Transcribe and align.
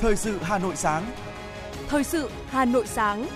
Thời 0.00 0.16
sự 0.16 0.38
Hà 0.42 0.58
Nội 0.58 0.76
sáng. 0.76 1.04
Thời 1.88 2.04
sự 2.04 2.30
Hà 2.48 2.64
Nội 2.64 2.86
sáng. 2.86 3.26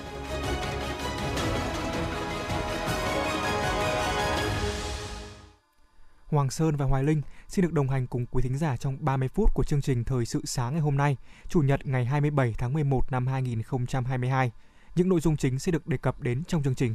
Hoàng 6.27 6.51
Sơn 6.51 6.77
và 6.77 6.85
Hoài 6.87 7.05
Linh 7.05 7.23
xin 7.49 7.63
được 7.63 7.73
đồng 7.73 7.89
hành 7.89 8.07
cùng 8.07 8.27
quý 8.27 8.43
thính 8.43 8.59
giả 8.59 8.77
trong 8.77 8.97
30 9.01 9.29
phút 9.29 9.55
của 9.55 9.65
chương 9.65 9.81
trình 9.81 10.05
Thời 10.05 10.27
sự 10.27 10.41
sáng 10.45 10.73
ngày 10.73 10.83
hôm 10.83 10.97
nay, 10.97 11.17
Chủ 11.49 11.61
nhật 11.61 11.87
ngày 11.87 12.05
27 12.05 12.55
tháng 12.59 12.73
11 12.73 13.13
năm 13.13 13.27
2022. 13.27 14.53
Những 14.95 15.09
nội 15.09 15.21
dung 15.21 15.37
chính 15.37 15.59
sẽ 15.59 15.73
được 15.73 15.87
đề 15.87 15.97
cập 15.97 16.21
đến 16.21 16.45
trong 16.45 16.63
chương 16.63 16.75
trình. 16.75 16.95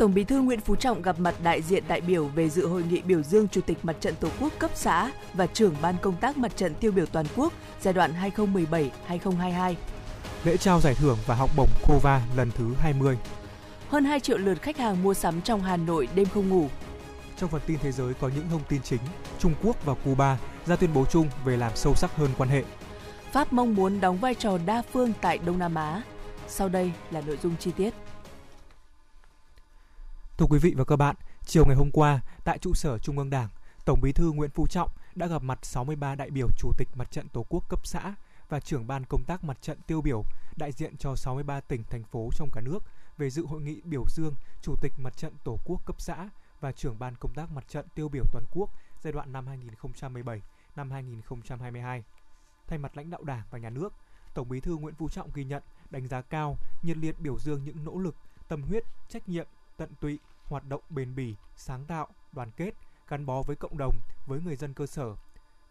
Tổng 0.00 0.14
Bí 0.14 0.24
thư 0.24 0.40
Nguyễn 0.40 0.60
Phú 0.60 0.76
Trọng 0.76 1.02
gặp 1.02 1.20
mặt 1.20 1.34
đại 1.42 1.62
diện 1.62 1.84
đại 1.88 2.00
biểu 2.00 2.26
về 2.26 2.50
dự 2.50 2.66
hội 2.66 2.82
nghị 2.90 3.00
biểu 3.00 3.22
dương 3.22 3.48
Chủ 3.48 3.60
tịch 3.60 3.78
Mặt 3.82 3.96
trận 4.00 4.14
Tổ 4.20 4.28
quốc 4.40 4.52
cấp 4.58 4.70
xã 4.74 5.10
và 5.34 5.46
trưởng 5.46 5.74
ban 5.82 5.96
công 6.02 6.16
tác 6.16 6.38
Mặt 6.38 6.56
trận 6.56 6.74
tiêu 6.74 6.92
biểu 6.92 7.06
toàn 7.06 7.26
quốc 7.36 7.52
giai 7.80 7.94
đoạn 7.94 8.12
2017-2022. 9.08 9.74
Lễ 10.44 10.56
trao 10.56 10.80
giải 10.80 10.94
thưởng 10.94 11.18
và 11.26 11.34
học 11.34 11.50
bổng 11.56 11.68
COVA 11.88 12.22
lần 12.36 12.50
thứ 12.50 12.74
20. 12.78 13.16
Hơn 13.88 14.04
2 14.04 14.20
triệu 14.20 14.38
lượt 14.38 14.62
khách 14.62 14.78
hàng 14.78 15.02
mua 15.02 15.14
sắm 15.14 15.40
trong 15.40 15.62
Hà 15.62 15.76
Nội 15.76 16.08
đêm 16.14 16.26
không 16.34 16.48
ngủ. 16.48 16.68
Trong 17.36 17.50
phần 17.50 17.60
tin 17.66 17.78
thế 17.82 17.92
giới 17.92 18.14
có 18.14 18.30
những 18.36 18.44
thông 18.50 18.62
tin 18.68 18.82
chính, 18.82 19.00
Trung 19.38 19.54
Quốc 19.62 19.84
và 19.84 19.94
Cuba 20.04 20.38
ra 20.66 20.76
tuyên 20.76 20.90
bố 20.94 21.04
chung 21.04 21.28
về 21.44 21.56
làm 21.56 21.72
sâu 21.74 21.94
sắc 21.94 22.16
hơn 22.16 22.30
quan 22.38 22.48
hệ. 22.48 22.64
Pháp 23.32 23.52
mong 23.52 23.74
muốn 23.74 24.00
đóng 24.00 24.16
vai 24.16 24.34
trò 24.34 24.58
đa 24.66 24.82
phương 24.92 25.12
tại 25.20 25.38
Đông 25.38 25.58
Nam 25.58 25.74
Á. 25.74 26.02
Sau 26.48 26.68
đây 26.68 26.92
là 27.10 27.20
nội 27.20 27.38
dung 27.42 27.56
chi 27.56 27.70
tiết. 27.76 27.94
Thưa 30.40 30.46
quý 30.46 30.58
vị 30.58 30.74
và 30.76 30.84
các 30.84 30.96
bạn, 30.96 31.16
chiều 31.44 31.66
ngày 31.66 31.76
hôm 31.76 31.90
qua, 31.90 32.20
tại 32.44 32.58
trụ 32.58 32.74
sở 32.74 32.98
Trung 32.98 33.18
ương 33.18 33.30
Đảng, 33.30 33.48
Tổng 33.84 34.00
Bí 34.00 34.12
thư 34.12 34.32
Nguyễn 34.32 34.50
Phú 34.50 34.66
Trọng 34.66 34.90
đã 35.14 35.26
gặp 35.26 35.42
mặt 35.42 35.58
63 35.62 36.14
đại 36.14 36.30
biểu 36.30 36.48
Chủ 36.58 36.72
tịch 36.78 36.88
Mặt 36.94 37.10
trận 37.10 37.28
Tổ 37.28 37.46
quốc 37.48 37.68
cấp 37.68 37.86
xã 37.86 38.14
và 38.48 38.60
trưởng 38.60 38.86
ban 38.86 39.04
công 39.04 39.24
tác 39.24 39.44
mặt 39.44 39.58
trận 39.62 39.78
tiêu 39.86 40.00
biểu 40.00 40.24
đại 40.56 40.72
diện 40.72 40.96
cho 40.96 41.16
63 41.16 41.60
tỉnh 41.60 41.82
thành 41.90 42.04
phố 42.04 42.30
trong 42.34 42.48
cả 42.52 42.60
nước 42.60 42.78
về 43.18 43.30
dự 43.30 43.46
hội 43.46 43.60
nghị 43.60 43.80
biểu 43.84 44.04
dương 44.08 44.34
Chủ 44.62 44.74
tịch 44.80 44.92
Mặt 44.98 45.16
trận 45.16 45.32
Tổ 45.44 45.58
quốc 45.64 45.86
cấp 45.86 46.00
xã 46.00 46.28
và 46.60 46.72
trưởng 46.72 46.98
ban 46.98 47.14
công 47.14 47.34
tác 47.34 47.52
mặt 47.52 47.64
trận 47.68 47.86
tiêu 47.94 48.08
biểu 48.08 48.24
toàn 48.32 48.44
quốc 48.50 48.70
giai 49.02 49.12
đoạn 49.12 49.32
năm 49.32 49.46
2017 49.46 50.42
năm 50.76 50.90
2022. 50.90 52.04
Thay 52.66 52.78
mặt 52.78 52.96
lãnh 52.96 53.10
đạo 53.10 53.22
Đảng 53.22 53.42
và 53.50 53.58
Nhà 53.58 53.70
nước, 53.70 53.92
Tổng 54.34 54.48
Bí 54.48 54.60
thư 54.60 54.76
Nguyễn 54.76 54.94
Phú 54.94 55.08
Trọng 55.08 55.30
ghi 55.34 55.44
nhận, 55.44 55.62
đánh 55.90 56.08
giá 56.08 56.22
cao, 56.22 56.58
nhiệt 56.82 56.96
liệt 56.96 57.20
biểu 57.20 57.38
dương 57.38 57.64
những 57.64 57.84
nỗ 57.84 57.98
lực, 57.98 58.14
tâm 58.48 58.62
huyết, 58.62 58.84
trách 59.08 59.28
nhiệm, 59.28 59.46
tận 59.76 59.88
tụy, 60.00 60.18
hoạt 60.50 60.68
động 60.68 60.82
bền 60.90 61.14
bỉ, 61.14 61.34
sáng 61.56 61.84
tạo, 61.84 62.08
đoàn 62.32 62.50
kết, 62.56 62.74
gắn 63.08 63.26
bó 63.26 63.42
với 63.42 63.56
cộng 63.56 63.78
đồng, 63.78 63.96
với 64.26 64.40
người 64.40 64.56
dân 64.56 64.74
cơ 64.74 64.86
sở. 64.86 65.16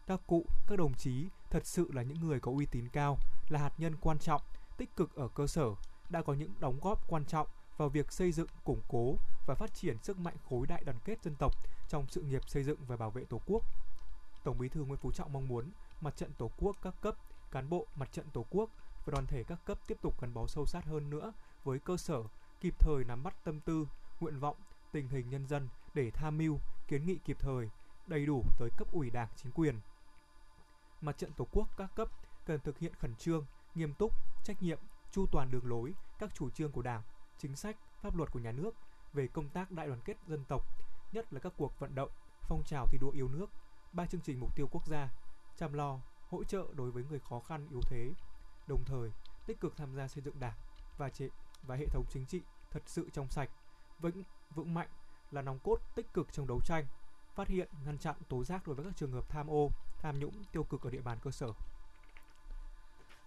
Các 0.06 0.20
cụ, 0.26 0.44
các 0.66 0.78
đồng 0.78 0.94
chí 0.94 1.28
thật 1.50 1.66
sự 1.66 1.90
là 1.92 2.02
những 2.02 2.20
người 2.20 2.40
có 2.40 2.52
uy 2.52 2.66
tín 2.66 2.88
cao, 2.88 3.18
là 3.48 3.58
hạt 3.58 3.72
nhân 3.78 3.96
quan 4.00 4.18
trọng, 4.18 4.42
tích 4.76 4.96
cực 4.96 5.14
ở 5.14 5.28
cơ 5.28 5.46
sở, 5.46 5.66
đã 6.10 6.22
có 6.22 6.32
những 6.32 6.52
đóng 6.60 6.78
góp 6.82 7.08
quan 7.08 7.24
trọng 7.24 7.48
vào 7.76 7.88
việc 7.88 8.12
xây 8.12 8.32
dựng, 8.32 8.48
củng 8.64 8.80
cố 8.88 9.14
và 9.46 9.54
phát 9.54 9.74
triển 9.74 9.98
sức 10.02 10.18
mạnh 10.18 10.36
khối 10.50 10.66
đại 10.66 10.84
đoàn 10.84 10.98
kết 11.04 11.22
dân 11.22 11.34
tộc 11.38 11.52
trong 11.88 12.06
sự 12.08 12.22
nghiệp 12.22 12.48
xây 12.48 12.64
dựng 12.64 12.78
và 12.86 12.96
bảo 12.96 13.10
vệ 13.10 13.24
Tổ 13.24 13.40
quốc. 13.46 13.64
Tổng 14.44 14.58
Bí 14.58 14.68
thư 14.68 14.84
Nguyễn 14.84 14.98
Phú 14.98 15.12
Trọng 15.12 15.32
mong 15.32 15.48
muốn 15.48 15.70
mặt 16.00 16.16
trận 16.16 16.32
Tổ 16.38 16.50
quốc 16.58 16.76
các 16.82 16.94
cấp, 17.00 17.14
cán 17.50 17.68
bộ 17.68 17.86
mặt 17.96 18.12
trận 18.12 18.26
Tổ 18.32 18.46
quốc 18.50 18.70
và 19.04 19.10
đoàn 19.10 19.26
thể 19.26 19.44
các 19.44 19.64
cấp 19.64 19.78
tiếp 19.86 19.98
tục 20.02 20.20
gắn 20.20 20.34
bó 20.34 20.46
sâu 20.46 20.66
sát 20.66 20.84
hơn 20.84 21.10
nữa 21.10 21.32
với 21.64 21.78
cơ 21.78 21.96
sở, 21.96 22.22
kịp 22.60 22.74
thời 22.78 23.04
nắm 23.04 23.22
bắt 23.22 23.44
tâm 23.44 23.60
tư, 23.60 23.86
nguyện 24.20 24.40
vọng, 24.40 24.56
tình 24.92 25.08
hình 25.08 25.30
nhân 25.30 25.46
dân 25.46 25.68
để 25.94 26.10
tham 26.10 26.38
mưu, 26.38 26.58
kiến 26.88 27.06
nghị 27.06 27.18
kịp 27.24 27.36
thời, 27.40 27.68
đầy 28.06 28.26
đủ 28.26 28.44
tới 28.58 28.70
cấp 28.76 28.88
ủy 28.92 29.10
Đảng, 29.10 29.28
chính 29.36 29.52
quyền. 29.52 29.80
Mặt 31.00 31.18
trận 31.18 31.32
Tổ 31.32 31.46
quốc 31.52 31.68
các 31.76 31.90
cấp 31.94 32.08
cần 32.46 32.60
thực 32.60 32.78
hiện 32.78 32.94
khẩn 32.94 33.14
trương, 33.16 33.46
nghiêm 33.74 33.94
túc, 33.94 34.12
trách 34.44 34.62
nhiệm, 34.62 34.78
chu 35.12 35.26
toàn 35.32 35.50
đường 35.50 35.66
lối, 35.66 35.94
các 36.18 36.34
chủ 36.34 36.50
trương 36.50 36.72
của 36.72 36.82
Đảng, 36.82 37.02
chính 37.38 37.56
sách, 37.56 37.76
pháp 38.02 38.16
luật 38.16 38.30
của 38.30 38.38
nhà 38.38 38.52
nước 38.52 38.74
về 39.12 39.26
công 39.26 39.48
tác 39.48 39.70
đại 39.70 39.86
đoàn 39.86 40.00
kết 40.04 40.16
dân 40.26 40.44
tộc, 40.48 40.62
nhất 41.12 41.32
là 41.32 41.40
các 41.40 41.52
cuộc 41.56 41.78
vận 41.78 41.94
động, 41.94 42.10
phong 42.42 42.62
trào 42.64 42.86
thi 42.86 42.98
đua 42.98 43.10
yêu 43.10 43.28
nước, 43.28 43.50
ba 43.92 44.06
chương 44.06 44.20
trình 44.20 44.40
mục 44.40 44.56
tiêu 44.56 44.68
quốc 44.70 44.86
gia, 44.86 45.08
chăm 45.56 45.72
lo, 45.72 45.98
hỗ 46.30 46.44
trợ 46.44 46.66
đối 46.74 46.90
với 46.90 47.04
người 47.10 47.20
khó 47.20 47.40
khăn 47.40 47.66
yếu 47.70 47.80
thế, 47.86 48.10
đồng 48.66 48.84
thời 48.84 49.10
tích 49.46 49.60
cực 49.60 49.76
tham 49.76 49.94
gia 49.94 50.08
xây 50.08 50.22
dựng 50.22 50.40
Đảng 50.40 50.56
và 50.98 51.08
chế 51.08 51.28
và 51.62 51.76
hệ 51.76 51.86
thống 51.86 52.04
chính 52.10 52.26
trị 52.26 52.42
thật 52.70 52.82
sự 52.86 53.10
trong 53.12 53.28
sạch, 53.28 53.50
vững 54.00 54.22
vững 54.54 54.74
mạnh 54.74 54.88
là 55.30 55.42
nòng 55.42 55.58
cốt 55.58 55.78
tích 55.94 56.12
cực 56.14 56.32
trong 56.32 56.46
đấu 56.46 56.60
tranh, 56.60 56.86
phát 57.34 57.48
hiện, 57.48 57.68
ngăn 57.84 57.98
chặn, 57.98 58.14
tố 58.28 58.44
giác 58.44 58.66
đối 58.66 58.76
với 58.76 58.84
các 58.84 58.96
trường 58.96 59.12
hợp 59.12 59.28
tham 59.28 59.46
ô, 59.50 59.70
tham 60.02 60.18
nhũng, 60.18 60.44
tiêu 60.52 60.64
cực 60.64 60.82
ở 60.82 60.90
địa 60.90 61.00
bàn 61.00 61.18
cơ 61.22 61.30
sở. 61.30 61.52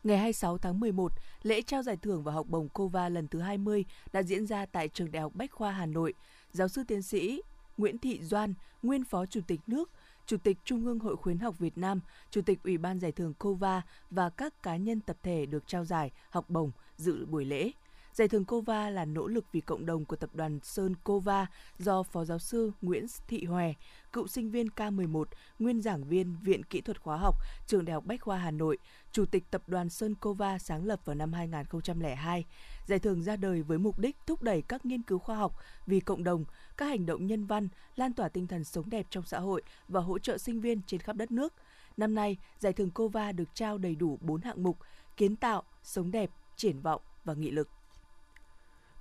Ngày 0.03 0.17
26 0.17 0.57
tháng 0.57 0.79
11, 0.79 1.11
lễ 1.43 1.61
trao 1.61 1.83
giải 1.83 1.97
thưởng 1.97 2.23
và 2.23 2.31
học 2.31 2.47
bổng 2.49 2.69
COVA 2.69 3.09
lần 3.09 3.27
thứ 3.27 3.39
20 3.39 3.85
đã 4.13 4.23
diễn 4.23 4.47
ra 4.47 4.65
tại 4.65 4.89
Trường 4.89 5.11
Đại 5.11 5.21
học 5.21 5.31
Bách 5.35 5.51
khoa 5.51 5.71
Hà 5.71 5.85
Nội. 5.85 6.13
Giáo 6.51 6.67
sư 6.67 6.83
tiến 6.87 7.01
sĩ 7.01 7.41
Nguyễn 7.77 7.97
Thị 7.97 8.19
Doan, 8.21 8.53
nguyên 8.83 9.03
Phó 9.03 9.25
Chủ 9.25 9.41
tịch 9.47 9.59
nước, 9.67 9.91
Chủ 10.25 10.37
tịch 10.37 10.57
Trung 10.63 10.85
ương 10.85 10.99
Hội 10.99 11.15
khuyến 11.15 11.39
học 11.39 11.59
Việt 11.59 11.77
Nam, 11.77 11.99
Chủ 12.29 12.41
tịch 12.41 12.59
Ủy 12.63 12.77
ban 12.77 12.99
Giải 12.99 13.11
thưởng 13.11 13.33
COVA 13.33 13.81
và 14.09 14.29
các 14.29 14.63
cá 14.63 14.77
nhân 14.77 14.99
tập 14.99 15.17
thể 15.23 15.45
được 15.45 15.67
trao 15.67 15.85
giải, 15.85 16.11
học 16.29 16.49
bổng 16.49 16.71
dự 16.97 17.25
buổi 17.25 17.45
lễ. 17.45 17.71
Giải 18.13 18.27
thưởng 18.27 18.45
Cova 18.45 18.89
là 18.89 19.05
nỗ 19.05 19.27
lực 19.27 19.45
vì 19.51 19.61
cộng 19.61 19.85
đồng 19.85 20.05
của 20.05 20.15
tập 20.15 20.29
đoàn 20.33 20.59
Sơn 20.63 20.95
Cova 21.03 21.45
do 21.79 22.03
Phó 22.03 22.25
giáo 22.25 22.39
sư 22.39 22.71
Nguyễn 22.81 23.05
Thị 23.27 23.45
Hòe, 23.45 23.73
cựu 24.13 24.27
sinh 24.27 24.51
viên 24.51 24.67
K11, 24.67 25.25
nguyên 25.59 25.81
giảng 25.81 26.03
viên 26.03 26.37
Viện 26.41 26.63
Kỹ 26.63 26.81
thuật 26.81 27.01
Khoa 27.01 27.17
học, 27.17 27.35
Trường 27.67 27.85
Đại 27.85 27.93
học 27.93 28.05
Bách 28.05 28.21
khoa 28.21 28.37
Hà 28.37 28.51
Nội, 28.51 28.77
Chủ 29.11 29.25
tịch 29.25 29.43
tập 29.51 29.61
đoàn 29.67 29.89
Sơn 29.89 30.15
Cova 30.15 30.57
sáng 30.57 30.85
lập 30.85 30.99
vào 31.05 31.15
năm 31.15 31.33
2002. 31.33 32.45
Giải 32.85 32.99
thưởng 32.99 33.23
ra 33.23 33.35
đời 33.35 33.61
với 33.61 33.77
mục 33.77 33.99
đích 33.99 34.15
thúc 34.25 34.43
đẩy 34.43 34.61
các 34.61 34.85
nghiên 34.85 35.01
cứu 35.01 35.19
khoa 35.19 35.35
học 35.35 35.55
vì 35.87 35.99
cộng 35.99 36.23
đồng, 36.23 36.45
các 36.77 36.85
hành 36.85 37.05
động 37.05 37.27
nhân 37.27 37.45
văn, 37.45 37.67
lan 37.95 38.13
tỏa 38.13 38.29
tinh 38.29 38.47
thần 38.47 38.63
sống 38.63 38.89
đẹp 38.89 39.07
trong 39.09 39.23
xã 39.25 39.39
hội 39.39 39.61
và 39.87 40.01
hỗ 40.01 40.19
trợ 40.19 40.37
sinh 40.37 40.61
viên 40.61 40.81
trên 40.87 40.99
khắp 40.99 41.15
đất 41.15 41.31
nước. 41.31 41.53
Năm 41.97 42.15
nay, 42.15 42.37
giải 42.59 42.73
thưởng 42.73 42.91
Cova 42.91 43.31
được 43.31 43.55
trao 43.55 43.77
đầy 43.77 43.95
đủ 43.95 44.17
4 44.21 44.41
hạng 44.41 44.63
mục: 44.63 44.77
kiến 45.17 45.35
tạo, 45.35 45.63
sống 45.83 46.11
đẹp, 46.11 46.29
triển 46.55 46.81
vọng 46.81 47.01
và 47.25 47.33
nghị 47.33 47.51
lực. 47.51 47.69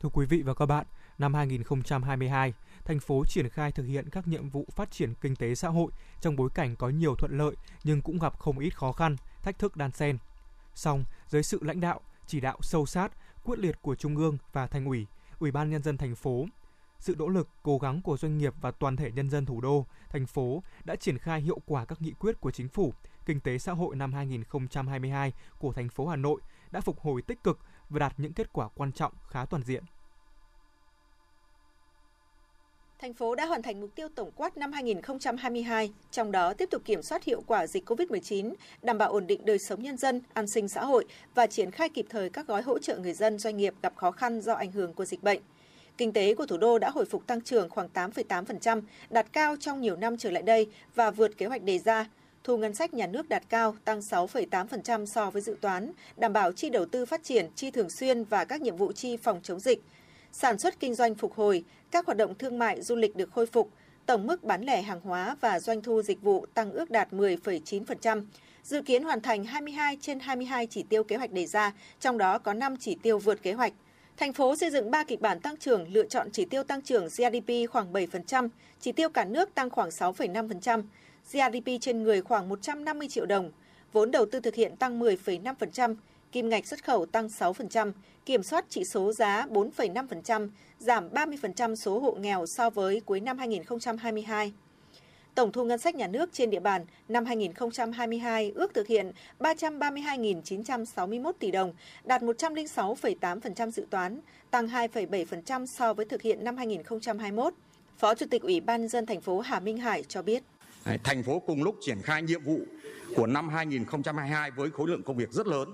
Thưa 0.02 0.08
quý 0.12 0.26
vị 0.26 0.42
và 0.42 0.54
các 0.54 0.66
bạn, 0.66 0.86
năm 1.18 1.34
2022, 1.34 2.54
thành 2.84 3.00
phố 3.00 3.24
triển 3.24 3.48
khai 3.48 3.72
thực 3.72 3.82
hiện 3.82 4.10
các 4.10 4.28
nhiệm 4.28 4.48
vụ 4.48 4.66
phát 4.70 4.90
triển 4.90 5.14
kinh 5.20 5.36
tế 5.36 5.54
xã 5.54 5.68
hội 5.68 5.92
trong 6.20 6.36
bối 6.36 6.48
cảnh 6.54 6.76
có 6.76 6.88
nhiều 6.88 7.14
thuận 7.14 7.38
lợi 7.38 7.56
nhưng 7.84 8.02
cũng 8.02 8.18
gặp 8.18 8.38
không 8.38 8.58
ít 8.58 8.76
khó 8.76 8.92
khăn, 8.92 9.16
thách 9.42 9.58
thức 9.58 9.76
đan 9.76 9.92
xen. 9.92 10.18
Song, 10.74 11.04
dưới 11.28 11.42
sự 11.42 11.58
lãnh 11.62 11.80
đạo, 11.80 12.00
chỉ 12.26 12.40
đạo 12.40 12.58
sâu 12.60 12.86
sát, 12.86 13.12
quyết 13.44 13.58
liệt 13.58 13.82
của 13.82 13.94
Trung 13.94 14.16
ương 14.16 14.38
và 14.52 14.66
Thành 14.66 14.84
ủy, 14.84 15.06
Ủy 15.38 15.50
ban 15.50 15.70
nhân 15.70 15.82
dân 15.82 15.96
thành 15.96 16.14
phố, 16.14 16.46
sự 16.98 17.14
nỗ 17.18 17.28
lực, 17.28 17.48
cố 17.62 17.78
gắng 17.78 18.02
của 18.02 18.16
doanh 18.16 18.38
nghiệp 18.38 18.54
và 18.60 18.70
toàn 18.70 18.96
thể 18.96 19.12
nhân 19.12 19.30
dân 19.30 19.46
thủ 19.46 19.60
đô, 19.60 19.86
thành 20.08 20.26
phố 20.26 20.62
đã 20.84 20.96
triển 20.96 21.18
khai 21.18 21.40
hiệu 21.40 21.58
quả 21.66 21.84
các 21.84 22.02
nghị 22.02 22.12
quyết 22.12 22.40
của 22.40 22.50
chính 22.50 22.68
phủ, 22.68 22.94
kinh 23.26 23.40
tế 23.40 23.58
xã 23.58 23.72
hội 23.72 23.96
năm 23.96 24.12
2022 24.12 25.32
của 25.58 25.72
thành 25.72 25.88
phố 25.88 26.06
Hà 26.06 26.16
Nội 26.16 26.40
đã 26.70 26.80
phục 26.80 27.00
hồi 27.00 27.22
tích 27.22 27.42
cực 27.44 27.58
và 27.92 27.98
đạt 27.98 28.12
những 28.16 28.32
kết 28.32 28.52
quả 28.52 28.68
quan 28.74 28.92
trọng 28.92 29.12
khá 29.28 29.44
toàn 29.44 29.62
diện. 29.62 29.84
Thành 33.02 33.14
phố 33.14 33.34
đã 33.34 33.46
hoàn 33.46 33.62
thành 33.62 33.80
mục 33.80 33.90
tiêu 33.94 34.08
tổng 34.14 34.30
quát 34.36 34.56
năm 34.56 34.72
2022, 34.72 35.92
trong 36.10 36.32
đó 36.32 36.54
tiếp 36.54 36.68
tục 36.70 36.82
kiểm 36.84 37.02
soát 37.02 37.24
hiệu 37.24 37.42
quả 37.46 37.66
dịch 37.66 37.90
COVID-19, 37.90 38.54
đảm 38.82 38.98
bảo 38.98 39.12
ổn 39.12 39.26
định 39.26 39.44
đời 39.44 39.58
sống 39.68 39.82
nhân 39.82 39.96
dân, 39.96 40.20
an 40.32 40.46
sinh 40.48 40.68
xã 40.68 40.84
hội 40.84 41.04
và 41.34 41.46
triển 41.46 41.70
khai 41.70 41.88
kịp 41.88 42.06
thời 42.08 42.30
các 42.30 42.46
gói 42.46 42.62
hỗ 42.62 42.78
trợ 42.78 42.98
người 42.98 43.12
dân 43.12 43.38
doanh 43.38 43.56
nghiệp 43.56 43.74
gặp 43.82 43.96
khó 43.96 44.10
khăn 44.10 44.40
do 44.40 44.54
ảnh 44.54 44.72
hưởng 44.72 44.94
của 44.94 45.04
dịch 45.04 45.22
bệnh. 45.22 45.42
Kinh 45.98 46.12
tế 46.12 46.34
của 46.34 46.46
thủ 46.46 46.56
đô 46.56 46.78
đã 46.78 46.90
hồi 46.90 47.04
phục 47.04 47.26
tăng 47.26 47.40
trưởng 47.40 47.70
khoảng 47.70 47.88
8,8%, 47.94 48.82
đạt 49.10 49.26
cao 49.32 49.56
trong 49.60 49.80
nhiều 49.80 49.96
năm 49.96 50.16
trở 50.16 50.30
lại 50.30 50.42
đây 50.42 50.66
và 50.94 51.10
vượt 51.10 51.38
kế 51.38 51.46
hoạch 51.46 51.62
đề 51.62 51.78
ra. 51.78 52.06
Thu 52.44 52.56
ngân 52.56 52.74
sách 52.74 52.94
nhà 52.94 53.06
nước 53.06 53.28
đạt 53.28 53.42
cao, 53.48 53.76
tăng 53.84 54.00
6,8% 54.00 55.06
so 55.06 55.30
với 55.30 55.42
dự 55.42 55.56
toán, 55.60 55.92
đảm 56.16 56.32
bảo 56.32 56.52
chi 56.52 56.70
đầu 56.70 56.86
tư 56.86 57.06
phát 57.06 57.24
triển, 57.24 57.50
chi 57.54 57.70
thường 57.70 57.90
xuyên 57.90 58.24
và 58.24 58.44
các 58.44 58.60
nhiệm 58.60 58.76
vụ 58.76 58.92
chi 58.92 59.16
phòng 59.16 59.40
chống 59.42 59.60
dịch. 59.60 59.82
Sản 60.32 60.58
xuất 60.58 60.80
kinh 60.80 60.94
doanh 60.94 61.14
phục 61.14 61.34
hồi, 61.34 61.64
các 61.90 62.06
hoạt 62.06 62.16
động 62.16 62.34
thương 62.34 62.58
mại 62.58 62.82
du 62.82 62.96
lịch 62.96 63.16
được 63.16 63.32
khôi 63.32 63.46
phục, 63.46 63.70
tổng 64.06 64.26
mức 64.26 64.44
bán 64.44 64.64
lẻ 64.64 64.82
hàng 64.82 65.00
hóa 65.00 65.36
và 65.40 65.60
doanh 65.60 65.82
thu 65.82 66.02
dịch 66.02 66.22
vụ 66.22 66.46
tăng 66.54 66.72
ước 66.72 66.90
đạt 66.90 67.12
10,9%. 67.12 68.24
Dự 68.62 68.82
kiến 68.82 69.02
hoàn 69.02 69.20
thành 69.20 69.44
22 69.44 69.98
trên 70.00 70.20
22 70.20 70.66
chỉ 70.66 70.82
tiêu 70.82 71.04
kế 71.04 71.16
hoạch 71.16 71.32
đề 71.32 71.46
ra, 71.46 71.72
trong 72.00 72.18
đó 72.18 72.38
có 72.38 72.52
5 72.52 72.76
chỉ 72.80 72.96
tiêu 73.02 73.18
vượt 73.18 73.42
kế 73.42 73.52
hoạch. 73.52 73.72
Thành 74.16 74.32
phố 74.32 74.56
xây 74.56 74.70
dựng 74.70 74.90
3 74.90 75.04
kịch 75.04 75.20
bản 75.20 75.40
tăng 75.40 75.56
trưởng, 75.56 75.92
lựa 75.92 76.04
chọn 76.04 76.30
chỉ 76.32 76.44
tiêu 76.44 76.62
tăng 76.62 76.82
trưởng 76.82 77.08
GDP 77.08 77.70
khoảng 77.70 77.92
7%, 77.92 78.48
chỉ 78.80 78.92
tiêu 78.92 79.08
cả 79.08 79.24
nước 79.24 79.54
tăng 79.54 79.70
khoảng 79.70 79.88
6,5%, 79.88 80.82
GDP 81.32 81.80
trên 81.80 82.02
người 82.02 82.22
khoảng 82.22 82.48
150 82.48 83.08
triệu 83.08 83.26
đồng, 83.26 83.50
vốn 83.92 84.10
đầu 84.10 84.26
tư 84.26 84.40
thực 84.40 84.54
hiện 84.54 84.76
tăng 84.76 85.00
10,5%, 85.00 85.94
kim 86.32 86.48
ngạch 86.48 86.66
xuất 86.66 86.84
khẩu 86.84 87.06
tăng 87.06 87.26
6%, 87.26 87.92
kiểm 88.26 88.42
soát 88.42 88.64
chỉ 88.68 88.84
số 88.84 89.12
giá 89.12 89.46
4,5%, 89.50 90.48
giảm 90.78 91.08
30% 91.08 91.74
số 91.74 91.98
hộ 91.98 92.12
nghèo 92.12 92.46
so 92.46 92.70
với 92.70 93.00
cuối 93.00 93.20
năm 93.20 93.38
2022. 93.38 94.52
Tổng 95.34 95.52
thu 95.52 95.64
ngân 95.64 95.78
sách 95.78 95.94
nhà 95.94 96.06
nước 96.06 96.30
trên 96.32 96.50
địa 96.50 96.60
bàn 96.60 96.84
năm 97.08 97.24
2022 97.24 98.52
ước 98.54 98.74
thực 98.74 98.86
hiện 98.86 99.12
332.961 99.40 101.32
tỷ 101.38 101.50
đồng, 101.50 101.74
đạt 102.04 102.22
106,8% 102.22 103.70
dự 103.70 103.86
toán, 103.90 104.20
tăng 104.50 104.66
2,7% 104.66 105.66
so 105.66 105.94
với 105.94 106.04
thực 106.04 106.22
hiện 106.22 106.44
năm 106.44 106.56
2021. 106.56 107.54
Phó 107.98 108.14
Chủ 108.14 108.26
tịch 108.30 108.42
Ủy 108.42 108.60
ban 108.60 108.88
dân 108.88 109.06
thành 109.06 109.20
phố 109.20 109.40
Hà 109.40 109.60
Minh 109.60 109.78
Hải 109.78 110.02
cho 110.02 110.22
biết. 110.22 110.42
Thành 111.04 111.22
phố 111.22 111.38
cùng 111.38 111.62
lúc 111.62 111.76
triển 111.80 112.02
khai 112.02 112.22
nhiệm 112.22 112.44
vụ 112.44 112.60
của 113.16 113.26
năm 113.26 113.48
2022 113.48 114.50
với 114.50 114.70
khối 114.70 114.88
lượng 114.88 115.02
công 115.02 115.16
việc 115.16 115.32
rất 115.32 115.46
lớn, 115.46 115.68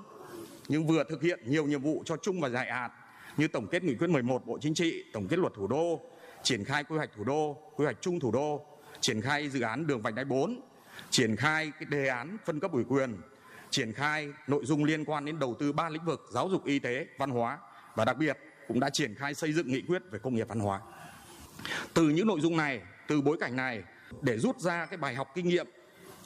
nhưng 0.69 0.87
vừa 0.87 1.05
thực 1.09 1.23
hiện 1.23 1.41
nhiều 1.47 1.67
nhiệm 1.67 1.83
vụ 1.83 2.03
cho 2.05 2.17
chung 2.17 2.41
và 2.41 2.49
dài 2.49 2.67
hạn 2.71 2.91
như 3.37 3.49
tổng 3.49 3.67
kết 3.71 3.85
nghị 3.85 3.95
quyết 3.95 4.11
11 4.11 4.47
Bộ 4.47 4.59
Chính 4.61 4.75
trị, 4.75 5.05
tổng 5.13 5.27
kết 5.29 5.39
luật 5.39 5.53
thủ 5.55 5.67
đô, 5.67 6.01
triển 6.43 6.65
khai 6.65 6.85
quy 6.85 6.97
hoạch 6.97 7.11
thủ 7.17 7.25
đô, 7.25 7.57
quy 7.77 7.85
hoạch 7.85 7.97
chung 8.01 8.21
thủ 8.21 8.31
đô, 8.31 8.78
triển 9.01 9.21
khai 9.21 9.49
dự 9.49 9.61
án 9.61 9.87
đường 9.87 10.03
vành 10.03 10.15
đai 10.15 10.25
4, 10.25 10.61
triển 11.11 11.37
khai 11.37 11.73
cái 11.81 11.85
đề 11.85 12.09
án 12.09 12.37
phân 12.45 12.61
cấp 12.61 12.73
ủy 12.73 12.85
quyền, 12.85 13.17
triển 13.71 13.93
khai 13.93 14.33
nội 14.47 14.65
dung 14.65 14.85
liên 14.85 15.05
quan 15.05 15.25
đến 15.25 15.39
đầu 15.39 15.57
tư 15.59 15.73
ba 15.73 15.89
lĩnh 15.89 16.05
vực 16.05 16.29
giáo 16.33 16.49
dục, 16.49 16.65
y 16.65 16.79
tế, 16.79 17.07
văn 17.19 17.31
hóa 17.31 17.59
và 17.95 18.05
đặc 18.05 18.17
biệt 18.17 18.39
cũng 18.69 18.81
đã 18.81 18.91
triển 18.91 19.15
khai 19.15 19.35
xây 19.35 19.53
dựng 19.53 19.73
nghị 19.73 19.83
quyết 19.83 20.03
về 20.11 20.19
công 20.19 20.35
nghiệp 20.35 20.49
văn 20.49 20.61
hóa. 20.61 20.81
Từ 21.95 22.09
những 22.09 22.27
nội 22.27 22.41
dung 22.41 22.57
này, 22.57 22.81
từ 23.09 23.21
bối 23.21 23.37
cảnh 23.41 23.57
này 23.57 23.83
để 24.23 24.39
rút 24.39 24.61
ra 24.61 24.87
cái 24.87 24.97
bài 24.97 25.15
học 25.15 25.33
kinh 25.35 25.49
nghiệm 25.49 25.67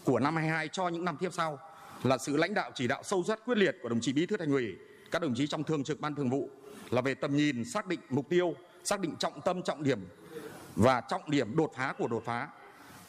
của 0.04 0.18
năm 0.20 0.36
22 0.36 0.68
cho 0.68 0.88
những 0.88 1.04
năm 1.04 1.16
tiếp 1.20 1.28
sau 1.32 1.58
là 2.02 2.18
sự 2.18 2.36
lãnh 2.36 2.54
đạo 2.54 2.70
chỉ 2.74 2.88
đạo 2.88 3.02
sâu 3.02 3.24
sát 3.24 3.38
quyết 3.44 3.58
liệt 3.58 3.76
của 3.82 3.88
đồng 3.88 4.00
chí 4.00 4.12
Bí 4.12 4.26
thư 4.26 4.36
Thành 4.36 4.50
ủy, 4.50 4.76
các 5.10 5.22
đồng 5.22 5.34
chí 5.34 5.46
trong 5.46 5.64
thường 5.64 5.84
trực 5.84 6.00
ban 6.00 6.14
thường 6.14 6.30
vụ 6.30 6.50
là 6.90 7.00
về 7.00 7.14
tầm 7.14 7.36
nhìn, 7.36 7.64
xác 7.64 7.86
định 7.86 8.00
mục 8.08 8.28
tiêu, 8.28 8.54
xác 8.84 9.00
định 9.00 9.16
trọng 9.18 9.40
tâm 9.40 9.62
trọng 9.62 9.82
điểm 9.82 9.98
và 10.76 11.00
trọng 11.00 11.30
điểm 11.30 11.56
đột 11.56 11.72
phá 11.76 11.94
của 11.98 12.08
đột 12.08 12.22
phá 12.24 12.48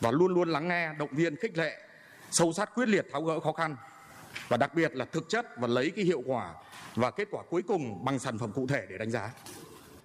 và 0.03 0.11
luôn 0.11 0.33
luôn 0.33 0.50
lắng 0.50 0.67
nghe, 0.67 0.94
động 1.00 1.09
viên, 1.11 1.35
khích 1.35 1.57
lệ, 1.57 1.77
sâu 2.31 2.53
sát 2.53 2.75
quyết 2.75 2.89
liệt 2.89 3.05
tháo 3.11 3.21
gỡ 3.21 3.39
khó 3.39 3.51
khăn 3.51 3.75
và 4.47 4.57
đặc 4.57 4.75
biệt 4.75 4.95
là 4.95 5.05
thực 5.05 5.29
chất 5.29 5.45
và 5.57 5.67
lấy 5.67 5.91
cái 5.95 6.05
hiệu 6.05 6.23
quả 6.25 6.53
và 6.95 7.11
kết 7.11 7.27
quả 7.31 7.44
cuối 7.50 7.61
cùng 7.67 8.05
bằng 8.05 8.19
sản 8.19 8.38
phẩm 8.38 8.51
cụ 8.51 8.67
thể 8.67 8.85
để 8.89 8.97
đánh 8.97 9.11
giá. 9.11 9.33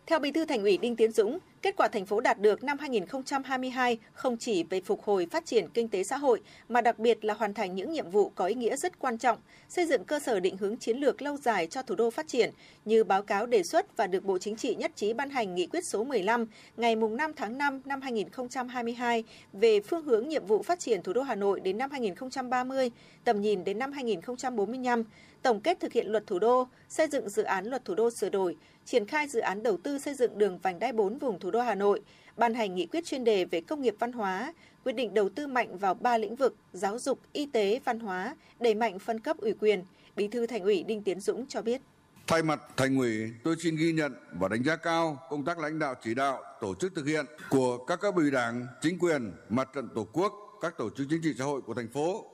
Theo 0.06 0.18
Bí 0.18 0.32
thư 0.32 0.44
Thành 0.44 0.62
ủy 0.62 0.78
Đinh 0.78 0.96
Tiến 0.96 1.12
Dũng, 1.12 1.38
kết 1.62 1.76
quả 1.76 1.88
thành 1.88 2.06
phố 2.06 2.20
đạt 2.20 2.40
được 2.40 2.64
năm 2.64 2.78
2022 2.78 3.98
không 4.12 4.36
chỉ 4.36 4.62
về 4.62 4.80
phục 4.80 5.02
hồi 5.02 5.26
phát 5.30 5.46
triển 5.46 5.68
kinh 5.74 5.88
tế 5.88 6.04
xã 6.04 6.16
hội 6.16 6.40
mà 6.68 6.80
đặc 6.80 6.98
biệt 6.98 7.24
là 7.24 7.34
hoàn 7.34 7.54
thành 7.54 7.74
những 7.74 7.92
nhiệm 7.92 8.10
vụ 8.10 8.28
có 8.34 8.46
ý 8.46 8.54
nghĩa 8.54 8.76
rất 8.76 8.98
quan 8.98 9.18
trọng, 9.18 9.38
xây 9.68 9.86
dựng 9.86 10.04
cơ 10.04 10.20
sở 10.20 10.40
định 10.40 10.56
hướng 10.56 10.76
chiến 10.76 10.96
lược 10.98 11.22
lâu 11.22 11.36
dài 11.36 11.66
cho 11.66 11.82
thủ 11.82 11.94
đô 11.94 12.10
phát 12.10 12.28
triển 12.28 12.50
như 12.84 13.04
báo 13.04 13.22
cáo 13.22 13.46
đề 13.46 13.62
xuất 13.62 13.96
và 13.96 14.06
được 14.06 14.24
Bộ 14.24 14.38
Chính 14.38 14.56
trị 14.56 14.74
nhất 14.74 14.92
trí 14.96 15.12
ban 15.12 15.30
hành 15.30 15.54
nghị 15.54 15.66
quyết 15.66 15.84
số 15.84 16.04
15 16.04 16.46
ngày 16.76 16.96
5 16.96 17.32
tháng 17.36 17.58
5 17.58 17.80
năm 17.84 18.00
2022 18.00 19.24
về 19.52 19.80
phương 19.80 20.04
hướng 20.04 20.28
nhiệm 20.28 20.46
vụ 20.46 20.62
phát 20.62 20.78
triển 20.78 21.02
thủ 21.02 21.12
đô 21.12 21.22
Hà 21.22 21.34
Nội 21.34 21.60
đến 21.60 21.78
năm 21.78 21.90
2030, 21.90 22.90
tầm 23.24 23.40
nhìn 23.40 23.64
đến 23.64 23.78
năm 23.78 23.92
2045, 23.92 25.04
tổng 25.42 25.60
kết 25.60 25.80
thực 25.80 25.92
hiện 25.92 26.06
luật 26.06 26.26
thủ 26.26 26.38
đô, 26.38 26.68
xây 26.88 27.06
dựng 27.08 27.28
dự 27.28 27.42
án 27.42 27.66
luật 27.66 27.84
thủ 27.84 27.94
đô 27.94 28.10
sửa 28.10 28.28
đổi, 28.28 28.56
triển 28.84 29.06
khai 29.06 29.28
dự 29.28 29.40
án 29.40 29.62
đầu 29.62 29.76
tư 29.76 29.98
xây 29.98 30.14
dựng 30.14 30.38
đường 30.38 30.58
vành 30.58 30.78
đai 30.78 30.92
4 30.92 31.18
vùng 31.18 31.38
thủ 31.38 31.47
thủ 31.48 31.52
đô 31.52 31.60
Hà 31.60 31.74
Nội, 31.74 32.00
ban 32.36 32.54
hành 32.54 32.74
nghị 32.74 32.86
quyết 32.86 33.04
chuyên 33.04 33.24
đề 33.24 33.44
về 33.44 33.60
công 33.60 33.82
nghiệp 33.82 33.94
văn 33.98 34.12
hóa, 34.12 34.54
quyết 34.84 34.92
định 34.92 35.14
đầu 35.14 35.28
tư 35.28 35.46
mạnh 35.46 35.78
vào 35.78 35.94
ba 35.94 36.18
lĩnh 36.18 36.36
vực 36.36 36.54
giáo 36.72 36.98
dục, 36.98 37.20
y 37.32 37.46
tế, 37.46 37.80
văn 37.84 38.00
hóa, 38.00 38.36
đẩy 38.60 38.74
mạnh 38.74 38.98
phân 38.98 39.20
cấp 39.20 39.36
ủy 39.38 39.52
quyền. 39.60 39.84
Bí 40.16 40.28
thư 40.28 40.46
Thành 40.46 40.62
ủy 40.62 40.82
Đinh 40.82 41.02
Tiến 41.02 41.20
Dũng 41.20 41.46
cho 41.46 41.62
biết. 41.62 41.80
Thay 42.26 42.42
mặt 42.42 42.60
Thành 42.76 42.98
ủy, 42.98 43.30
tôi 43.44 43.56
xin 43.58 43.76
ghi 43.76 43.92
nhận 43.92 44.14
và 44.40 44.48
đánh 44.48 44.64
giá 44.64 44.76
cao 44.76 45.18
công 45.30 45.44
tác 45.44 45.58
lãnh 45.58 45.78
đạo 45.78 45.94
chỉ 46.04 46.14
đạo, 46.14 46.42
tổ 46.60 46.74
chức 46.74 46.94
thực 46.94 47.06
hiện 47.06 47.26
của 47.50 47.84
các 47.84 48.00
cấp 48.00 48.14
ủy 48.16 48.30
Đảng, 48.30 48.66
chính 48.80 48.98
quyền, 48.98 49.32
mặt 49.48 49.68
trận 49.74 49.88
Tổ 49.94 50.06
quốc, 50.12 50.32
các 50.60 50.78
tổ 50.78 50.90
chức 50.90 51.06
chính 51.10 51.22
trị 51.22 51.34
xã 51.38 51.44
hội 51.44 51.60
của 51.60 51.74
thành 51.74 51.88
phố, 51.88 52.24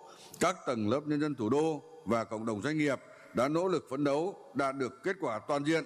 các 0.40 0.56
tầng 0.66 0.90
lớp 0.90 1.00
nhân 1.06 1.20
dân 1.20 1.34
thủ 1.34 1.48
đô 1.48 1.82
và 2.04 2.24
cộng 2.24 2.46
đồng 2.46 2.62
doanh 2.62 2.78
nghiệp 2.78 2.98
đã 3.34 3.48
nỗ 3.48 3.68
lực 3.68 3.86
phấn 3.90 4.04
đấu 4.04 4.50
đạt 4.54 4.76
được 4.76 5.02
kết 5.02 5.16
quả 5.20 5.40
toàn 5.48 5.64
diện 5.64 5.84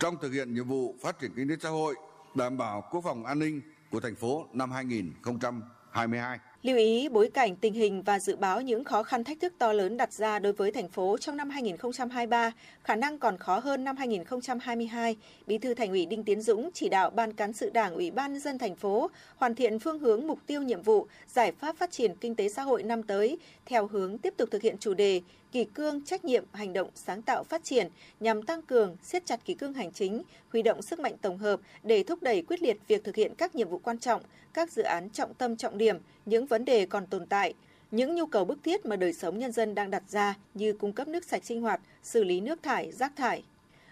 trong 0.00 0.16
thực 0.22 0.32
hiện 0.32 0.54
nhiệm 0.54 0.68
vụ 0.68 0.94
phát 1.02 1.20
triển 1.20 1.30
kinh 1.36 1.48
tế 1.48 1.54
xã 1.60 1.68
hội, 1.68 1.94
đảm 2.36 2.56
bảo 2.56 2.84
quốc 2.90 3.00
phòng 3.04 3.24
an 3.24 3.38
ninh 3.38 3.60
của 3.90 4.00
thành 4.00 4.16
phố 4.16 4.46
năm 4.52 4.70
2022. 4.70 6.38
Lưu 6.62 6.76
ý 6.76 7.08
bối 7.08 7.30
cảnh 7.34 7.56
tình 7.56 7.74
hình 7.74 8.02
và 8.02 8.18
dự 8.18 8.36
báo 8.36 8.60
những 8.60 8.84
khó 8.84 9.02
khăn 9.02 9.24
thách 9.24 9.40
thức 9.40 9.52
to 9.58 9.72
lớn 9.72 9.96
đặt 9.96 10.12
ra 10.12 10.38
đối 10.38 10.52
với 10.52 10.70
thành 10.70 10.88
phố 10.88 11.16
trong 11.18 11.36
năm 11.36 11.50
2023, 11.50 12.52
khả 12.82 12.94
năng 12.96 13.18
còn 13.18 13.38
khó 13.38 13.58
hơn 13.58 13.84
năm 13.84 13.96
2022, 13.96 15.16
Bí 15.46 15.58
thư 15.58 15.74
Thành 15.74 15.90
ủy 15.90 16.06
Đinh 16.06 16.24
Tiến 16.24 16.40
Dũng 16.40 16.70
chỉ 16.74 16.88
đạo 16.88 17.10
Ban 17.10 17.32
cán 17.32 17.52
sự 17.52 17.70
Đảng 17.70 17.94
Ủy 17.94 18.10
ban 18.10 18.32
nhân 18.32 18.40
dân 18.40 18.58
thành 18.58 18.76
phố 18.76 19.10
hoàn 19.36 19.54
thiện 19.54 19.78
phương 19.78 19.98
hướng 19.98 20.26
mục 20.26 20.38
tiêu 20.46 20.62
nhiệm 20.62 20.82
vụ, 20.82 21.06
giải 21.28 21.52
pháp 21.52 21.76
phát 21.76 21.90
triển 21.90 22.16
kinh 22.20 22.34
tế 22.34 22.48
xã 22.48 22.62
hội 22.62 22.82
năm 22.82 23.02
tới 23.02 23.38
theo 23.66 23.86
hướng 23.86 24.18
tiếp 24.18 24.34
tục 24.36 24.48
thực 24.50 24.62
hiện 24.62 24.76
chủ 24.80 24.94
đề 24.94 25.20
kỳ 25.52 25.64
cương 25.64 26.04
trách 26.04 26.24
nhiệm 26.24 26.44
hành 26.52 26.72
động 26.72 26.88
sáng 26.94 27.22
tạo 27.22 27.44
phát 27.44 27.64
triển 27.64 27.88
nhằm 28.20 28.42
tăng 28.42 28.62
cường 28.62 28.96
siết 29.02 29.26
chặt 29.26 29.40
kỳ 29.44 29.54
cương 29.54 29.72
hành 29.72 29.92
chính, 29.92 30.22
huy 30.52 30.62
động 30.62 30.82
sức 30.82 31.00
mạnh 31.00 31.14
tổng 31.22 31.38
hợp 31.38 31.60
để 31.82 32.02
thúc 32.02 32.22
đẩy 32.22 32.42
quyết 32.42 32.62
liệt 32.62 32.76
việc 32.88 33.04
thực 33.04 33.16
hiện 33.16 33.34
các 33.34 33.54
nhiệm 33.54 33.68
vụ 33.68 33.78
quan 33.78 33.98
trọng, 33.98 34.22
các 34.54 34.72
dự 34.72 34.82
án 34.82 35.10
trọng 35.10 35.34
tâm 35.34 35.56
trọng 35.56 35.78
điểm, 35.78 35.96
những 36.26 36.46
vấn 36.52 36.64
đề 36.64 36.86
còn 36.86 37.06
tồn 37.06 37.26
tại, 37.26 37.54
những 37.90 38.14
nhu 38.14 38.26
cầu 38.26 38.44
bức 38.44 38.58
thiết 38.64 38.86
mà 38.86 38.96
đời 38.96 39.12
sống 39.12 39.38
nhân 39.38 39.52
dân 39.52 39.74
đang 39.74 39.90
đặt 39.90 40.02
ra 40.08 40.34
như 40.54 40.72
cung 40.72 40.92
cấp 40.92 41.08
nước 41.08 41.24
sạch 41.24 41.44
sinh 41.44 41.62
hoạt, 41.62 41.80
xử 42.02 42.24
lý 42.24 42.40
nước 42.40 42.62
thải, 42.62 42.92
rác 42.92 43.16
thải. 43.16 43.42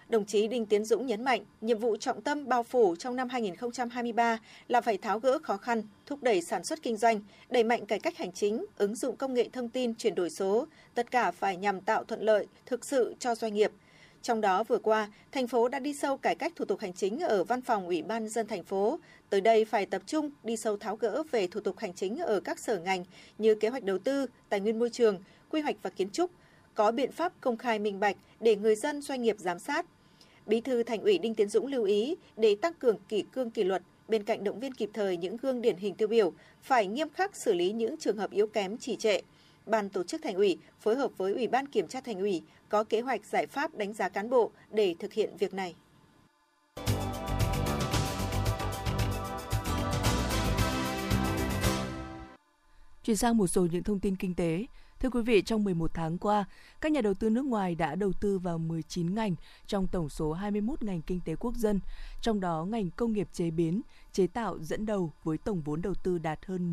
Đồng 0.09 0.25
chí 0.25 0.49
Đinh 0.49 0.67
Tiến 0.67 0.85
Dũng 0.85 1.07
nhấn 1.07 1.25
mạnh, 1.25 1.45
nhiệm 1.61 1.79
vụ 1.79 1.97
trọng 1.97 2.23
tâm 2.23 2.49
bao 2.49 2.63
phủ 2.63 2.97
trong 2.97 3.17
năm 3.17 3.29
2023 3.29 4.39
là 4.69 4.81
phải 4.81 4.99
tháo 4.99 5.19
gỡ 5.19 5.39
khó 5.43 5.57
khăn, 5.57 5.83
thúc 6.07 6.23
đẩy 6.23 6.43
sản 6.43 6.65
xuất 6.65 6.83
kinh 6.83 6.97
doanh, 6.97 7.21
đẩy 7.51 7.65
mạnh 7.65 7.87
cải 7.87 7.99
cách 7.99 8.17
hành 8.17 8.33
chính, 8.33 8.65
ứng 8.79 8.95
dụng 8.95 9.17
công 9.17 9.35
nghệ 9.35 9.49
thông 9.53 9.69
tin, 9.69 9.95
chuyển 9.95 10.15
đổi 10.15 10.31
số, 10.31 10.67
tất 10.95 11.11
cả 11.11 11.31
phải 11.31 11.57
nhằm 11.57 11.81
tạo 11.81 12.05
thuận 12.05 12.23
lợi 12.23 12.47
thực 12.67 12.85
sự 12.85 13.15
cho 13.19 13.35
doanh 13.35 13.55
nghiệp. 13.55 13.73
Trong 14.23 14.41
đó 14.41 14.65
vừa 14.65 14.79
qua, 14.79 15.09
thành 15.33 15.47
phố 15.47 15.69
đã 15.69 15.79
đi 15.79 15.95
sâu 15.95 16.17
cải 16.17 16.35
cách 16.35 16.53
thủ 16.57 16.65
tục 16.65 16.81
hành 16.81 16.93
chính 16.93 17.21
ở 17.21 17.45
văn 17.45 17.63
phòng 17.63 17.87
Ủy 17.87 18.03
ban 18.03 18.29
dân 18.29 18.47
thành 18.47 18.65
phố. 18.65 18.99
Tới 19.31 19.41
đây 19.41 19.65
phải 19.65 19.87
tập 19.87 20.03
trung 20.07 20.31
đi 20.45 20.57
sâu 20.57 20.77
tháo 20.77 20.97
gỡ 20.97 21.23
về 21.31 21.47
thủ 21.47 21.61
tục 21.61 21.79
hành 21.79 21.95
chính 21.95 22.19
ở 22.19 22.41
các 22.41 22.59
sở 22.59 22.79
ngành 22.79 23.05
như 23.39 23.55
kế 23.55 23.69
hoạch 23.69 23.85
đầu 23.85 23.99
tư, 23.99 24.27
tài 24.49 24.61
nguyên 24.61 24.79
môi 24.79 24.91
trường, 24.91 25.19
quy 25.51 25.61
hoạch 25.61 25.77
và 25.83 25.91
kiến 25.91 26.11
trúc, 26.11 26.31
có 26.75 26.91
biện 26.91 27.13
pháp 27.13 27.33
công 27.41 27.57
khai 27.57 27.79
minh 27.79 28.01
bạch 28.01 28.17
để 28.41 28.57
người 28.57 28.77
dân 28.77 29.03
doanh 29.03 29.23
nghiệp 29.23 29.37
giám 29.39 29.59
sát, 29.59 29.87
Bí 30.47 30.61
thư 30.61 30.83
Thành 30.83 31.01
ủy 31.01 31.19
Đinh 31.19 31.35
Tiến 31.35 31.49
Dũng 31.49 31.67
lưu 31.67 31.85
ý 31.85 32.17
để 32.37 32.57
tăng 32.63 32.75
cường 32.75 32.97
kỷ 33.09 33.23
cương 33.33 33.51
kỷ 33.51 33.65
luật, 33.65 33.83
bên 34.09 34.25
cạnh 34.25 34.45
động 34.45 34.61
viên 34.61 34.75
kịp 34.75 34.91
thời 34.93 35.17
những 35.17 35.37
gương 35.37 35.63
điển 35.63 35.77
hình 35.77 35.95
tiêu 35.95 36.09
biểu, 36.09 36.33
phải 36.63 36.87
nghiêm 36.87 37.09
khắc 37.09 37.37
xử 37.37 37.53
lý 37.53 37.73
những 37.73 37.97
trường 37.97 38.17
hợp 38.17 38.31
yếu 38.31 38.47
kém 38.47 38.79
trì 38.79 38.97
trệ. 38.97 39.21
Ban 39.71 39.89
tổ 39.89 40.03
chức 40.03 40.23
Thành 40.23 40.35
ủy 40.35 40.59
phối 40.81 40.97
hợp 40.97 41.11
với 41.17 41.33
Ủy 41.33 41.49
ban 41.49 41.67
Kiểm 41.67 41.89
tra 41.89 42.01
Thành 42.01 42.21
ủy 42.21 42.43
có 42.69 42.85
kế 42.85 43.01
hoạch 43.01 43.25
giải 43.25 43.47
pháp 43.47 43.75
đánh 43.75 43.93
giá 43.93 44.09
cán 44.09 44.31
bộ 44.31 44.51
để 44.71 44.95
thực 44.99 45.13
hiện 45.13 45.37
việc 45.39 45.55
này. 45.55 45.75
Chuyển 53.05 53.17
sang 53.17 53.37
một 53.37 53.47
số 53.47 53.67
những 53.73 53.83
thông 53.83 54.01
tin 54.01 54.17
kinh 54.17 54.35
tế. 54.35 54.67
Thưa 55.01 55.11
quý 55.11 55.23
vị, 55.23 55.43
trong 55.43 55.65
11 55.65 55.91
tháng 55.95 56.19
qua, 56.19 56.45
các 56.81 56.93
nhà 56.93 57.01
đầu 57.01 57.15
tư 57.15 57.31
nước 57.31 57.45
ngoài 57.45 57.75
đã 57.75 57.95
đầu 57.95 58.13
tư 58.21 58.39
vào 58.39 58.59
19 58.59 59.15
ngành 59.15 59.35
trong 59.67 59.87
tổng 59.87 60.09
số 60.09 60.33
21 60.33 60.83
ngành 60.83 61.03
kinh 61.03 61.21
tế 61.25 61.37
quốc 61.37 61.55
dân, 61.55 61.81
trong 62.21 62.41
đó 62.41 62.65
ngành 62.65 62.91
công 62.91 63.13
nghiệp 63.13 63.29
chế 63.33 63.51
biến, 63.51 63.81
chế 64.13 64.27
tạo 64.27 64.59
dẫn 64.59 64.87
đầu 64.87 65.13
với 65.25 65.39
tổng 65.39 65.61
vốn 65.61 65.83
đầu 65.83 65.95
tư 65.95 66.19
đạt 66.19 66.47
hơn 66.47 66.71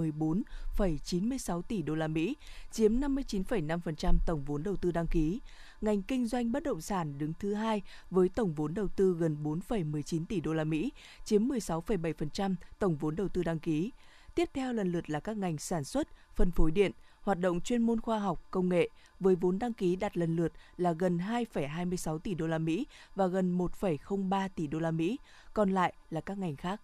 14,96 0.77 1.61
tỷ 1.61 1.81
đô 1.81 1.95
la 1.95 2.07
Mỹ, 2.07 2.35
chiếm 2.71 2.99
59,5% 2.99 4.13
tổng 4.25 4.43
vốn 4.45 4.63
đầu 4.63 4.75
tư 4.75 4.91
đăng 4.91 5.07
ký. 5.07 5.39
Ngành 5.81 6.01
kinh 6.01 6.27
doanh 6.27 6.51
bất 6.51 6.63
động 6.63 6.81
sản 6.81 7.17
đứng 7.17 7.33
thứ 7.39 7.53
hai 7.53 7.81
với 8.11 8.29
tổng 8.29 8.53
vốn 8.53 8.73
đầu 8.73 8.87
tư 8.87 9.15
gần 9.19 9.37
4,19 9.43 10.25
tỷ 10.25 10.39
đô 10.39 10.53
la 10.53 10.63
Mỹ, 10.63 10.91
chiếm 11.25 11.47
16,7% 11.47 12.55
tổng 12.79 12.95
vốn 12.95 13.15
đầu 13.15 13.27
tư 13.27 13.43
đăng 13.43 13.59
ký. 13.59 13.91
Tiếp 14.35 14.49
theo 14.53 14.73
lần 14.73 14.91
lượt 14.91 15.09
là 15.09 15.19
các 15.19 15.37
ngành 15.37 15.57
sản 15.57 15.83
xuất, 15.83 16.07
phân 16.35 16.51
phối 16.51 16.71
điện, 16.71 16.91
hoạt 17.27 17.39
động 17.39 17.61
chuyên 17.61 17.81
môn 17.81 18.01
khoa 18.01 18.19
học, 18.19 18.41
công 18.51 18.69
nghệ 18.69 18.89
với 19.19 19.35
vốn 19.35 19.59
đăng 19.59 19.73
ký 19.73 19.95
đạt 19.95 20.17
lần 20.17 20.35
lượt 20.35 20.53
là 20.77 20.91
gần 20.91 21.17
2,26 21.17 22.19
tỷ 22.19 22.33
đô 22.33 22.47
la 22.47 22.57
Mỹ 22.57 22.87
và 23.15 23.27
gần 23.27 23.57
1,03 23.57 24.49
tỷ 24.55 24.67
đô 24.67 24.79
la 24.79 24.91
Mỹ, 24.91 25.19
còn 25.53 25.69
lại 25.69 25.93
là 26.09 26.21
các 26.21 26.37
ngành 26.37 26.55
khác. 26.55 26.81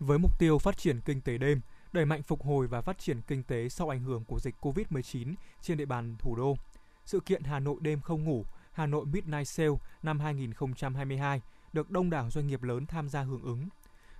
Với 0.00 0.18
mục 0.18 0.38
tiêu 0.38 0.58
phát 0.58 0.78
triển 0.78 1.00
kinh 1.00 1.20
tế 1.20 1.38
đêm, 1.38 1.60
đẩy 1.92 2.04
mạnh 2.04 2.22
phục 2.22 2.42
hồi 2.42 2.66
và 2.66 2.80
phát 2.80 2.98
triển 2.98 3.20
kinh 3.26 3.42
tế 3.42 3.68
sau 3.68 3.88
ảnh 3.88 4.02
hưởng 4.02 4.24
của 4.24 4.40
dịch 4.40 4.54
COVID-19 4.60 5.34
trên 5.62 5.78
địa 5.78 5.86
bàn 5.86 6.16
thủ 6.18 6.36
đô. 6.36 6.56
Sự 7.04 7.20
kiện 7.20 7.42
Hà 7.42 7.58
Nội 7.58 7.76
đêm 7.80 8.00
không 8.00 8.24
ngủ, 8.24 8.44
Hà 8.72 8.86
Nội 8.86 9.06
Midnight 9.06 9.48
Sale 9.48 9.76
năm 10.02 10.20
2022 10.20 11.40
được 11.72 11.90
đông 11.90 12.10
đảo 12.10 12.30
doanh 12.30 12.46
nghiệp 12.46 12.62
lớn 12.62 12.86
tham 12.86 13.08
gia 13.08 13.22
hưởng 13.22 13.42
ứng. 13.42 13.68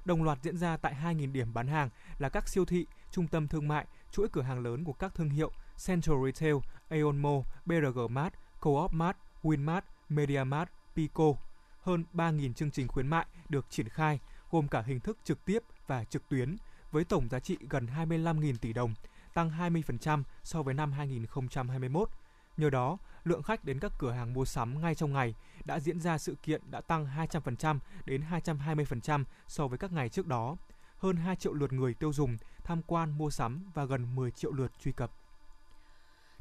Đồng 0.05 0.23
loạt 0.23 0.39
diễn 0.43 0.57
ra 0.57 0.77
tại 0.77 0.95
2.000 1.03 1.33
điểm 1.33 1.55
bán 1.55 1.67
hàng 1.67 1.89
là 2.19 2.29
các 2.29 2.49
siêu 2.49 2.65
thị, 2.65 2.87
trung 3.11 3.27
tâm 3.27 3.49
thương 3.49 3.69
mại, 3.69 3.87
chuỗi 4.15 4.29
cửa 4.29 4.43
hàng 4.43 4.63
lớn 4.63 4.85
của 4.85 4.93
các 4.93 5.15
thương 5.15 5.31
hiệu 5.31 5.51
Central 5.87 6.17
Retail, 6.25 6.55
Aeon 6.89 7.13
Mall, 7.13 7.41
BRG 7.67 7.99
Mart, 8.11 8.35
Co-op 8.61 8.93
Mart, 8.93 9.17
Winmart, 9.43 9.81
MediaMart, 10.09 10.69
Pico. 10.97 11.25
Hơn 11.81 12.05
3.000 12.15 12.53
chương 12.53 12.71
trình 12.71 12.89
khuyến 12.89 13.09
mại 13.09 13.27
được 13.49 13.67
triển 13.71 13.89
khai, 13.89 14.21
gồm 14.51 14.69
cả 14.69 14.83
hình 14.83 15.01
thức 15.01 15.19
trực 15.25 15.45
tiếp 15.45 15.59
và 15.87 16.05
trực 16.05 16.29
tuyến, 16.29 16.57
với 16.91 17.05
tổng 17.05 17.29
giá 17.31 17.41
trị 17.41 17.57
gần 17.71 17.87
25.000 17.97 18.55
tỷ 18.61 18.73
đồng, 18.73 18.95
tăng 19.35 19.51
20% 19.51 20.23
so 20.43 20.63
với 20.63 20.75
năm 20.75 20.93
2021. 20.93 22.11
Nhờ 22.57 22.71
đó, 22.71 22.99
lượng 23.25 23.43
khách 23.43 23.65
đến 23.65 23.79
các 23.79 23.93
cửa 23.99 24.13
hàng 24.13 24.35
mua 24.35 24.45
sắm 24.45 24.81
ngay 24.81 24.95
trong 24.95 25.13
ngày 25.13 25.35
đã 25.65 25.81
diễn 25.81 26.01
ra 26.01 26.19
sự 26.19 26.37
kiện 26.43 26.61
đã 26.71 26.81
tăng 26.81 27.07
200% 27.07 27.79
đến 28.05 28.23
220% 28.31 29.25
so 29.49 29.67
với 29.67 29.79
các 29.79 29.93
ngày 29.93 30.09
trước 30.09 30.27
đó. 30.27 30.57
Hơn 30.99 31.17
2 31.17 31.37
triệu 31.37 31.53
lượt 31.53 31.73
người 31.73 31.95
tiêu 31.95 32.13
dùng 32.13 32.37
tham 32.65 32.83
quan 32.87 33.19
mua 33.19 33.31
sắm 33.31 33.65
và 33.75 33.85
gần 33.85 34.15
10 34.15 34.31
triệu 34.31 34.53
lượt 34.53 34.73
truy 34.81 34.93
cập. 34.93 35.11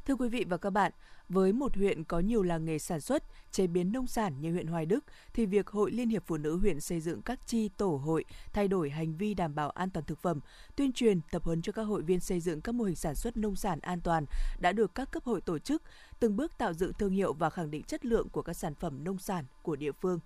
Thưa 0.06 0.14
quý 0.14 0.28
vị 0.28 0.44
và 0.48 0.56
các 0.56 0.70
bạn, 0.70 0.92
với 1.28 1.52
một 1.52 1.76
huyện 1.76 2.04
có 2.04 2.20
nhiều 2.20 2.42
làng 2.42 2.64
nghề 2.64 2.78
sản 2.78 3.00
xuất, 3.00 3.22
chế 3.50 3.66
biến 3.66 3.92
nông 3.92 4.06
sản 4.06 4.40
như 4.40 4.52
huyện 4.52 4.66
Hoài 4.66 4.86
Đức, 4.86 5.04
thì 5.32 5.46
việc 5.46 5.68
Hội 5.68 5.90
Liên 5.90 6.08
hiệp 6.08 6.22
Phụ 6.26 6.36
nữ 6.36 6.58
huyện 6.58 6.80
xây 6.80 7.00
dựng 7.00 7.22
các 7.22 7.46
chi 7.46 7.68
tổ 7.68 7.96
hội, 8.04 8.24
thay 8.52 8.68
đổi 8.68 8.90
hành 8.90 9.16
vi 9.16 9.34
đảm 9.34 9.54
bảo 9.54 9.70
an 9.70 9.90
toàn 9.90 10.06
thực 10.06 10.18
phẩm, 10.18 10.40
tuyên 10.76 10.92
truyền, 10.92 11.20
tập 11.30 11.42
huấn 11.44 11.62
cho 11.62 11.72
các 11.72 11.82
hội 11.82 12.02
viên 12.02 12.20
xây 12.20 12.40
dựng 12.40 12.60
các 12.60 12.74
mô 12.74 12.84
hình 12.84 12.96
sản 12.96 13.14
xuất 13.14 13.36
nông 13.36 13.56
sản 13.56 13.80
an 13.80 14.00
toàn 14.00 14.24
đã 14.60 14.72
được 14.72 14.94
các 14.94 15.10
cấp 15.10 15.24
hội 15.24 15.40
tổ 15.40 15.58
chức, 15.58 15.82
từng 16.20 16.36
bước 16.36 16.58
tạo 16.58 16.72
dựng 16.72 16.92
thương 16.92 17.12
hiệu 17.12 17.32
và 17.32 17.50
khẳng 17.50 17.70
định 17.70 17.82
chất 17.82 18.04
lượng 18.04 18.28
của 18.28 18.42
các 18.42 18.54
sản 18.54 18.74
phẩm 18.74 19.04
nông 19.04 19.18
sản 19.18 19.44
của 19.62 19.76
địa 19.76 19.92
phương. 19.92 20.20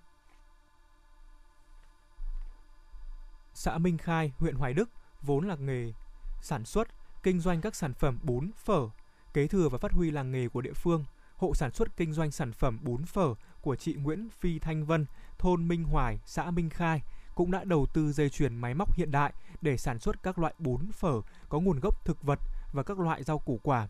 Xã 3.61 3.77
Minh 3.77 3.97
Khai, 3.97 4.31
huyện 4.37 4.55
Hoài 4.55 4.73
Đức 4.73 4.89
vốn 5.21 5.47
là 5.47 5.55
nghề 5.55 5.93
sản 6.41 6.65
xuất, 6.65 6.87
kinh 7.23 7.39
doanh 7.39 7.61
các 7.61 7.75
sản 7.75 7.93
phẩm 7.93 8.19
bún, 8.23 8.51
phở, 8.57 8.89
kế 9.33 9.47
thừa 9.47 9.69
và 9.69 9.77
phát 9.77 9.91
huy 9.91 10.11
làng 10.11 10.31
nghề 10.31 10.47
của 10.49 10.61
địa 10.61 10.73
phương. 10.73 11.05
Hộ 11.35 11.53
sản 11.53 11.71
xuất 11.71 11.97
kinh 11.97 12.13
doanh 12.13 12.31
sản 12.31 12.53
phẩm 12.53 12.79
bún 12.81 13.05
phở 13.05 13.33
của 13.61 13.75
chị 13.75 13.93
Nguyễn 13.93 14.29
Phi 14.29 14.59
Thanh 14.59 14.85
Vân, 14.85 15.05
thôn 15.39 15.67
Minh 15.67 15.83
Hoài, 15.83 16.19
xã 16.25 16.51
Minh 16.51 16.69
Khai 16.69 17.01
cũng 17.35 17.51
đã 17.51 17.63
đầu 17.63 17.85
tư 17.93 18.11
dây 18.11 18.29
chuyền 18.29 18.55
máy 18.55 18.73
móc 18.73 18.95
hiện 18.95 19.11
đại 19.11 19.33
để 19.61 19.77
sản 19.77 19.99
xuất 19.99 20.23
các 20.23 20.39
loại 20.39 20.53
bún 20.59 20.91
phở 20.91 21.21
có 21.49 21.59
nguồn 21.59 21.79
gốc 21.79 22.05
thực 22.05 22.23
vật 22.23 22.39
và 22.73 22.83
các 22.83 22.99
loại 22.99 23.23
rau 23.23 23.39
củ 23.39 23.59
quả. 23.63 23.87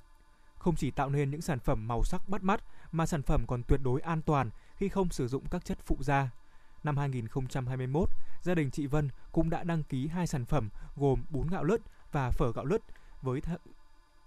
Không 0.58 0.76
chỉ 0.76 0.92
tạo 0.92 1.10
nên 1.10 1.32
những 1.32 1.42
sản 1.42 1.60
phẩm 1.60 1.88
màu 1.88 2.04
sắc 2.04 2.30
bắt 2.30 2.44
mắt 2.44 2.64
mà 2.92 3.06
sản 3.06 3.22
phẩm 3.22 3.48
còn 3.48 3.64
tuyệt 3.64 3.80
đối 3.84 4.02
an 4.02 4.22
toàn 4.22 4.50
khi 4.76 4.90
không 4.90 5.10
sử 5.10 5.28
dụng 5.28 5.44
các 5.52 5.66
chất 5.66 5.78
phụ 5.86 5.98
gia. 6.00 6.30
Năm 6.84 6.98
2021, 6.98 8.10
gia 8.42 8.56
đình 8.56 8.72
chị 8.72 8.88
Vân 8.88 9.10
cũng 9.32 9.50
đã 9.50 9.64
đăng 9.64 9.84
ký 9.84 10.08
hai 10.08 10.28
sản 10.28 10.46
phẩm 10.46 10.70
gồm 10.96 11.24
bún 11.30 11.48
gạo 11.48 11.64
lứt 11.64 11.82
và 12.12 12.32
phở 12.32 12.52
gạo 12.52 12.66
lứt 12.66 12.82
với 13.22 13.42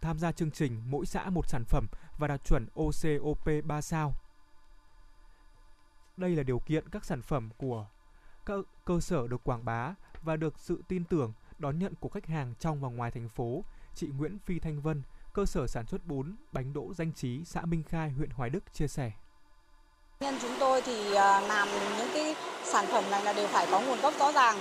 tham 0.01 0.19
gia 0.19 0.33
chương 0.33 0.51
trình 0.51 0.83
mỗi 0.87 1.07
xã 1.07 1.31
một 1.31 1.49
sản 1.49 1.65
phẩm 1.65 1.87
và 2.19 2.29
đạt 2.29 2.45
chuẩn 2.45 2.67
OCOP 2.75 3.49
3 3.65 3.81
sao. 3.81 4.15
Đây 6.17 6.37
là 6.37 6.43
điều 6.43 6.59
kiện 6.59 6.89
các 6.89 7.05
sản 7.05 7.23
phẩm 7.23 7.51
của 7.57 7.87
các 8.47 8.61
cơ 8.85 9.01
sở 9.01 9.27
được 9.27 9.45
quảng 9.45 9.65
bá 9.65 9.95
và 10.23 10.37
được 10.37 10.59
sự 10.59 10.83
tin 10.89 11.05
tưởng 11.05 11.33
đón 11.59 11.79
nhận 11.79 11.95
của 11.95 12.09
khách 12.09 12.27
hàng 12.27 12.55
trong 12.59 12.81
và 12.81 12.89
ngoài 12.89 13.11
thành 13.11 13.29
phố. 13.29 13.65
Chị 13.95 14.07
Nguyễn 14.07 14.39
Phi 14.39 14.59
Thanh 14.59 14.81
Vân, 14.81 15.03
cơ 15.33 15.47
sở 15.47 15.67
sản 15.67 15.87
xuất 15.87 16.07
bún, 16.07 16.37
bánh 16.53 16.73
đỗ 16.73 16.95
danh 16.95 17.13
trí 17.13 17.45
xã 17.45 17.65
Minh 17.65 17.83
Khai, 17.83 18.11
huyện 18.11 18.31
Hoài 18.31 18.51
Đức 18.51 18.73
chia 18.73 18.89
sẻ. 18.89 19.13
Nhân 20.23 20.39
chúng 20.43 20.55
tôi 20.59 20.81
thì 20.81 21.15
à, 21.15 21.41
làm 21.41 21.69
những 21.99 22.09
cái 22.15 22.35
sản 22.65 22.87
phẩm 22.87 23.05
này 23.11 23.23
là 23.25 23.33
đều 23.33 23.47
phải 23.47 23.67
có 23.71 23.81
nguồn 23.81 24.01
gốc 24.01 24.19
rõ 24.19 24.33
ràng. 24.33 24.61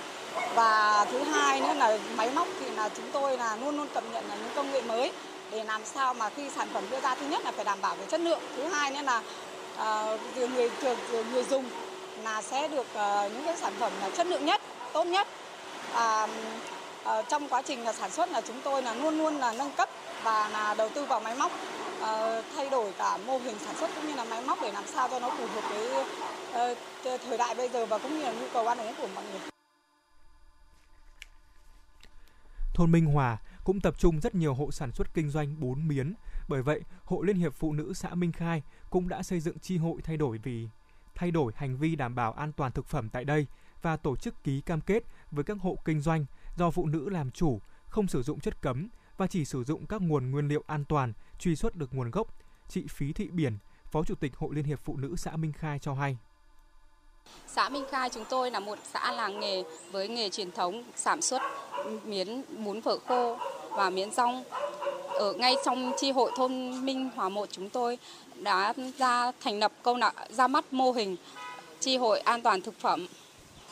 Và 0.55 1.05
thứ 1.11 1.23
hai 1.23 1.61
nữa 1.61 1.73
là 1.73 1.97
máy 2.15 2.29
móc 2.35 2.47
thì 2.59 2.69
là 2.69 2.89
chúng 2.89 3.11
tôi 3.11 3.37
là 3.37 3.55
luôn 3.55 3.77
luôn 3.77 3.87
cập 3.93 4.03
nhật 4.13 4.23
là 4.29 4.35
những 4.35 4.51
công 4.55 4.71
nghệ 4.71 4.81
mới 4.81 5.11
để 5.51 5.63
làm 5.63 5.81
sao 5.85 6.13
mà 6.13 6.29
khi 6.29 6.49
sản 6.55 6.67
phẩm 6.73 6.83
đưa 6.89 6.99
ra 6.99 7.15
thứ 7.15 7.25
nhất 7.25 7.45
là 7.45 7.51
phải 7.51 7.65
đảm 7.65 7.77
bảo 7.81 7.95
về 7.95 8.05
chất 8.05 8.21
lượng 8.21 8.39
thứ 8.57 8.63
hai 8.63 8.91
nữa 8.91 9.01
là 9.01 9.21
uh, 10.13 10.19
người 10.37 10.69
thường 10.81 10.97
người 11.33 11.43
dùng 11.43 11.65
là 12.23 12.41
sẽ 12.41 12.67
được 12.67 12.87
uh, 12.93 13.31
những 13.31 13.43
cái 13.45 13.55
sản 13.61 13.73
phẩm 13.79 13.91
là 14.01 14.09
chất 14.09 14.27
lượng 14.27 14.45
nhất 14.45 14.61
tốt 14.93 15.03
nhất. 15.03 15.27
Uh, 15.93 16.29
uh, 17.09 17.25
trong 17.29 17.49
quá 17.49 17.61
trình 17.61 17.85
là 17.85 17.93
sản 17.93 18.11
xuất 18.11 18.31
là 18.31 18.41
chúng 18.41 18.61
tôi 18.63 18.81
là 18.81 18.93
luôn 18.93 19.17
luôn 19.17 19.37
là 19.39 19.53
nâng 19.53 19.71
cấp 19.71 19.89
và 20.23 20.49
là 20.53 20.73
đầu 20.77 20.89
tư 20.89 21.05
vào 21.05 21.19
máy 21.19 21.35
móc 21.35 21.51
uh, 22.01 22.45
thay 22.55 22.69
đổi 22.69 22.93
cả 22.97 23.17
mô 23.17 23.37
hình 23.37 23.55
sản 23.59 23.75
xuất 23.75 23.89
cũng 23.95 24.07
như 24.07 24.15
là 24.15 24.23
máy 24.23 24.43
móc 24.47 24.57
để 24.61 24.71
làm 24.71 24.83
sao 24.87 25.07
cho 25.09 25.19
nó 25.19 25.29
phù 25.29 25.47
hợp 25.47 25.61
với 25.69 26.03
uh, 26.03 27.21
thời 27.25 27.37
đại 27.37 27.55
bây 27.55 27.69
giờ 27.69 27.85
và 27.85 27.97
cũng 27.97 28.17
như 28.17 28.23
là 28.23 28.33
nhu 28.33 28.47
cầu 28.53 28.67
ăn 28.67 28.77
uống 28.77 28.93
của 28.97 29.07
mọi 29.15 29.23
người. 29.23 29.41
Thôn 32.73 32.91
Minh 32.91 33.05
Hòa 33.05 33.37
cũng 33.63 33.81
tập 33.81 33.95
trung 33.97 34.19
rất 34.19 34.35
nhiều 34.35 34.53
hộ 34.53 34.71
sản 34.71 34.91
xuất 34.91 35.13
kinh 35.13 35.29
doanh 35.29 35.59
bún 35.59 35.87
miến. 35.87 36.13
Bởi 36.47 36.61
vậy, 36.61 36.81
Hội 37.03 37.25
Liên 37.25 37.37
hiệp 37.37 37.53
Phụ 37.53 37.73
nữ 37.73 37.93
xã 37.93 38.15
Minh 38.15 38.31
Khai 38.31 38.63
cũng 38.89 39.09
đã 39.09 39.23
xây 39.23 39.39
dựng 39.39 39.59
chi 39.59 39.77
hội 39.77 40.01
thay 40.03 40.17
đổi 40.17 40.37
vì 40.37 40.67
thay 41.15 41.31
đổi 41.31 41.51
hành 41.55 41.77
vi 41.77 41.95
đảm 41.95 42.15
bảo 42.15 42.33
an 42.33 42.51
toàn 42.51 42.71
thực 42.71 42.87
phẩm 42.87 43.09
tại 43.09 43.23
đây 43.23 43.47
và 43.81 43.97
tổ 43.97 44.15
chức 44.15 44.43
ký 44.43 44.61
cam 44.61 44.81
kết 44.81 45.03
với 45.31 45.43
các 45.43 45.57
hộ 45.61 45.77
kinh 45.85 46.01
doanh 46.01 46.25
do 46.57 46.71
phụ 46.71 46.85
nữ 46.85 47.09
làm 47.09 47.31
chủ, 47.31 47.59
không 47.87 48.07
sử 48.07 48.23
dụng 48.23 48.39
chất 48.39 48.61
cấm 48.61 48.89
và 49.17 49.27
chỉ 49.27 49.45
sử 49.45 49.63
dụng 49.63 49.85
các 49.85 50.01
nguồn 50.01 50.31
nguyên 50.31 50.47
liệu 50.47 50.63
an 50.67 50.85
toàn, 50.85 51.13
truy 51.41 51.55
xuất 51.55 51.75
được 51.75 51.93
nguồn 51.93 52.11
gốc. 52.11 52.27
Chị 52.69 52.83
Phí 52.89 53.13
Thị 53.13 53.27
Biển, 53.31 53.57
Phó 53.91 54.03
Chủ 54.03 54.15
tịch 54.15 54.31
Hội 54.37 54.49
Liên 54.55 54.65
hiệp 54.65 54.79
Phụ 54.79 54.97
nữ 54.97 55.15
xã 55.17 55.35
Minh 55.35 55.51
Khai 55.51 55.79
cho 55.79 55.93
hay. 55.93 56.17
Xã 57.47 57.69
Minh 57.69 57.85
Khai 57.91 58.09
chúng 58.09 58.25
tôi 58.29 58.51
là 58.51 58.59
một 58.59 58.79
xã 58.93 59.11
làng 59.11 59.39
nghề 59.39 59.63
với 59.91 60.07
nghề 60.07 60.29
truyền 60.29 60.51
thống 60.51 60.83
sản 60.95 61.21
xuất 61.21 61.41
miến 62.05 62.41
bún 62.65 62.81
phở 62.81 62.97
khô 63.07 63.37
và 63.69 63.89
miến 63.89 64.11
rong. 64.11 64.43
Ở 65.13 65.33
ngay 65.33 65.55
trong 65.65 65.91
chi 65.97 66.11
hội 66.11 66.31
thôn 66.37 66.85
Minh 66.85 67.09
Hòa 67.15 67.29
một 67.29 67.49
chúng 67.51 67.69
tôi 67.69 67.97
đã 68.35 68.73
ra 68.97 69.31
thành 69.41 69.59
lập 69.59 69.71
câu 69.83 69.97
lạc 69.97 70.13
ra 70.29 70.47
mắt 70.47 70.73
mô 70.73 70.91
hình 70.91 71.15
chi 71.79 71.97
hội 71.97 72.19
an 72.19 72.41
toàn 72.41 72.61
thực 72.61 72.79
phẩm, 72.79 73.07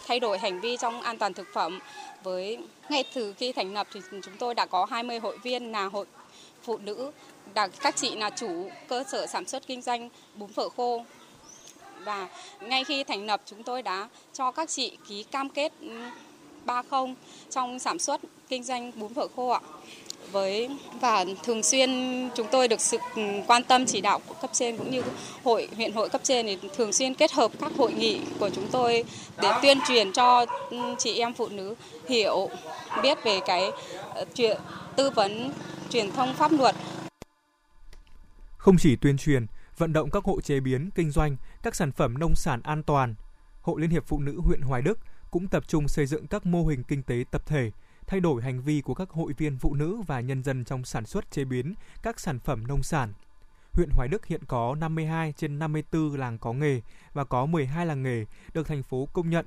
thay 0.08 0.20
đổi 0.20 0.38
hành 0.38 0.60
vi 0.60 0.78
trong 0.78 1.02
an 1.02 1.18
toàn 1.18 1.34
thực 1.34 1.48
phẩm 1.54 1.80
với 2.24 2.58
ngay 2.90 3.04
từ 3.14 3.34
khi 3.34 3.54
thành 3.54 3.74
lập 3.74 3.88
thì 3.94 4.00
chúng 4.24 4.38
tôi 4.40 4.56
đã 4.56 4.66
có 4.66 4.86
20 4.86 5.20
hội 5.20 5.38
viên 5.38 5.72
là 5.72 5.86
hội 5.86 6.06
phụ 6.64 6.78
nữ, 6.78 7.12
các 7.56 7.96
chị 7.96 8.16
là 8.16 8.30
chủ 8.30 8.70
cơ 8.88 9.04
sở 9.12 9.28
sản 9.28 9.48
xuất 9.48 9.68
kinh 9.68 9.82
doanh 9.82 10.10
bún 10.36 10.54
phở 10.54 10.70
khô 10.70 11.04
và 12.04 12.28
ngay 12.62 12.84
khi 12.84 13.04
thành 13.04 13.26
lập, 13.26 13.42
chúng 13.46 13.64
tôi 13.64 13.82
đã 13.82 14.08
cho 14.34 14.52
các 14.52 14.70
chị 14.70 14.98
ký 15.08 15.24
cam 15.24 15.50
kết 15.50 15.72
ừ, 15.82 15.88
30 16.66 17.16
trong 17.52 17.80
sản 17.80 18.00
xuất 18.00 18.22
kinh 18.50 18.64
doanh 18.64 18.92
bún 18.96 19.14
phở 19.14 19.28
khô 19.36 19.50
ạ. 19.50 19.60
Với, 20.32 20.70
và 21.02 21.26
thường 21.44 21.64
xuyên 21.64 21.90
chúng 22.36 22.48
tôi 22.52 22.68
được 22.68 22.82
sự 22.82 22.98
ừ, 23.16 23.22
quan 23.48 23.64
tâm 23.64 23.86
chỉ 23.86 24.02
đạo 24.02 24.20
của 24.28 24.34
cấp 24.42 24.50
trên 24.54 24.78
cũng 24.78 24.92
như 24.92 25.04
hội, 25.44 25.68
huyện 25.76 25.94
hội 25.94 26.10
cấp 26.10 26.22
trên 26.24 26.46
thì 26.46 26.58
thường 26.76 26.94
xuyên 26.94 27.14
kết 27.14 27.32
hợp 27.32 27.52
các 27.62 27.72
hội 27.78 27.94
nghị 27.94 28.20
của 28.40 28.50
chúng 28.50 28.68
tôi 28.72 29.04
để 29.42 29.52
tuyên 29.62 29.80
truyền 29.88 30.12
cho 30.12 30.46
ừ, 30.70 30.78
chị 30.98 31.20
em 31.20 31.34
phụ 31.34 31.48
nữ 31.48 31.76
hiểu, 32.10 32.50
biết 33.04 33.24
về 33.24 33.40
cái 33.46 33.72
ờ, 34.14 34.26
chuyện 34.36 34.58
tư 34.96 35.10
vấn 35.10 35.52
truyền 35.90 36.12
thông 36.12 36.34
pháp 36.34 36.52
luật. 36.52 36.76
Không 38.60 38.78
chỉ 38.78 38.96
tuyên 38.96 39.18
truyền, 39.18 39.46
vận 39.78 39.94
động 39.94 40.10
các 40.10 40.24
hộ 40.24 40.42
chế 40.42 40.60
biến, 40.60 40.90
kinh 40.96 41.12
doanh 41.12 41.36
các 41.64 41.76
sản 41.76 41.92
phẩm 41.92 42.18
nông 42.18 42.36
sản 42.36 42.62
an 42.64 42.84
toàn. 42.84 43.16
Hội 43.62 43.82
Liên 43.82 43.90
hiệp 43.90 44.06
Phụ 44.08 44.20
nữ 44.20 44.42
huyện 44.42 44.62
Hoài 44.62 44.82
Đức 44.82 45.00
cũng 45.32 45.48
tập 45.48 45.64
trung 45.68 45.88
xây 45.88 46.06
dựng 46.06 46.28
các 46.28 46.46
mô 46.46 46.66
hình 46.66 46.84
kinh 46.84 47.04
tế 47.04 47.24
tập 47.32 47.42
thể, 47.46 47.72
thay 48.08 48.20
đổi 48.20 48.42
hành 48.42 48.62
vi 48.62 48.82
của 48.82 48.94
các 48.94 49.10
hội 49.10 49.34
viên 49.38 49.58
phụ 49.58 49.74
nữ 49.74 50.02
và 50.08 50.20
nhân 50.20 50.44
dân 50.44 50.66
trong 50.66 50.86
sản 50.86 51.06
xuất 51.06 51.32
chế 51.32 51.46
biến 51.46 51.74
các 52.04 52.20
sản 52.20 52.40
phẩm 52.40 52.68
nông 52.68 52.84
sản. 52.84 53.14
Huyện 53.74 53.90
Hoài 53.94 54.08
Đức 54.08 54.26
hiện 54.26 54.46
có 54.48 54.76
52 54.76 55.34
trên 55.38 55.60
54 55.60 56.16
làng 56.16 56.38
có 56.38 56.54
nghề 56.54 56.82
và 57.14 57.24
có 57.24 57.46
12 57.46 57.86
làng 57.86 58.04
nghề 58.04 58.26
được 58.54 58.68
thành 58.68 58.84
phố 58.84 59.08
công 59.14 59.30
nhận. 59.30 59.46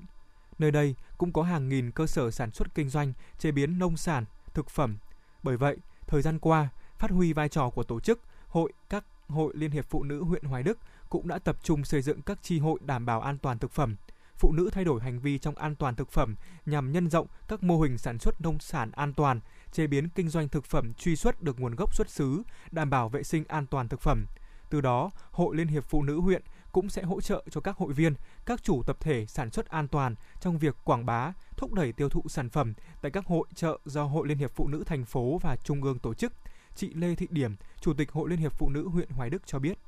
Nơi 0.58 0.70
đây 0.70 0.94
cũng 1.18 1.32
có 1.32 1.42
hàng 1.42 1.68
nghìn 1.68 1.90
cơ 1.90 2.06
sở 2.06 2.30
sản 2.30 2.50
xuất 2.50 2.74
kinh 2.74 2.88
doanh, 2.88 3.12
chế 3.38 3.52
biến 3.52 3.78
nông 3.78 3.96
sản, 3.96 4.24
thực 4.54 4.70
phẩm. 4.70 4.96
Bởi 5.42 5.56
vậy, 5.56 5.76
thời 6.06 6.22
gian 6.22 6.38
qua, 6.38 6.68
phát 6.98 7.10
huy 7.10 7.32
vai 7.32 7.48
trò 7.48 7.70
của 7.70 7.82
tổ 7.82 8.00
chức, 8.00 8.20
hội, 8.52 8.72
các 8.88 9.04
Hội 9.28 9.52
Liên 9.56 9.70
hiệp 9.70 9.86
Phụ 9.90 10.02
nữ 10.02 10.24
huyện 10.24 10.44
Hoài 10.44 10.62
Đức 10.62 10.78
cũng 11.08 11.28
đã 11.28 11.38
tập 11.38 11.56
trung 11.62 11.84
xây 11.84 12.02
dựng 12.02 12.22
các 12.22 12.38
chi 12.42 12.58
hội 12.58 12.78
đảm 12.84 13.06
bảo 13.06 13.20
an 13.20 13.38
toàn 13.38 13.58
thực 13.58 13.70
phẩm, 13.70 13.96
phụ 14.36 14.52
nữ 14.52 14.70
thay 14.72 14.84
đổi 14.84 15.00
hành 15.00 15.20
vi 15.20 15.38
trong 15.38 15.54
an 15.54 15.74
toàn 15.74 15.94
thực 15.94 16.10
phẩm 16.10 16.34
nhằm 16.66 16.92
nhân 16.92 17.10
rộng 17.10 17.26
các 17.48 17.62
mô 17.62 17.80
hình 17.80 17.98
sản 17.98 18.18
xuất 18.18 18.40
nông 18.40 18.58
sản 18.58 18.90
an 18.90 19.12
toàn, 19.14 19.40
chế 19.72 19.86
biến 19.86 20.08
kinh 20.08 20.28
doanh 20.28 20.48
thực 20.48 20.64
phẩm 20.64 20.94
truy 20.94 21.16
xuất 21.16 21.42
được 21.42 21.60
nguồn 21.60 21.74
gốc 21.74 21.94
xuất 21.94 22.10
xứ, 22.10 22.42
đảm 22.70 22.90
bảo 22.90 23.08
vệ 23.08 23.22
sinh 23.22 23.44
an 23.48 23.66
toàn 23.66 23.88
thực 23.88 24.00
phẩm. 24.00 24.26
Từ 24.70 24.80
đó, 24.80 25.10
Hội 25.30 25.56
Liên 25.56 25.68
hiệp 25.68 25.84
Phụ 25.84 26.02
nữ 26.02 26.20
huyện 26.20 26.42
cũng 26.72 26.88
sẽ 26.88 27.02
hỗ 27.02 27.20
trợ 27.20 27.44
cho 27.50 27.60
các 27.60 27.76
hội 27.76 27.92
viên, 27.92 28.14
các 28.46 28.62
chủ 28.62 28.82
tập 28.86 28.96
thể 29.00 29.26
sản 29.26 29.50
xuất 29.50 29.68
an 29.68 29.88
toàn 29.88 30.14
trong 30.40 30.58
việc 30.58 30.76
quảng 30.84 31.06
bá, 31.06 31.32
thúc 31.56 31.72
đẩy 31.72 31.92
tiêu 31.92 32.08
thụ 32.08 32.22
sản 32.28 32.48
phẩm 32.48 32.74
tại 33.02 33.10
các 33.10 33.26
hội 33.26 33.46
trợ 33.54 33.78
do 33.84 34.04
Hội 34.04 34.28
Liên 34.28 34.38
hiệp 34.38 34.50
Phụ 34.54 34.68
nữ 34.68 34.84
thành 34.86 35.04
phố 35.04 35.38
và 35.42 35.56
Trung 35.56 35.82
ương 35.82 35.98
tổ 35.98 36.14
chức. 36.14 36.32
Chị 36.76 36.90
Lê 36.94 37.14
Thị 37.14 37.26
Điểm, 37.30 37.56
Chủ 37.80 37.92
tịch 37.94 38.12
Hội 38.12 38.30
Liên 38.30 38.38
hiệp 38.38 38.52
Phụ 38.58 38.68
nữ 38.68 38.88
huyện 38.88 39.08
Hoài 39.10 39.30
Đức 39.30 39.42
cho 39.46 39.58
biết 39.58 39.78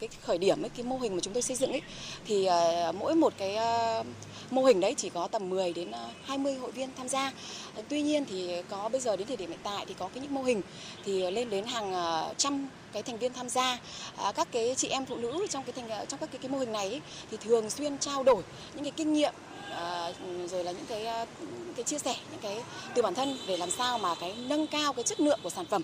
cái 0.00 0.08
khởi 0.22 0.38
điểm 0.38 0.62
ấy, 0.62 0.68
cái 0.68 0.84
mô 0.84 0.98
hình 0.98 1.14
mà 1.14 1.20
chúng 1.20 1.34
tôi 1.34 1.42
xây 1.42 1.56
dựng 1.56 1.70
ấy 1.70 1.82
thì 2.26 2.48
uh, 2.88 2.94
mỗi 2.94 3.14
một 3.14 3.32
cái 3.38 3.56
uh, 4.00 4.06
mô 4.50 4.64
hình 4.64 4.80
đấy 4.80 4.94
chỉ 4.96 5.08
có 5.08 5.28
tầm 5.28 5.50
10 5.50 5.72
đến 5.72 5.90
à, 5.90 6.04
uh, 6.04 6.26
20 6.26 6.54
hội 6.54 6.70
viên 6.72 6.88
tham 6.96 7.08
gia. 7.08 7.32
Uh, 7.78 7.84
tuy 7.88 8.02
nhiên 8.02 8.24
thì 8.30 8.62
có 8.68 8.88
bây 8.88 9.00
giờ 9.00 9.16
đến 9.16 9.26
thời 9.26 9.36
điểm 9.36 9.50
hiện 9.50 9.58
tại 9.62 9.84
thì 9.88 9.94
có 9.98 10.08
cái 10.14 10.22
những 10.22 10.34
mô 10.34 10.42
hình 10.42 10.62
thì 11.04 11.30
lên 11.30 11.50
đến 11.50 11.64
hàng 11.64 11.92
uh, 11.92 12.38
trăm 12.38 12.68
cái 12.92 13.02
thành 13.02 13.18
viên 13.18 13.32
tham 13.32 13.48
gia 13.48 13.78
à, 14.16 14.32
các 14.32 14.48
cái 14.52 14.74
chị 14.76 14.88
em 14.88 15.06
phụ 15.06 15.16
nữ 15.16 15.46
trong 15.50 15.64
cái 15.64 15.72
thành 15.72 16.06
trong 16.08 16.20
các 16.20 16.30
cái, 16.32 16.38
cái 16.42 16.50
mô 16.50 16.58
hình 16.58 16.72
này 16.72 16.88
ấy, 16.88 17.00
thì 17.30 17.36
thường 17.36 17.70
xuyên 17.70 17.98
trao 17.98 18.24
đổi 18.24 18.42
những 18.74 18.84
cái 18.84 18.92
kinh 18.96 19.12
nghiệm 19.12 19.34
À, 19.76 20.12
rồi 20.50 20.64
là 20.64 20.72
những 20.72 20.86
cái 20.88 21.06
à, 21.06 21.26
những 21.40 21.74
cái 21.76 21.84
chia 21.84 21.98
sẻ 21.98 22.16
những 22.30 22.40
cái 22.42 22.62
từ 22.94 23.02
bản 23.02 23.14
thân 23.14 23.28
về 23.46 23.56
làm 23.56 23.70
sao 23.70 23.98
mà 23.98 24.14
cái 24.20 24.34
nâng 24.48 24.66
cao 24.66 24.92
cái 24.92 25.04
chất 25.04 25.20
lượng 25.20 25.40
của 25.42 25.50
sản 25.50 25.66
phẩm. 25.66 25.82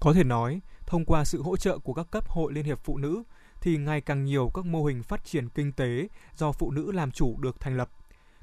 Có 0.00 0.12
thể 0.12 0.24
nói, 0.24 0.60
thông 0.86 1.04
qua 1.04 1.24
sự 1.24 1.42
hỗ 1.42 1.56
trợ 1.56 1.78
của 1.78 1.94
các 1.94 2.06
cấp 2.10 2.28
hội 2.28 2.52
Liên 2.52 2.64
hiệp 2.64 2.84
Phụ 2.84 2.98
nữ 2.98 3.22
thì 3.60 3.76
ngày 3.76 4.00
càng 4.00 4.24
nhiều 4.24 4.50
các 4.54 4.64
mô 4.64 4.84
hình 4.84 5.02
phát 5.02 5.24
triển 5.24 5.48
kinh 5.48 5.72
tế 5.72 6.08
do 6.36 6.52
phụ 6.52 6.70
nữ 6.70 6.92
làm 6.92 7.10
chủ 7.10 7.36
được 7.40 7.60
thành 7.60 7.76
lập. 7.76 7.90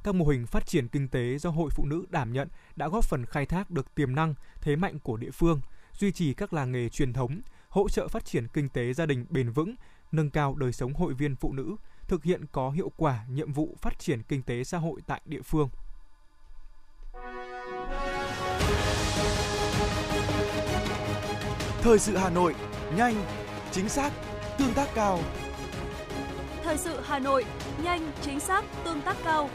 Các 0.04 0.16
mô 0.16 0.26
hình 0.26 0.46
phát 0.46 0.68
triển 0.68 0.88
kinh 0.88 1.08
tế 1.08 1.38
do 1.38 1.50
hội 1.50 1.70
phụ 1.76 1.86
nữ 1.86 2.06
đảm 2.10 2.34
nhận 2.34 2.48
đã 2.76 2.88
góp 2.88 3.04
phần 3.04 3.26
khai 3.26 3.46
thác 3.46 3.72
được 3.72 3.96
tiềm 3.96 4.16
năng, 4.16 4.34
thế 4.62 4.76
mạnh 4.76 5.00
của 5.00 5.18
địa 5.18 5.32
phương, 5.32 5.62
duy 5.94 6.12
trì 6.12 6.34
các 6.34 6.54
làng 6.54 6.72
nghề 6.72 6.90
truyền 6.90 7.14
thống, 7.14 7.42
hỗ 7.70 7.90
trợ 7.90 8.08
phát 8.08 8.26
triển 8.26 8.48
kinh 8.48 8.70
tế 8.70 8.94
gia 8.94 9.06
đình 9.06 9.26
bền 9.30 9.52
vững, 9.52 9.76
nâng 10.12 10.30
cao 10.30 10.56
đời 10.56 10.74
sống 10.74 10.94
hội 10.94 11.14
viên 11.14 11.36
phụ 11.36 11.54
nữ, 11.54 11.76
thực 12.10 12.24
hiện 12.24 12.46
có 12.52 12.70
hiệu 12.70 12.92
quả 12.98 13.26
nhiệm 13.30 13.54
vụ 13.54 13.76
phát 13.82 14.00
triển 14.00 14.24
kinh 14.24 14.42
tế 14.42 14.64
xã 14.64 14.78
hội 14.78 15.02
tại 15.08 15.22
địa 15.26 15.42
phương. 15.42 15.70
Thời 21.82 22.00
sự 22.00 22.18
Hà 22.18 22.30
Nội, 22.30 22.56
nhanh, 22.96 23.16
chính 23.72 23.90
xác, 23.90 24.14
tương 24.58 24.74
tác 24.74 24.88
cao. 24.96 25.20
Thời 26.64 26.78
sự 26.78 27.00
Hà 27.04 27.20
Nội, 27.20 27.46
nhanh, 27.84 28.12
chính 28.22 28.40
xác, 28.40 28.66
tương 28.86 29.02
tác 29.02 29.18
cao. 29.24 29.50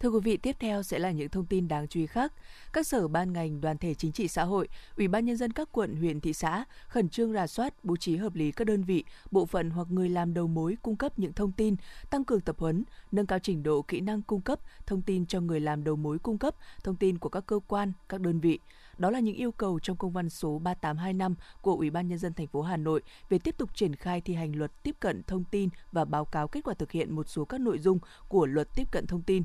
Thưa 0.00 0.08
quý 0.08 0.20
vị, 0.24 0.36
tiếp 0.36 0.56
theo 0.60 0.82
sẽ 0.82 0.98
là 0.98 1.10
những 1.10 1.28
thông 1.28 1.46
tin 1.46 1.68
đáng 1.68 1.88
chú 1.88 2.00
ý 2.00 2.06
khác. 2.06 2.32
Các 2.72 2.86
sở 2.86 3.08
ban 3.08 3.32
ngành, 3.32 3.60
đoàn 3.60 3.78
thể 3.78 3.94
chính 3.94 4.12
trị 4.12 4.28
xã 4.28 4.44
hội, 4.44 4.68
Ủy 4.96 5.08
ban 5.08 5.24
nhân 5.24 5.36
dân 5.36 5.52
các 5.52 5.68
quận, 5.72 5.96
huyện, 5.96 6.20
thị 6.20 6.32
xã 6.32 6.64
khẩn 6.88 7.08
trương 7.08 7.32
rà 7.32 7.46
soát, 7.46 7.84
bố 7.84 7.96
trí 7.96 8.16
hợp 8.16 8.34
lý 8.34 8.52
các 8.52 8.66
đơn 8.66 8.84
vị, 8.84 9.04
bộ 9.30 9.46
phận 9.46 9.70
hoặc 9.70 9.86
người 9.90 10.08
làm 10.08 10.34
đầu 10.34 10.46
mối 10.46 10.76
cung 10.82 10.96
cấp 10.96 11.18
những 11.18 11.32
thông 11.32 11.52
tin, 11.52 11.76
tăng 12.10 12.24
cường 12.24 12.40
tập 12.40 12.56
huấn, 12.58 12.84
nâng 13.12 13.26
cao 13.26 13.38
trình 13.38 13.62
độ 13.62 13.82
kỹ 13.82 14.00
năng 14.00 14.22
cung 14.22 14.40
cấp 14.40 14.58
thông 14.86 15.02
tin 15.02 15.26
cho 15.26 15.40
người 15.40 15.60
làm 15.60 15.84
đầu 15.84 15.96
mối 15.96 16.18
cung 16.18 16.38
cấp 16.38 16.54
thông 16.84 16.96
tin 16.96 17.18
của 17.18 17.28
các 17.28 17.46
cơ 17.46 17.60
quan, 17.68 17.92
các 18.08 18.20
đơn 18.20 18.40
vị. 18.40 18.58
Đó 18.98 19.10
là 19.10 19.20
những 19.20 19.36
yêu 19.36 19.52
cầu 19.52 19.78
trong 19.82 19.96
công 19.96 20.12
văn 20.12 20.30
số 20.30 20.58
3825 20.58 21.34
của 21.62 21.74
Ủy 21.74 21.90
ban 21.90 22.08
nhân 22.08 22.18
dân 22.18 22.34
thành 22.34 22.46
phố 22.46 22.62
Hà 22.62 22.76
Nội 22.76 23.02
về 23.28 23.38
tiếp 23.38 23.58
tục 23.58 23.74
triển 23.74 23.94
khai 23.94 24.20
thi 24.20 24.34
hành 24.34 24.56
luật 24.56 24.82
tiếp 24.82 24.96
cận 25.00 25.22
thông 25.22 25.44
tin 25.44 25.68
và 25.92 26.04
báo 26.04 26.24
cáo 26.24 26.48
kết 26.48 26.60
quả 26.64 26.74
thực 26.74 26.92
hiện 26.92 27.14
một 27.14 27.28
số 27.28 27.44
các 27.44 27.60
nội 27.60 27.78
dung 27.78 27.98
của 28.28 28.46
luật 28.46 28.68
tiếp 28.74 28.88
cận 28.90 29.06
thông 29.06 29.22
tin. 29.22 29.42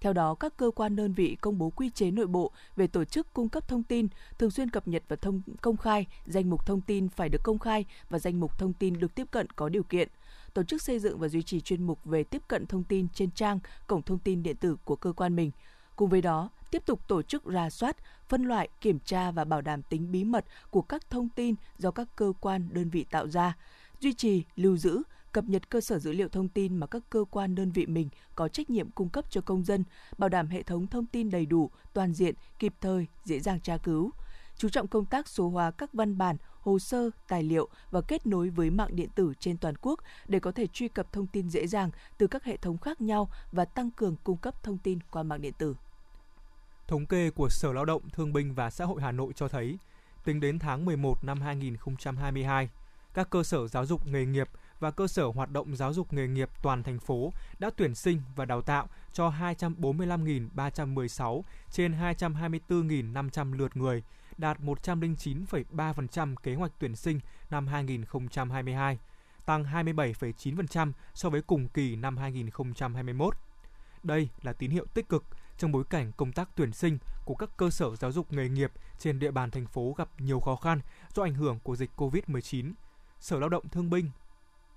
Theo 0.00 0.12
đó, 0.12 0.34
các 0.34 0.56
cơ 0.56 0.70
quan 0.70 0.96
đơn 0.96 1.12
vị 1.12 1.36
công 1.40 1.58
bố 1.58 1.70
quy 1.70 1.90
chế 1.90 2.10
nội 2.10 2.26
bộ 2.26 2.50
về 2.76 2.86
tổ 2.86 3.04
chức 3.04 3.32
cung 3.34 3.48
cấp 3.48 3.68
thông 3.68 3.82
tin, 3.82 4.08
thường 4.38 4.50
xuyên 4.50 4.70
cập 4.70 4.88
nhật 4.88 5.02
và 5.08 5.16
thông 5.16 5.42
công 5.60 5.76
khai 5.76 6.06
danh 6.26 6.50
mục 6.50 6.66
thông 6.66 6.80
tin 6.80 7.08
phải 7.08 7.28
được 7.28 7.42
công 7.42 7.58
khai 7.58 7.84
và 8.10 8.18
danh 8.18 8.40
mục 8.40 8.58
thông 8.58 8.72
tin 8.72 9.00
được 9.00 9.14
tiếp 9.14 9.26
cận 9.30 9.50
có 9.50 9.68
điều 9.68 9.82
kiện 9.82 10.08
tổ 10.54 10.62
chức 10.62 10.82
xây 10.82 10.98
dựng 10.98 11.18
và 11.18 11.28
duy 11.28 11.42
trì 11.42 11.60
chuyên 11.60 11.82
mục 11.82 12.04
về 12.04 12.24
tiếp 12.24 12.42
cận 12.48 12.66
thông 12.66 12.84
tin 12.84 13.08
trên 13.08 13.30
trang 13.30 13.60
cổng 13.86 14.02
thông 14.02 14.18
tin 14.18 14.42
điện 14.42 14.56
tử 14.56 14.76
của 14.84 14.96
cơ 14.96 15.12
quan 15.12 15.36
mình. 15.36 15.50
Cùng 15.96 16.10
với 16.10 16.22
đó, 16.22 16.50
tiếp 16.70 16.82
tục 16.86 17.08
tổ 17.08 17.22
chức 17.22 17.44
rà 17.44 17.70
soát, 17.70 17.96
phân 18.28 18.42
loại, 18.42 18.68
kiểm 18.80 18.98
tra 18.98 19.30
và 19.30 19.44
bảo 19.44 19.60
đảm 19.60 19.82
tính 19.82 20.12
bí 20.12 20.24
mật 20.24 20.44
của 20.70 20.82
các 20.82 21.10
thông 21.10 21.28
tin 21.28 21.54
do 21.78 21.90
các 21.90 22.08
cơ 22.16 22.32
quan 22.40 22.68
đơn 22.72 22.90
vị 22.90 23.04
tạo 23.10 23.28
ra, 23.28 23.56
duy 24.00 24.12
trì, 24.12 24.44
lưu 24.56 24.76
giữ, 24.76 25.02
cập 25.32 25.44
nhật 25.44 25.70
cơ 25.70 25.80
sở 25.80 25.98
dữ 25.98 26.12
liệu 26.12 26.28
thông 26.28 26.48
tin 26.48 26.76
mà 26.76 26.86
các 26.86 27.02
cơ 27.10 27.24
quan 27.30 27.54
đơn 27.54 27.72
vị 27.72 27.86
mình 27.86 28.08
có 28.34 28.48
trách 28.48 28.70
nhiệm 28.70 28.90
cung 28.90 29.08
cấp 29.08 29.24
cho 29.30 29.40
công 29.40 29.64
dân, 29.64 29.84
bảo 30.18 30.28
đảm 30.28 30.48
hệ 30.48 30.62
thống 30.62 30.86
thông 30.86 31.06
tin 31.06 31.30
đầy 31.30 31.46
đủ, 31.46 31.70
toàn 31.92 32.12
diện, 32.12 32.34
kịp 32.58 32.74
thời, 32.80 33.06
dễ 33.24 33.40
dàng 33.40 33.60
tra 33.60 33.76
cứu. 33.76 34.10
Chú 34.56 34.68
trọng 34.68 34.88
công 34.88 35.04
tác 35.04 35.28
số 35.28 35.48
hóa 35.48 35.70
các 35.70 35.92
văn 35.92 36.18
bản, 36.18 36.36
hồ 36.60 36.78
sơ, 36.78 37.10
tài 37.28 37.42
liệu 37.42 37.68
và 37.90 38.00
kết 38.00 38.26
nối 38.26 38.48
với 38.48 38.70
mạng 38.70 38.96
điện 38.96 39.08
tử 39.14 39.32
trên 39.40 39.56
toàn 39.56 39.74
quốc 39.80 40.00
để 40.28 40.40
có 40.40 40.52
thể 40.52 40.66
truy 40.66 40.88
cập 40.88 41.12
thông 41.12 41.26
tin 41.26 41.50
dễ 41.50 41.66
dàng 41.66 41.90
từ 42.18 42.26
các 42.26 42.44
hệ 42.44 42.56
thống 42.56 42.78
khác 42.78 43.00
nhau 43.00 43.30
và 43.52 43.64
tăng 43.64 43.90
cường 43.90 44.16
cung 44.24 44.36
cấp 44.36 44.62
thông 44.62 44.78
tin 44.78 44.98
qua 45.10 45.22
mạng 45.22 45.42
điện 45.42 45.52
tử. 45.58 45.76
Thống 46.88 47.06
kê 47.06 47.30
của 47.30 47.48
Sở 47.48 47.72
Lao 47.72 47.84
động, 47.84 48.02
Thương 48.12 48.32
binh 48.32 48.54
và 48.54 48.70
Xã 48.70 48.84
hội 48.84 49.02
Hà 49.02 49.12
Nội 49.12 49.32
cho 49.36 49.48
thấy, 49.48 49.78
tính 50.24 50.40
đến 50.40 50.58
tháng 50.58 50.84
11 50.84 51.24
năm 51.24 51.40
2022, 51.40 52.70
các 53.14 53.30
cơ 53.30 53.42
sở 53.42 53.68
giáo 53.68 53.86
dục 53.86 54.06
nghề 54.06 54.26
nghiệp 54.26 54.48
và 54.80 54.90
cơ 54.90 55.06
sở 55.06 55.26
hoạt 55.26 55.50
động 55.50 55.76
giáo 55.76 55.92
dục 55.92 56.12
nghề 56.12 56.28
nghiệp 56.28 56.50
toàn 56.62 56.82
thành 56.82 56.98
phố 56.98 57.32
đã 57.58 57.70
tuyển 57.76 57.94
sinh 57.94 58.22
và 58.36 58.44
đào 58.44 58.62
tạo 58.62 58.88
cho 59.12 59.30
245.316 59.30 61.42
trên 61.70 61.92
224.500 61.92 63.52
lượt 63.52 63.76
người, 63.76 64.02
đạt 64.38 64.60
109,3% 64.60 66.34
kế 66.42 66.54
hoạch 66.54 66.72
tuyển 66.78 66.96
sinh 66.96 67.20
năm 67.50 67.66
2022, 67.66 68.98
tăng 69.46 69.64
27,9% 69.64 70.92
so 71.14 71.30
với 71.30 71.42
cùng 71.42 71.68
kỳ 71.68 71.96
năm 71.96 72.16
2021. 72.16 73.34
Đây 74.02 74.28
là 74.42 74.52
tín 74.52 74.70
hiệu 74.70 74.86
tích 74.94 75.08
cực 75.08 75.24
trong 75.58 75.72
bối 75.72 75.84
cảnh 75.90 76.12
công 76.16 76.32
tác 76.32 76.48
tuyển 76.56 76.72
sinh 76.72 76.98
của 77.24 77.34
các 77.34 77.50
cơ 77.56 77.70
sở 77.70 77.96
giáo 77.96 78.12
dục 78.12 78.32
nghề 78.32 78.48
nghiệp 78.48 78.72
trên 78.98 79.18
địa 79.18 79.30
bàn 79.30 79.50
thành 79.50 79.66
phố 79.66 79.94
gặp 79.98 80.08
nhiều 80.18 80.40
khó 80.40 80.56
khăn 80.56 80.80
do 81.14 81.22
ảnh 81.22 81.34
hưởng 81.34 81.58
của 81.62 81.76
dịch 81.76 81.90
COVID-19. 81.96 82.72
Sở 83.20 83.38
Lao 83.38 83.48
động 83.48 83.68
Thương 83.68 83.90
binh 83.90 84.10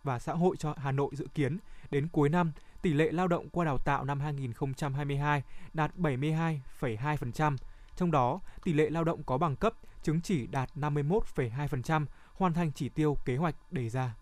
và 0.03 0.19
Xã 0.19 0.33
hội 0.33 0.57
cho 0.57 0.73
Hà 0.77 0.91
Nội 0.91 1.09
dự 1.13 1.27
kiến 1.33 1.57
đến 1.91 2.07
cuối 2.11 2.29
năm, 2.29 2.51
tỷ 2.81 2.93
lệ 2.93 3.11
lao 3.11 3.27
động 3.27 3.49
qua 3.49 3.65
đào 3.65 3.77
tạo 3.77 4.05
năm 4.05 4.19
2022 4.19 5.43
đạt 5.73 5.91
72,2%, 5.97 7.57
trong 7.95 8.11
đó 8.11 8.39
tỷ 8.63 8.73
lệ 8.73 8.89
lao 8.89 9.03
động 9.03 9.23
có 9.23 9.37
bằng 9.37 9.55
cấp, 9.55 9.73
chứng 10.03 10.21
chỉ 10.21 10.47
đạt 10.47 10.69
51,2%, 10.75 12.05
hoàn 12.33 12.53
thành 12.53 12.71
chỉ 12.75 12.89
tiêu 12.89 13.17
kế 13.25 13.35
hoạch 13.35 13.55
đề 13.71 13.89
ra. 13.89 14.15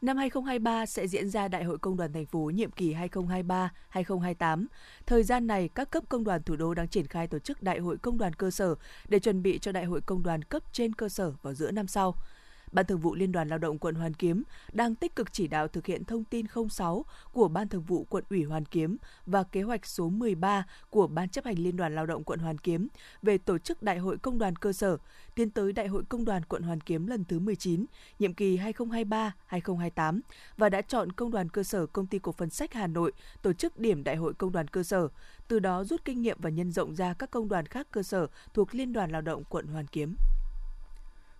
Năm 0.00 0.16
2023 0.16 0.86
sẽ 0.86 1.06
diễn 1.06 1.30
ra 1.30 1.48
Đại 1.48 1.64
hội 1.64 1.78
Công 1.78 1.96
đoàn 1.96 2.12
thành 2.12 2.26
phố 2.26 2.38
nhiệm 2.54 2.70
kỳ 2.70 2.94
2023-2028. 3.92 4.66
Thời 5.06 5.22
gian 5.22 5.46
này, 5.46 5.68
các 5.68 5.90
cấp 5.90 6.04
công 6.08 6.24
đoàn 6.24 6.42
thủ 6.42 6.56
đô 6.56 6.74
đang 6.74 6.88
triển 6.88 7.06
khai 7.06 7.26
tổ 7.26 7.38
chức 7.38 7.62
Đại 7.62 7.78
hội 7.78 7.98
Công 7.98 8.18
đoàn 8.18 8.32
cơ 8.32 8.50
sở 8.50 8.74
để 9.08 9.18
chuẩn 9.18 9.42
bị 9.42 9.58
cho 9.58 9.72
Đại 9.72 9.84
hội 9.84 10.00
Công 10.00 10.22
đoàn 10.22 10.42
cấp 10.42 10.62
trên 10.72 10.94
cơ 10.94 11.08
sở 11.08 11.32
vào 11.42 11.54
giữa 11.54 11.70
năm 11.70 11.86
sau. 11.86 12.14
Ban 12.72 12.86
Thường 12.86 13.00
vụ 13.00 13.14
Liên 13.14 13.32
đoàn 13.32 13.48
Lao 13.48 13.58
động 13.58 13.78
quận 13.78 13.94
Hoàn 13.94 14.14
Kiếm 14.14 14.42
đang 14.72 14.94
tích 14.94 15.16
cực 15.16 15.32
chỉ 15.32 15.48
đạo 15.48 15.68
thực 15.68 15.86
hiện 15.86 16.04
thông 16.04 16.24
tin 16.24 16.46
06 16.70 17.04
của 17.32 17.48
Ban 17.48 17.68
Thường 17.68 17.82
vụ 17.82 18.04
quận 18.04 18.24
ủy 18.30 18.44
Hoàn 18.44 18.64
Kiếm 18.64 18.96
và 19.26 19.42
kế 19.42 19.62
hoạch 19.62 19.86
số 19.86 20.08
13 20.08 20.66
của 20.90 21.06
Ban 21.06 21.28
chấp 21.28 21.44
hành 21.44 21.58
Liên 21.58 21.76
đoàn 21.76 21.94
Lao 21.94 22.06
động 22.06 22.24
quận 22.24 22.38
Hoàn 22.38 22.58
Kiếm 22.58 22.88
về 23.22 23.38
tổ 23.38 23.58
chức 23.58 23.82
Đại 23.82 23.98
hội 23.98 24.18
Công 24.18 24.38
đoàn 24.38 24.56
cơ 24.56 24.72
sở, 24.72 24.96
tiến 25.34 25.50
tới 25.50 25.72
Đại 25.72 25.88
hội 25.88 26.04
Công 26.08 26.24
đoàn 26.24 26.42
quận 26.44 26.62
Hoàn 26.62 26.80
Kiếm 26.80 27.06
lần 27.06 27.24
thứ 27.24 27.38
19, 27.38 27.86
nhiệm 28.18 28.34
kỳ 28.34 28.58
2023-2028 28.58 30.20
và 30.56 30.68
đã 30.68 30.82
chọn 30.82 31.12
Công 31.12 31.30
đoàn 31.30 31.48
cơ 31.48 31.62
sở 31.62 31.86
Công 31.86 32.06
ty 32.06 32.18
Cổ 32.18 32.32
phần 32.32 32.50
Sách 32.50 32.74
Hà 32.74 32.86
Nội 32.86 33.12
tổ 33.42 33.52
chức 33.52 33.78
điểm 33.78 34.04
Đại 34.04 34.16
hội 34.16 34.34
Công 34.34 34.52
đoàn 34.52 34.68
cơ 34.68 34.82
sở, 34.82 35.08
từ 35.48 35.58
đó 35.58 35.84
rút 35.84 36.04
kinh 36.04 36.22
nghiệm 36.22 36.36
và 36.40 36.50
nhân 36.50 36.72
rộng 36.72 36.94
ra 36.94 37.14
các 37.14 37.30
công 37.30 37.48
đoàn 37.48 37.66
khác 37.66 37.86
cơ 37.90 38.02
sở 38.02 38.26
thuộc 38.54 38.74
Liên 38.74 38.92
đoàn 38.92 39.10
Lao 39.10 39.22
động 39.22 39.44
quận 39.44 39.66
Hoàn 39.66 39.86
Kiếm 39.86 40.16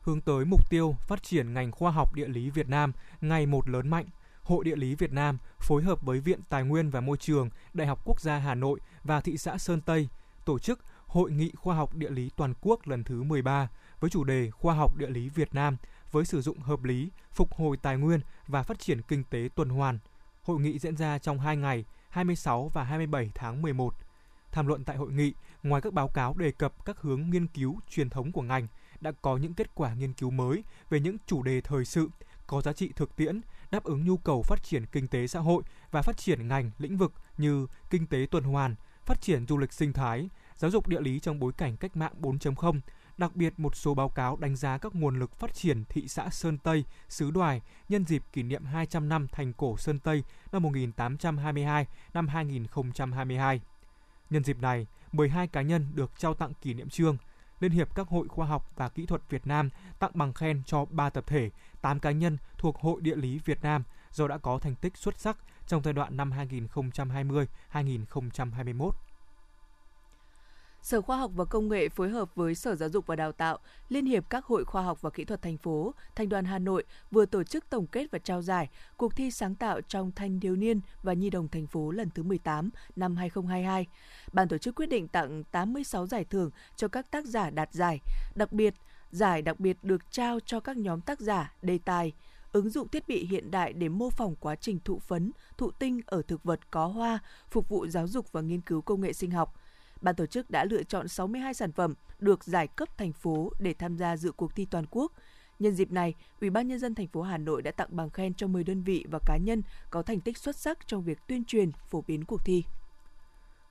hướng 0.00 0.20
tới 0.20 0.44
mục 0.44 0.70
tiêu 0.70 0.96
phát 1.06 1.22
triển 1.22 1.54
ngành 1.54 1.72
khoa 1.72 1.90
học 1.90 2.14
địa 2.14 2.28
lý 2.28 2.50
Việt 2.50 2.68
Nam 2.68 2.92
ngày 3.20 3.46
một 3.46 3.68
lớn 3.68 3.88
mạnh. 3.88 4.06
Hội 4.42 4.64
Địa 4.64 4.76
lý 4.76 4.94
Việt 4.94 5.12
Nam 5.12 5.38
phối 5.58 5.82
hợp 5.82 6.02
với 6.02 6.20
Viện 6.20 6.40
Tài 6.48 6.64
nguyên 6.64 6.90
và 6.90 7.00
Môi 7.00 7.16
trường, 7.16 7.50
Đại 7.74 7.86
học 7.86 8.00
Quốc 8.04 8.20
gia 8.20 8.38
Hà 8.38 8.54
Nội 8.54 8.80
và 9.04 9.20
thị 9.20 9.36
xã 9.36 9.58
Sơn 9.58 9.80
Tây 9.80 10.08
tổ 10.44 10.58
chức 10.58 10.80
Hội 11.06 11.30
nghị 11.30 11.50
khoa 11.56 11.74
học 11.74 11.94
địa 11.94 12.10
lý 12.10 12.30
toàn 12.36 12.54
quốc 12.60 12.88
lần 12.88 13.04
thứ 13.04 13.22
13 13.22 13.68
với 14.00 14.10
chủ 14.10 14.24
đề 14.24 14.50
Khoa 14.50 14.74
học 14.74 14.96
địa 14.96 15.10
lý 15.10 15.28
Việt 15.28 15.54
Nam 15.54 15.76
với 16.10 16.24
sử 16.24 16.42
dụng 16.42 16.58
hợp 16.58 16.84
lý, 16.84 17.10
phục 17.32 17.54
hồi 17.54 17.76
tài 17.76 17.96
nguyên 17.96 18.20
và 18.46 18.62
phát 18.62 18.78
triển 18.78 19.02
kinh 19.02 19.24
tế 19.24 19.48
tuần 19.54 19.68
hoàn. 19.68 19.98
Hội 20.42 20.60
nghị 20.60 20.78
diễn 20.78 20.96
ra 20.96 21.18
trong 21.18 21.38
2 21.38 21.56
ngày, 21.56 21.84
26 22.08 22.70
và 22.74 22.84
27 22.84 23.30
tháng 23.34 23.62
11. 23.62 23.94
Tham 24.52 24.66
luận 24.66 24.84
tại 24.84 24.96
hội 24.96 25.12
nghị, 25.12 25.32
ngoài 25.62 25.82
các 25.82 25.92
báo 25.92 26.08
cáo 26.08 26.34
đề 26.34 26.50
cập 26.50 26.84
các 26.84 27.00
hướng 27.00 27.30
nghiên 27.30 27.46
cứu 27.46 27.80
truyền 27.88 28.10
thống 28.10 28.32
của 28.32 28.42
ngành, 28.42 28.66
đã 29.00 29.12
có 29.22 29.36
những 29.36 29.54
kết 29.54 29.74
quả 29.74 29.94
nghiên 29.94 30.12
cứu 30.12 30.30
mới 30.30 30.64
về 30.90 31.00
những 31.00 31.16
chủ 31.26 31.42
đề 31.42 31.60
thời 31.60 31.84
sự 31.84 32.08
có 32.46 32.60
giá 32.60 32.72
trị 32.72 32.92
thực 32.96 33.16
tiễn, 33.16 33.40
đáp 33.70 33.84
ứng 33.84 34.04
nhu 34.04 34.16
cầu 34.16 34.42
phát 34.42 34.62
triển 34.62 34.86
kinh 34.86 35.08
tế 35.08 35.26
xã 35.26 35.40
hội 35.40 35.62
và 35.90 36.02
phát 36.02 36.16
triển 36.16 36.48
ngành 36.48 36.70
lĩnh 36.78 36.96
vực 36.96 37.12
như 37.38 37.66
kinh 37.90 38.06
tế 38.06 38.26
tuần 38.30 38.44
hoàn, 38.44 38.74
phát 39.04 39.20
triển 39.20 39.46
du 39.46 39.58
lịch 39.58 39.72
sinh 39.72 39.92
thái, 39.92 40.28
giáo 40.56 40.70
dục 40.70 40.88
địa 40.88 41.00
lý 41.00 41.20
trong 41.20 41.38
bối 41.38 41.52
cảnh 41.56 41.76
cách 41.76 41.96
mạng 41.96 42.12
4.0, 42.20 42.80
đặc 43.18 43.36
biệt 43.36 43.54
một 43.56 43.76
số 43.76 43.94
báo 43.94 44.08
cáo 44.08 44.36
đánh 44.36 44.56
giá 44.56 44.78
các 44.78 44.94
nguồn 44.94 45.18
lực 45.18 45.38
phát 45.38 45.54
triển 45.54 45.84
thị 45.84 46.08
xã 46.08 46.30
Sơn 46.30 46.58
Tây, 46.58 46.84
xứ 47.08 47.30
Đoài 47.30 47.62
nhân 47.88 48.04
dịp 48.04 48.22
kỷ 48.32 48.42
niệm 48.42 48.64
200 48.64 49.08
năm 49.08 49.26
thành 49.32 49.52
cổ 49.52 49.76
Sơn 49.76 49.98
Tây 49.98 50.24
năm 50.52 50.62
1822 50.62 51.86
năm 52.14 52.28
2022. 52.28 53.60
Nhân 54.30 54.44
dịp 54.44 54.58
này, 54.58 54.86
12 55.12 55.46
cá 55.46 55.62
nhân 55.62 55.86
được 55.94 56.10
trao 56.18 56.34
tặng 56.34 56.52
kỷ 56.62 56.74
niệm 56.74 56.88
trương– 56.88 57.16
Liên 57.60 57.72
hiệp 57.72 57.94
các 57.94 58.08
hội 58.08 58.28
khoa 58.28 58.46
học 58.46 58.70
và 58.76 58.88
kỹ 58.88 59.06
thuật 59.06 59.22
Việt 59.28 59.46
Nam 59.46 59.70
tặng 59.98 60.10
bằng 60.14 60.32
khen 60.32 60.62
cho 60.66 60.84
3 60.84 61.10
tập 61.10 61.24
thể, 61.26 61.50
8 61.80 62.00
cá 62.00 62.10
nhân 62.10 62.38
thuộc 62.58 62.78
Hội 62.78 63.00
Địa 63.00 63.16
lý 63.16 63.40
Việt 63.44 63.62
Nam 63.62 63.82
do 64.10 64.28
đã 64.28 64.38
có 64.38 64.58
thành 64.58 64.74
tích 64.74 64.96
xuất 64.96 65.18
sắc 65.18 65.36
trong 65.66 65.82
giai 65.82 65.94
đoạn 65.94 66.16
năm 66.16 66.32
2020-2021. 67.72 68.90
Sở 70.82 71.00
Khoa 71.00 71.16
học 71.16 71.30
và 71.34 71.44
Công 71.44 71.68
nghệ 71.68 71.88
phối 71.88 72.10
hợp 72.10 72.34
với 72.34 72.54
Sở 72.54 72.74
Giáo 72.74 72.88
dục 72.88 73.06
và 73.06 73.16
Đào 73.16 73.32
tạo, 73.32 73.58
Liên 73.88 74.06
hiệp 74.06 74.30
các 74.30 74.44
hội 74.44 74.64
khoa 74.64 74.82
học 74.82 75.02
và 75.02 75.10
kỹ 75.10 75.24
thuật 75.24 75.42
thành 75.42 75.56
phố, 75.56 75.94
Thành 76.14 76.28
đoàn 76.28 76.44
Hà 76.44 76.58
Nội 76.58 76.84
vừa 77.10 77.26
tổ 77.26 77.44
chức 77.44 77.70
tổng 77.70 77.86
kết 77.86 78.10
và 78.10 78.18
trao 78.18 78.42
giải 78.42 78.68
cuộc 78.96 79.16
thi 79.16 79.30
sáng 79.30 79.54
tạo 79.54 79.80
trong 79.80 80.12
thanh 80.16 80.40
thiếu 80.40 80.56
niên 80.56 80.80
và 81.02 81.12
nhi 81.12 81.30
đồng 81.30 81.48
thành 81.48 81.66
phố 81.66 81.90
lần 81.90 82.10
thứ 82.14 82.22
18 82.22 82.70
năm 82.96 83.16
2022. 83.16 83.86
Ban 84.32 84.48
tổ 84.48 84.58
chức 84.58 84.74
quyết 84.74 84.86
định 84.86 85.08
tặng 85.08 85.44
86 85.44 86.06
giải 86.06 86.24
thưởng 86.24 86.50
cho 86.76 86.88
các 86.88 87.10
tác 87.10 87.24
giả 87.26 87.50
đạt 87.50 87.72
giải. 87.72 88.00
Đặc 88.34 88.52
biệt, 88.52 88.74
giải 89.10 89.42
đặc 89.42 89.60
biệt 89.60 89.76
được 89.82 90.12
trao 90.12 90.40
cho 90.40 90.60
các 90.60 90.76
nhóm 90.76 91.00
tác 91.00 91.20
giả, 91.20 91.54
đề 91.62 91.78
tài, 91.84 92.12
ứng 92.52 92.70
dụng 92.70 92.88
thiết 92.88 93.08
bị 93.08 93.26
hiện 93.26 93.50
đại 93.50 93.72
để 93.72 93.88
mô 93.88 94.10
phỏng 94.10 94.36
quá 94.40 94.54
trình 94.56 94.78
thụ 94.84 94.98
phấn, 94.98 95.32
thụ 95.58 95.70
tinh 95.70 96.00
ở 96.06 96.22
thực 96.22 96.44
vật 96.44 96.60
có 96.70 96.86
hoa, 96.86 97.18
phục 97.50 97.68
vụ 97.68 97.86
giáo 97.86 98.06
dục 98.06 98.32
và 98.32 98.40
nghiên 98.40 98.60
cứu 98.60 98.80
công 98.80 99.00
nghệ 99.00 99.12
sinh 99.12 99.30
học– 99.30 99.54
ban 100.00 100.14
tổ 100.14 100.26
chức 100.26 100.50
đã 100.50 100.64
lựa 100.64 100.82
chọn 100.82 101.08
62 101.08 101.54
sản 101.54 101.72
phẩm 101.72 101.94
được 102.18 102.44
giải 102.44 102.66
cấp 102.66 102.98
thành 102.98 103.12
phố 103.12 103.52
để 103.58 103.74
tham 103.74 103.96
gia 103.96 104.16
dự 104.16 104.32
cuộc 104.32 104.56
thi 104.56 104.66
toàn 104.70 104.84
quốc. 104.90 105.12
Nhân 105.58 105.74
dịp 105.74 105.92
này, 105.92 106.14
Ủy 106.40 106.50
ban 106.50 106.68
nhân 106.68 106.78
dân 106.78 106.94
thành 106.94 107.06
phố 107.06 107.22
Hà 107.22 107.38
Nội 107.38 107.62
đã 107.62 107.70
tặng 107.70 107.88
bằng 107.90 108.10
khen 108.10 108.34
cho 108.34 108.46
10 108.46 108.64
đơn 108.64 108.82
vị 108.82 109.04
và 109.10 109.18
cá 109.26 109.36
nhân 109.36 109.62
có 109.90 110.02
thành 110.02 110.20
tích 110.20 110.38
xuất 110.38 110.56
sắc 110.56 110.78
trong 110.86 111.02
việc 111.02 111.18
tuyên 111.26 111.44
truyền, 111.44 111.72
phổ 111.72 112.04
biến 112.06 112.24
cuộc 112.24 112.44
thi. 112.44 112.64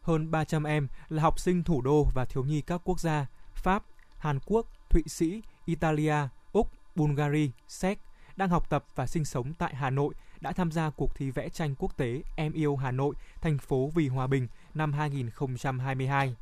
Hơn 0.01 0.31
300 0.31 0.63
em 0.63 0.87
là 1.09 1.23
học 1.23 1.39
sinh 1.39 1.63
thủ 1.63 1.81
đô 1.81 2.05
và 2.15 2.25
thiếu 2.25 2.43
nhi 2.43 2.61
các 2.61 2.81
quốc 2.83 2.99
gia 2.99 3.27
Pháp, 3.53 3.83
Hàn 4.17 4.39
Quốc, 4.45 4.65
Thụy 4.89 5.03
Sĩ, 5.07 5.41
Italia, 5.65 6.15
Úc, 6.51 6.71
Bulgaria, 6.95 7.47
Séc 7.67 7.99
đang 8.39 8.49
học 8.49 8.69
tập 8.69 8.85
và 8.95 9.07
sinh 9.07 9.25
sống 9.25 9.53
tại 9.53 9.75
Hà 9.75 9.89
Nội 9.89 10.13
đã 10.41 10.51
tham 10.51 10.71
gia 10.71 10.89
cuộc 10.89 11.15
thi 11.15 11.31
vẽ 11.31 11.49
tranh 11.49 11.75
quốc 11.79 11.97
tế 11.97 12.23
Em 12.35 12.53
yêu 12.53 12.75
Hà 12.75 12.91
Nội, 12.91 13.15
thành 13.41 13.57
phố 13.57 13.89
vì 13.95 14.07
hòa 14.07 14.27
bình 14.27 14.47
năm 14.73 14.93
2022. 14.93 16.35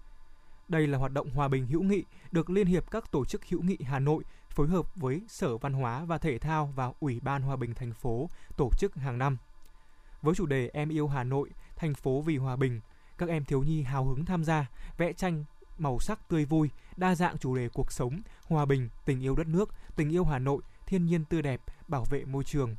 Đây 0.68 0.88
là 0.88 0.98
hoạt 0.98 1.12
động 1.12 1.30
hòa 1.30 1.48
bình 1.48 1.68
hữu 1.68 1.84
nghị 1.84 2.04
được 2.32 2.50
Liên 2.50 2.68
hiệp 2.68 2.92
các 2.92 3.12
tổ 3.12 3.26
chức 3.26 3.46
hữu 3.46 3.62
nghị 3.62 3.78
Hà 3.84 4.00
Nội 4.00 4.24
phối 4.50 4.68
hợp 4.68 4.96
với 4.96 5.22
Sở 5.28 5.58
Văn 5.58 5.74
hóa 5.74 6.06
và 6.06 6.18
Thể 6.18 6.38
thao 6.38 6.74
và 6.76 6.92
Ủy 7.00 7.20
ban 7.20 7.42
Hòa 7.42 7.56
bình 7.56 7.74
thành 7.74 7.94
phố 7.94 8.30
tổ 8.58 8.70
chức 8.78 8.96
hàng 8.96 9.18
năm. 9.18 9.38
Với 10.22 10.36
chủ 10.36 10.46
đề 10.46 10.70
Em 10.74 10.90
yêu 10.90 11.08
Hà 11.08 11.24
Nội, 11.24 11.50
thành 11.76 11.94
phố 11.94 12.22
vì 12.22 12.38
hòa 12.38 12.56
bình, 12.56 12.82
các 13.18 13.30
em 13.30 13.46
thiếu 13.46 13.64
nhi 13.64 13.82
hào 13.82 14.06
hứng 14.06 14.26
tham 14.26 14.44
gia, 14.44 14.66
vẽ 14.98 15.14
tranh 15.14 15.44
màu 15.78 16.00
sắc 16.00 16.30
tươi 16.30 16.46
vui, 16.46 16.70
đa 16.98 17.16
dạng 17.16 17.38
chủ 17.38 17.56
đề 17.56 17.70
cuộc 17.70 17.92
sống, 17.92 18.22
hòa 18.48 18.66
bình, 18.66 18.90
tình 19.06 19.24
yêu 19.24 19.36
đất 19.36 19.48
nước, 19.48 19.70
tình 19.96 20.10
yêu 20.10 20.24
Hà 20.24 20.40
Nội, 20.40 20.62
thiên 20.88 21.06
nhiên 21.06 21.26
tươi 21.26 21.42
đẹp, 21.42 21.62
bảo 21.88 22.06
vệ 22.10 22.26
môi 22.26 22.44
trường. 22.44 22.76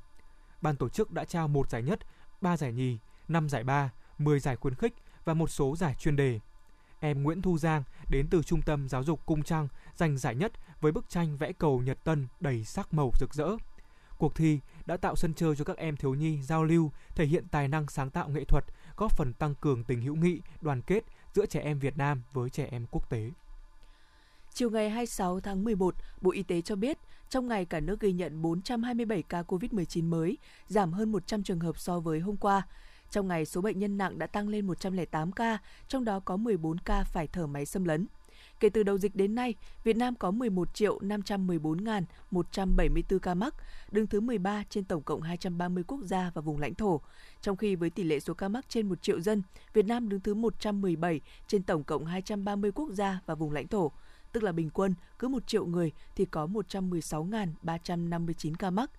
Ban 0.63 0.77
tổ 0.77 0.89
chức 0.89 1.13
đã 1.13 1.25
trao 1.25 1.49
một 1.49 1.71
giải 1.71 1.83
nhất, 1.83 1.99
3 2.41 2.57
giải 2.57 2.73
nhì, 2.73 2.99
5 3.29 3.49
giải 3.49 3.65
ba, 3.65 3.93
10 4.19 4.41
giải 4.41 4.57
khuyến 4.57 4.75
khích 4.75 4.95
và 5.25 5.35
một 5.35 5.51
số 5.51 5.77
giải 5.77 5.95
chuyên 5.95 6.17
đề. 6.17 6.41
Em 7.01 7.23
Nguyễn 7.23 7.43
Thu 7.43 7.59
Giang 7.59 7.83
đến 8.11 8.27
từ 8.31 8.43
Trung 8.43 8.63
tâm 8.63 8.89
Giáo 8.89 9.05
dục 9.05 9.27
Cung 9.27 9.43
Trăng 9.43 9.69
giành 9.95 10.19
giải 10.19 10.35
nhất 10.35 10.53
với 10.81 10.93
bức 10.93 11.09
tranh 11.09 11.37
vẽ 11.37 11.53
cầu 11.53 11.83
Nhật 11.83 12.05
Tân 12.05 12.27
đầy 12.41 12.65
sắc 12.65 12.95
màu 12.95 13.13
rực 13.21 13.35
rỡ. 13.35 13.49
Cuộc 14.19 14.35
thi 14.35 14.61
đã 14.87 14.97
tạo 14.97 15.17
sân 15.17 15.35
chơi 15.35 15.57
cho 15.57 15.65
các 15.65 15.77
em 15.77 15.97
thiếu 15.97 16.15
nhi 16.15 16.43
giao 16.43 16.65
lưu, 16.65 16.91
thể 17.15 17.27
hiện 17.27 17.49
tài 17.51 17.69
năng 17.69 17.89
sáng 17.89 18.11
tạo 18.11 18.29
nghệ 18.29 18.45
thuật, 18.45 18.65
góp 18.97 19.13
phần 19.13 19.33
tăng 19.33 19.55
cường 19.55 19.85
tình 19.85 20.03
hữu 20.03 20.17
nghị, 20.17 20.41
đoàn 20.61 20.83
kết 20.83 21.05
giữa 21.35 21.47
trẻ 21.47 21.61
em 21.61 21.79
Việt 21.79 21.99
Nam 21.99 22.23
với 22.33 22.51
trẻ 22.51 22.69
em 22.71 22.87
quốc 22.91 23.11
tế. 23.11 23.31
Chiều 24.55 24.71
ngày 24.71 24.91
26 24.91 25.41
tháng 25.41 25.65
11, 25.65 25.95
Bộ 26.21 26.31
Y 26.31 26.43
tế 26.43 26.61
cho 26.61 26.77
biết, 26.77 26.99
trong 27.29 27.49
ngày 27.49 27.65
cả 27.65 27.81
nước 27.81 28.01
ghi 28.01 28.13
nhận 28.13 28.43
427 28.43 29.23
ca 29.23 29.43
COVID-19 29.43 30.09
mới, 30.09 30.39
giảm 30.69 30.93
hơn 30.93 31.13
100 31.13 31.43
trường 31.43 31.61
hợp 31.61 31.79
so 31.79 32.01
với 32.01 32.21
hôm 32.21 32.37
qua. 32.37 32.67
Trong 33.11 33.29
ngày, 33.29 33.45
số 33.45 33.61
bệnh 33.61 33.79
nhân 33.79 33.99
nặng 33.99 34.19
đã 34.19 34.27
tăng 34.27 34.49
lên 34.49 34.67
108 34.67 35.33
ca, 35.33 35.59
trong 35.89 36.05
đó 36.05 36.21
có 36.21 36.37
14 36.37 36.79
ca 36.79 37.05
phải 37.05 37.27
thở 37.27 37.47
máy 37.47 37.67
xâm 37.67 37.85
lấn. 37.85 38.07
Kể 38.61 38.69
từ 38.69 38.83
đầu 38.83 38.99
dịch 38.99 39.17
đến 39.17 39.35
nay, 39.35 39.55
Việt 39.85 39.97
Nam 39.97 40.15
có 40.15 40.31
11 40.31 40.75
triệu 40.75 40.99
514.174 40.99 43.19
ca 43.19 43.35
mắc, 43.35 43.55
đứng 43.91 44.07
thứ 44.07 44.21
13 44.21 44.65
trên 44.71 44.85
tổng 44.85 45.03
cộng 45.03 45.23
230 45.23 45.85
quốc 45.87 46.01
gia 46.03 46.31
và 46.35 46.41
vùng 46.41 46.59
lãnh 46.59 46.75
thổ. 46.75 47.01
Trong 47.43 47.57
khi 47.57 47.77
với 47.77 47.91
tỷ 47.91 48.03
lệ 48.03 48.21
số 48.21 48.35
ca 48.35 48.49
mắc 48.49 48.65
trên 48.69 48.89
1 48.89 49.03
triệu 49.03 49.21
dân, 49.21 49.43
Việt 49.73 49.87
Nam 49.87 50.09
đứng 50.09 50.21
thứ 50.21 50.35
117 50.35 51.21
trên 51.47 51.63
tổng 51.63 51.85
cộng 51.85 52.05
230 52.05 52.73
quốc 52.73 52.91
gia 52.91 53.21
và 53.27 53.35
vùng 53.35 53.53
lãnh 53.53 53.69
thổ, 53.69 53.93
tức 54.33 54.43
là 54.43 54.53
bình 54.53 54.71
quân 54.71 54.95
cứ 55.19 55.29
1 55.29 55.47
triệu 55.47 55.67
người 55.67 55.93
thì 56.17 56.25
có 56.25 56.47
116.359 56.47 58.55
ca 58.59 58.71
mắc. 58.71 58.91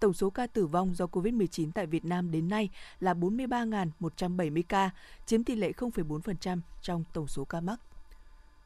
Tổng 0.00 0.12
số 0.12 0.30
ca 0.30 0.46
tử 0.46 0.66
vong 0.66 0.94
do 0.94 1.06
COVID-19 1.06 1.70
tại 1.74 1.86
Việt 1.86 2.04
Nam 2.04 2.30
đến 2.30 2.48
nay 2.48 2.68
là 3.00 3.14
43.170 3.14 4.62
ca, 4.68 4.90
chiếm 5.26 5.44
tỷ 5.44 5.56
lệ 5.56 5.72
0,4% 5.76 6.60
trong 6.82 7.04
tổng 7.12 7.28
số 7.28 7.44
ca 7.44 7.60
mắc. 7.60 7.80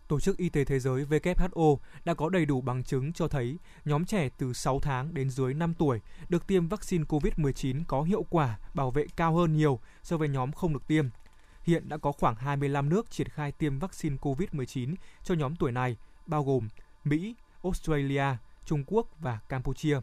Tổ 0.09 0.21
chức 0.21 0.37
Y 0.37 0.49
tế 0.49 0.65
Thế 0.65 0.79
giới 0.79 1.05
WHO 1.05 1.77
đã 2.05 2.15
có 2.15 2.29
đầy 2.29 2.47
đủ 2.47 2.61
bằng 2.61 2.85
chứng 2.85 3.13
cho 3.13 3.29
thấy 3.29 3.59
nhóm 3.85 4.05
trẻ 4.05 4.29
từ 4.39 4.53
6 4.53 4.81
tháng 4.81 5.15
đến 5.15 5.31
dưới 5.31 5.55
5 5.55 5.75
tuổi 5.75 6.01
được 6.29 6.47
tiêm 6.47 6.69
vaccine 6.69 7.05
COVID-19 7.05 7.83
có 7.89 8.03
hiệu 8.03 8.25
quả 8.31 8.59
bảo 8.75 8.91
vệ 8.91 9.07
cao 9.17 9.35
hơn 9.35 9.57
nhiều 9.57 9.81
so 10.03 10.17
với 10.17 10.29
nhóm 10.29 10.53
không 10.53 10.73
được 10.73 10.87
tiêm. 10.87 11.07
Hiện 11.69 11.89
đã 11.89 11.97
có 11.97 12.13
khoảng 12.13 12.35
25 12.35 12.89
nước 12.89 13.11
triển 13.11 13.29
khai 13.29 13.53
tiêm 13.53 13.79
vaccine 13.79 14.17
COVID-19 14.17 14.95
cho 15.25 15.35
nhóm 15.35 15.57
tuổi 15.57 15.73
này, 15.73 15.97
bao 16.27 16.45
gồm 16.45 16.69
Mỹ, 17.05 17.35
Australia, 17.65 18.25
Trung 18.65 18.85
Quốc 18.87 19.09
và 19.21 19.39
Campuchia. 19.49 20.01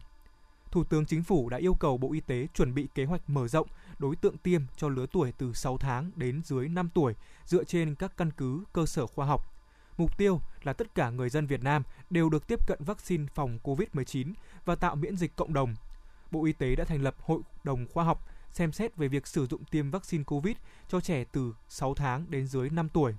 Thủ 0.72 0.84
tướng 0.84 1.06
Chính 1.06 1.24
phủ 1.24 1.50
đã 1.50 1.58
yêu 1.58 1.74
cầu 1.80 1.98
Bộ 1.98 2.14
Y 2.14 2.20
tế 2.20 2.48
chuẩn 2.54 2.74
bị 2.74 2.88
kế 2.96 3.06
hoạch 3.06 3.30
mở 3.30 3.48
rộng 3.48 3.68
đối 4.00 4.16
tượng 4.16 4.38
tiêm 4.38 4.62
cho 4.78 4.90
lứa 4.90 5.06
tuổi 5.12 5.34
từ 5.38 5.54
6 5.54 5.78
tháng 5.78 6.12
đến 6.16 6.42
dưới 6.44 6.70
5 6.70 6.90
tuổi 6.94 7.14
dựa 7.46 7.64
trên 7.64 7.96
các 7.96 8.18
căn 8.18 8.32
cứ 8.32 8.64
cơ 8.74 8.86
sở 8.86 9.08
khoa 9.08 9.26
học. 9.26 9.54
Mục 9.98 10.18
tiêu 10.18 10.42
là 10.64 10.74
tất 10.74 10.96
cả 10.96 11.10
người 11.10 11.30
dân 11.30 11.48
Việt 11.48 11.64
Nam 11.64 11.84
đều 12.10 12.30
được 12.30 12.48
tiếp 12.48 12.68
cận 12.68 12.80
vaccine 12.84 13.26
phòng 13.36 13.60
COVID-19 13.64 14.34
và 14.66 14.76
tạo 14.76 14.96
miễn 14.96 15.18
dịch 15.18 15.36
cộng 15.36 15.54
đồng. 15.54 15.76
Bộ 16.32 16.46
Y 16.46 16.54
tế 16.54 16.76
đã 16.76 16.84
thành 16.84 17.04
lập 17.04 17.16
Hội 17.20 17.42
đồng 17.64 17.86
khoa 17.94 18.04
học 18.04 18.28
xem 18.56 18.72
xét 18.72 18.96
về 18.96 19.08
việc 19.08 19.28
sử 19.28 19.46
dụng 19.46 19.64
tiêm 19.66 19.92
vaccine 19.92 20.24
COVID 20.24 20.56
cho 20.88 21.02
trẻ 21.02 21.24
từ 21.32 21.54
6 21.70 21.94
tháng 21.94 22.26
đến 22.30 22.48
dưới 22.48 22.70
5 22.70 22.90
tuổi. 22.90 23.14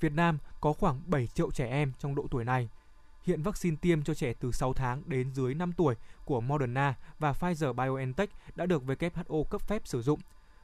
Việt 0.00 0.12
Nam 0.12 0.38
có 0.60 0.72
khoảng 0.72 1.00
7 1.06 1.26
triệu 1.26 1.50
trẻ 1.50 1.66
em 1.66 1.92
trong 1.98 2.14
độ 2.14 2.26
tuổi 2.30 2.44
này– 2.44 2.68
Hiện 3.22 3.42
vaccine 3.42 3.76
tiêm 3.80 4.02
cho 4.02 4.14
trẻ 4.14 4.32
từ 4.40 4.52
6 4.52 4.72
tháng 4.72 5.02
đến 5.06 5.30
dưới 5.34 5.54
5 5.54 5.72
tuổi 5.72 5.94
của 6.24 6.40
Moderna 6.40 6.94
và 7.18 7.32
Pfizer-BioNTech 7.32 8.26
đã 8.54 8.66
được 8.66 8.82
WHO 8.82 9.44
cấp 9.44 9.62
phép 9.62 9.82
sử 9.84 10.02
dụng. 10.02 10.20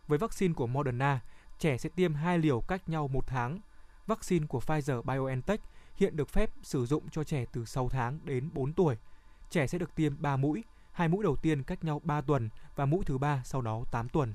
Với 0.08 0.18
vaccine 0.18 0.54
của 0.54 0.66
Moderna, 0.66 1.20
trẻ 1.58 1.78
sẽ 1.78 1.88
tiêm 1.88 2.14
hai 2.14 2.38
liều 2.38 2.60
cách 2.60 2.88
nhau 2.88 3.08
một 3.08 3.26
tháng. 3.26 3.60
Vaccine 4.06 4.46
của 4.46 4.60
Pfizer-BioNTech 4.66 5.58
hiện 5.96 6.16
được 6.16 6.28
phép 6.28 6.50
sử 6.62 6.86
dụng 6.86 7.08
cho 7.10 7.24
trẻ 7.24 7.44
từ 7.52 7.64
6 7.64 7.88
tháng 7.88 8.18
đến 8.24 8.50
4 8.52 8.72
tuổi. 8.72 8.96
Trẻ 9.50 9.66
sẽ 9.66 9.78
được 9.78 9.94
tiêm 9.94 10.22
3 10.22 10.36
mũi, 10.36 10.64
hai 10.98 11.08
mũi 11.08 11.24
đầu 11.24 11.36
tiên 11.36 11.62
cách 11.62 11.84
nhau 11.84 12.00
3 12.04 12.20
tuần 12.20 12.48
và 12.76 12.86
mũi 12.86 13.04
thứ 13.06 13.18
ba 13.18 13.42
sau 13.44 13.62
đó 13.62 13.84
8 13.90 14.08
tuần. 14.08 14.34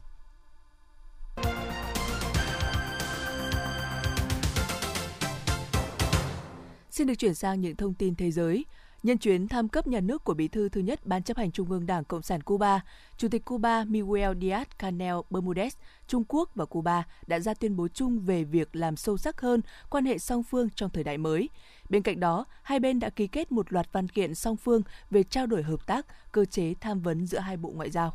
Xin 6.89 7.07
được 7.07 7.13
chuyển 7.17 7.35
sang 7.35 7.61
những 7.61 7.75
thông 7.75 7.93
tin 7.93 8.15
thế 8.15 8.31
giới. 8.31 8.65
Nhân 9.03 9.17
chuyến 9.17 9.47
thăm 9.47 9.69
cấp 9.69 9.87
nhà 9.87 9.99
nước 9.99 10.23
của 10.23 10.33
Bí 10.33 10.47
thư 10.47 10.69
thứ 10.69 10.81
nhất 10.81 11.05
Ban 11.05 11.23
chấp 11.23 11.37
hành 11.37 11.51
Trung 11.51 11.71
ương 11.71 11.85
Đảng 11.85 12.03
Cộng 12.03 12.21
sản 12.21 12.43
Cuba, 12.43 12.81
Chủ 13.17 13.27
tịch 13.27 13.45
Cuba 13.45 13.83
Miguel 13.83 14.37
Díaz-Canel 14.37 15.23
Bermudez, 15.29 15.69
Trung 16.07 16.23
Quốc 16.27 16.49
và 16.55 16.65
Cuba 16.65 17.03
đã 17.27 17.39
ra 17.39 17.53
tuyên 17.53 17.75
bố 17.75 17.87
chung 17.87 18.19
về 18.19 18.43
việc 18.43 18.75
làm 18.75 18.95
sâu 18.95 19.17
sắc 19.17 19.41
hơn 19.41 19.61
quan 19.89 20.05
hệ 20.05 20.17
song 20.17 20.43
phương 20.43 20.69
trong 20.75 20.89
thời 20.89 21.03
đại 21.03 21.17
mới. 21.17 21.49
Bên 21.89 22.01
cạnh 22.01 22.19
đó, 22.19 22.45
hai 22.61 22.79
bên 22.79 22.99
đã 22.99 23.09
ký 23.09 23.27
kết 23.27 23.51
một 23.51 23.73
loạt 23.73 23.87
văn 23.91 24.07
kiện 24.07 24.35
song 24.35 24.57
phương 24.57 24.81
về 25.11 25.23
trao 25.23 25.45
đổi 25.45 25.63
hợp 25.63 25.87
tác, 25.87 26.05
cơ 26.31 26.45
chế 26.45 26.73
tham 26.81 27.01
vấn 27.01 27.25
giữa 27.25 27.39
hai 27.39 27.57
bộ 27.57 27.69
ngoại 27.69 27.89
giao. 27.91 28.13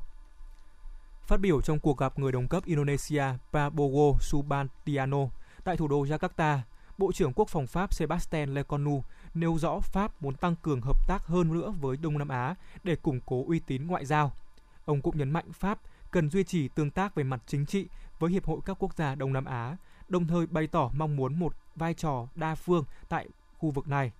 Phát 1.26 1.40
biểu 1.40 1.60
trong 1.60 1.80
cuộc 1.80 1.98
gặp 1.98 2.18
người 2.18 2.32
đồng 2.32 2.48
cấp 2.48 2.64
Indonesia 2.64 3.24
Prabowo 3.52 4.16
Subianto 4.20 5.18
tại 5.64 5.76
thủ 5.76 5.88
đô 5.88 6.04
Jakarta, 6.04 6.58
Bộ 6.98 7.12
trưởng 7.12 7.32
Quốc 7.32 7.48
phòng 7.48 7.66
Pháp 7.66 7.94
Sebastien 7.94 8.54
Lecornu 8.54 9.02
nêu 9.40 9.58
rõ 9.58 9.80
Pháp 9.80 10.22
muốn 10.22 10.34
tăng 10.34 10.56
cường 10.62 10.80
hợp 10.80 11.06
tác 11.08 11.26
hơn 11.26 11.52
nữa 11.52 11.74
với 11.80 11.96
Đông 11.96 12.18
Nam 12.18 12.28
Á 12.28 12.54
để 12.84 12.96
củng 12.96 13.20
cố 13.26 13.44
uy 13.46 13.58
tín 13.58 13.86
ngoại 13.86 14.06
giao. 14.06 14.32
Ông 14.84 15.02
cũng 15.02 15.18
nhấn 15.18 15.30
mạnh 15.30 15.52
Pháp 15.52 15.78
cần 16.10 16.30
duy 16.30 16.44
trì 16.44 16.68
tương 16.68 16.90
tác 16.90 17.14
về 17.14 17.24
mặt 17.24 17.42
chính 17.46 17.66
trị 17.66 17.86
với 18.18 18.30
Hiệp 18.30 18.46
hội 18.46 18.60
các 18.64 18.76
quốc 18.82 18.94
gia 18.96 19.14
Đông 19.14 19.32
Nam 19.32 19.44
Á, 19.44 19.76
đồng 20.08 20.26
thời 20.26 20.46
bày 20.46 20.66
tỏ 20.66 20.90
mong 20.94 21.16
muốn 21.16 21.38
một 21.38 21.54
vai 21.76 21.94
trò 21.94 22.28
đa 22.34 22.54
phương 22.54 22.84
tại 23.08 23.28
khu 23.58 23.70
vực 23.70 23.88
này. 23.88 24.12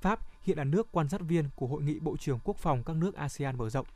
Pháp 0.00 0.20
hiện 0.42 0.58
là 0.58 0.64
nước 0.64 0.92
quan 0.92 1.08
sát 1.08 1.20
viên 1.20 1.48
của 1.56 1.66
Hội 1.66 1.82
nghị 1.82 1.98
Bộ 1.98 2.16
trưởng 2.16 2.38
Quốc 2.44 2.56
phòng 2.56 2.82
các 2.84 2.96
nước 2.96 3.14
ASEAN 3.14 3.58
mở 3.58 3.70
rộng. 3.70 3.86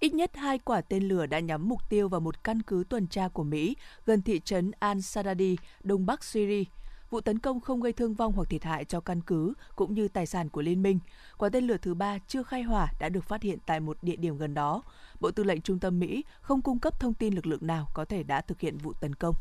Ít 0.00 0.14
nhất 0.14 0.36
hai 0.36 0.58
quả 0.58 0.80
tên 0.80 1.08
lửa 1.08 1.26
đã 1.26 1.38
nhắm 1.38 1.68
mục 1.68 1.90
tiêu 1.90 2.08
vào 2.08 2.20
một 2.20 2.44
căn 2.44 2.62
cứ 2.62 2.84
tuần 2.88 3.06
tra 3.06 3.28
của 3.28 3.44
Mỹ 3.44 3.76
gần 4.06 4.22
thị 4.22 4.40
trấn 4.44 4.70
Al-Sadadi, 4.80 5.56
đông 5.82 6.06
bắc 6.06 6.24
Syria 6.24 6.64
vụ 7.10 7.20
tấn 7.20 7.38
công 7.38 7.60
không 7.60 7.80
gây 7.80 7.92
thương 7.92 8.14
vong 8.14 8.32
hoặc 8.32 8.48
thiệt 8.48 8.64
hại 8.64 8.84
cho 8.84 9.00
căn 9.00 9.20
cứ 9.20 9.54
cũng 9.76 9.94
như 9.94 10.08
tài 10.08 10.26
sản 10.26 10.48
của 10.48 10.62
liên 10.62 10.82
minh. 10.82 10.98
Quả 11.38 11.48
tên 11.48 11.64
lửa 11.64 11.76
thứ 11.82 11.94
ba 11.94 12.18
chưa 12.18 12.42
khai 12.42 12.62
hỏa 12.62 12.92
đã 12.98 13.08
được 13.08 13.24
phát 13.24 13.42
hiện 13.42 13.58
tại 13.66 13.80
một 13.80 13.96
địa 14.02 14.16
điểm 14.16 14.38
gần 14.38 14.54
đó. 14.54 14.82
Bộ 15.20 15.30
Tư 15.30 15.44
lệnh 15.44 15.60
Trung 15.60 15.78
tâm 15.78 16.00
Mỹ 16.00 16.24
không 16.40 16.62
cung 16.62 16.78
cấp 16.78 17.00
thông 17.00 17.14
tin 17.14 17.34
lực 17.34 17.46
lượng 17.46 17.66
nào 17.66 17.86
có 17.94 18.04
thể 18.04 18.22
đã 18.22 18.40
thực 18.40 18.60
hiện 18.60 18.78
vụ 18.78 18.92
tấn 18.92 19.14
công. 19.14 19.34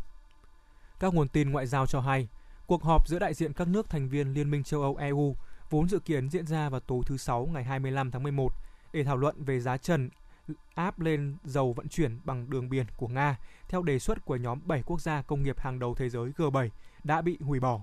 Các 0.99 1.13
nguồn 1.13 1.27
tin 1.27 1.51
ngoại 1.51 1.67
giao 1.67 1.85
cho 1.85 1.99
hay, 1.99 2.27
cuộc 2.67 2.83
họp 2.83 3.07
giữa 3.07 3.19
đại 3.19 3.33
diện 3.33 3.53
các 3.53 3.67
nước 3.67 3.89
thành 3.89 4.09
viên 4.09 4.33
Liên 4.33 4.51
minh 4.51 4.63
châu 4.63 4.81
Âu 4.81 4.95
EU 4.95 5.35
vốn 5.69 5.89
dự 5.89 5.99
kiến 5.99 6.29
diễn 6.29 6.47
ra 6.47 6.69
vào 6.69 6.79
tối 6.79 7.01
thứ 7.05 7.17
Sáu 7.17 7.45
ngày 7.45 7.63
25 7.63 8.11
tháng 8.11 8.23
11 8.23 8.53
để 8.93 9.03
thảo 9.03 9.17
luận 9.17 9.43
về 9.43 9.59
giá 9.59 9.77
trần 9.77 10.09
áp 10.75 10.99
lên 10.99 11.37
dầu 11.43 11.73
vận 11.73 11.87
chuyển 11.87 12.19
bằng 12.23 12.49
đường 12.49 12.69
biển 12.69 12.85
của 12.97 13.07
Nga 13.07 13.37
theo 13.69 13.83
đề 13.83 13.99
xuất 13.99 14.25
của 14.25 14.35
nhóm 14.35 14.59
7 14.65 14.83
quốc 14.85 15.01
gia 15.01 15.21
công 15.21 15.43
nghiệp 15.43 15.59
hàng 15.59 15.79
đầu 15.79 15.95
thế 15.95 16.09
giới 16.09 16.31
G7 16.37 16.69
đã 17.03 17.21
bị 17.21 17.37
hủy 17.41 17.59
bỏ. 17.59 17.79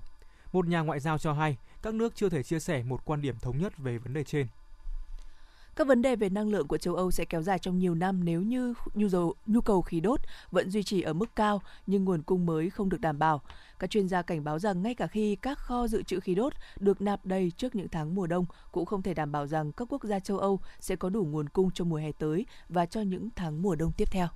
Một 0.52 0.66
nhà 0.66 0.80
ngoại 0.80 1.00
giao 1.00 1.18
cho 1.18 1.32
hay 1.32 1.56
các 1.82 1.94
nước 1.94 2.12
chưa 2.16 2.28
thể 2.28 2.42
chia 2.42 2.60
sẻ 2.60 2.82
một 2.82 3.04
quan 3.04 3.22
điểm 3.22 3.38
thống 3.38 3.58
nhất 3.58 3.78
về 3.78 3.98
vấn 3.98 4.12
đề 4.12 4.24
trên. 4.24 4.46
Các 5.76 5.86
vấn 5.86 6.02
đề 6.02 6.16
về 6.16 6.28
năng 6.28 6.48
lượng 6.48 6.68
của 6.68 6.78
châu 6.78 6.94
Âu 6.94 7.10
sẽ 7.10 7.24
kéo 7.24 7.42
dài 7.42 7.58
trong 7.58 7.78
nhiều 7.78 7.94
năm 7.94 8.24
nếu 8.24 8.42
như 8.42 8.74
nhu, 8.94 9.08
dầu, 9.08 9.34
nhu 9.46 9.60
cầu 9.60 9.82
khí 9.82 10.00
đốt 10.00 10.20
vẫn 10.50 10.70
duy 10.70 10.82
trì 10.82 11.02
ở 11.02 11.12
mức 11.12 11.36
cao 11.36 11.62
nhưng 11.86 12.04
nguồn 12.04 12.22
cung 12.22 12.46
mới 12.46 12.70
không 12.70 12.88
được 12.88 13.00
đảm 13.00 13.18
bảo. 13.18 13.42
Các 13.78 13.90
chuyên 13.90 14.08
gia 14.08 14.22
cảnh 14.22 14.44
báo 14.44 14.58
rằng 14.58 14.82
ngay 14.82 14.94
cả 14.94 15.06
khi 15.06 15.36
các 15.36 15.58
kho 15.58 15.86
dự 15.86 16.02
trữ 16.02 16.20
khí 16.20 16.34
đốt 16.34 16.52
được 16.80 17.02
nạp 17.02 17.26
đầy 17.26 17.52
trước 17.56 17.74
những 17.74 17.88
tháng 17.88 18.14
mùa 18.14 18.26
đông 18.26 18.46
cũng 18.72 18.86
không 18.86 19.02
thể 19.02 19.14
đảm 19.14 19.32
bảo 19.32 19.46
rằng 19.46 19.72
các 19.72 19.88
quốc 19.92 20.04
gia 20.04 20.20
châu 20.20 20.38
Âu 20.38 20.60
sẽ 20.80 20.96
có 20.96 21.10
đủ 21.10 21.24
nguồn 21.24 21.48
cung 21.48 21.70
cho 21.70 21.84
mùa 21.84 21.96
hè 21.96 22.12
tới 22.12 22.46
và 22.68 22.86
cho 22.86 23.00
những 23.00 23.28
tháng 23.36 23.62
mùa 23.62 23.74
đông 23.74 23.92
tiếp 23.92 24.08
theo. 24.10 24.28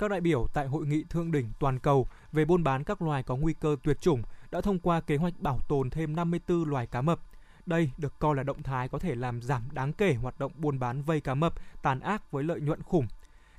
Các 0.00 0.10
đại 0.10 0.20
biểu 0.20 0.46
tại 0.52 0.66
hội 0.66 0.86
nghị 0.86 1.04
thượng 1.04 1.32
đỉnh 1.32 1.48
toàn 1.58 1.78
cầu 1.78 2.06
về 2.32 2.44
buôn 2.44 2.64
bán 2.64 2.84
các 2.84 3.02
loài 3.02 3.22
có 3.22 3.36
nguy 3.36 3.52
cơ 3.52 3.76
tuyệt 3.82 4.00
chủng 4.00 4.22
đã 4.50 4.60
thông 4.60 4.78
qua 4.78 5.00
kế 5.00 5.16
hoạch 5.16 5.40
bảo 5.40 5.58
tồn 5.68 5.90
thêm 5.90 6.16
54 6.16 6.64
loài 6.64 6.86
cá 6.86 7.00
mập 7.00 7.20
đây 7.66 7.90
được 7.98 8.18
coi 8.18 8.34
là 8.36 8.42
động 8.42 8.62
thái 8.62 8.88
có 8.88 8.98
thể 8.98 9.14
làm 9.14 9.42
giảm 9.42 9.62
đáng 9.72 9.92
kể 9.92 10.14
hoạt 10.14 10.38
động 10.38 10.52
buôn 10.56 10.78
bán 10.78 11.02
vây 11.02 11.20
cá 11.20 11.34
mập 11.34 11.54
tàn 11.82 12.00
ác 12.00 12.30
với 12.30 12.44
lợi 12.44 12.60
nhuận 12.60 12.82
khủng. 12.82 13.06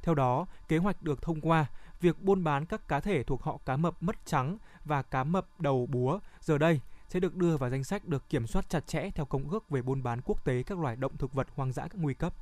Theo 0.01 0.15
đó, 0.15 0.45
kế 0.67 0.77
hoạch 0.77 1.03
được 1.03 1.21
thông 1.21 1.41
qua, 1.41 1.65
việc 2.01 2.21
buôn 2.21 2.43
bán 2.43 2.65
các 2.65 2.87
cá 2.87 2.99
thể 2.99 3.23
thuộc 3.23 3.43
họ 3.43 3.57
cá 3.65 3.77
mập 3.77 4.03
mất 4.03 4.15
trắng 4.25 4.57
và 4.85 5.01
cá 5.01 5.23
mập 5.23 5.45
đầu 5.59 5.85
búa 5.91 6.19
giờ 6.39 6.57
đây 6.57 6.79
sẽ 7.09 7.19
được 7.19 7.35
đưa 7.35 7.57
vào 7.57 7.69
danh 7.69 7.83
sách 7.83 8.07
được 8.07 8.29
kiểm 8.29 8.47
soát 8.47 8.69
chặt 8.69 8.87
chẽ 8.87 9.09
theo 9.15 9.25
Công 9.25 9.49
ước 9.49 9.69
về 9.69 9.81
buôn 9.81 10.03
bán 10.03 10.21
quốc 10.25 10.45
tế 10.45 10.63
các 10.63 10.79
loài 10.79 10.95
động 10.95 11.17
thực 11.17 11.33
vật 11.33 11.47
hoang 11.55 11.71
dã 11.71 11.87
các 11.87 11.97
nguy 12.01 12.13
cấp. 12.13 12.33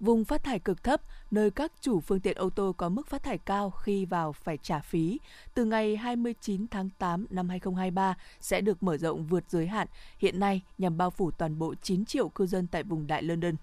Vùng 0.00 0.24
phát 0.24 0.44
thải 0.44 0.58
cực 0.58 0.82
thấp, 0.82 1.00
nơi 1.30 1.50
các 1.50 1.72
chủ 1.80 2.00
phương 2.00 2.20
tiện 2.20 2.36
ô 2.36 2.50
tô 2.50 2.74
có 2.76 2.88
mức 2.88 3.06
phát 3.06 3.22
thải 3.22 3.38
cao 3.38 3.70
khi 3.70 4.04
vào 4.04 4.32
phải 4.32 4.58
trả 4.58 4.80
phí, 4.80 5.20
từ 5.54 5.64
ngày 5.64 5.96
29 5.96 6.66
tháng 6.68 6.90
8 6.98 7.26
năm 7.30 7.48
2023 7.48 8.16
sẽ 8.40 8.60
được 8.60 8.82
mở 8.82 8.96
rộng 8.96 9.26
vượt 9.26 9.44
giới 9.48 9.66
hạn 9.66 9.88
hiện 10.18 10.40
nay 10.40 10.62
nhằm 10.78 10.96
bao 10.96 11.10
phủ 11.10 11.30
toàn 11.30 11.58
bộ 11.58 11.74
9 11.82 12.04
triệu 12.04 12.28
cư 12.28 12.46
dân 12.46 12.66
tại 12.66 12.82
vùng 12.82 13.06
Đại 13.06 13.22
London. 13.22 13.54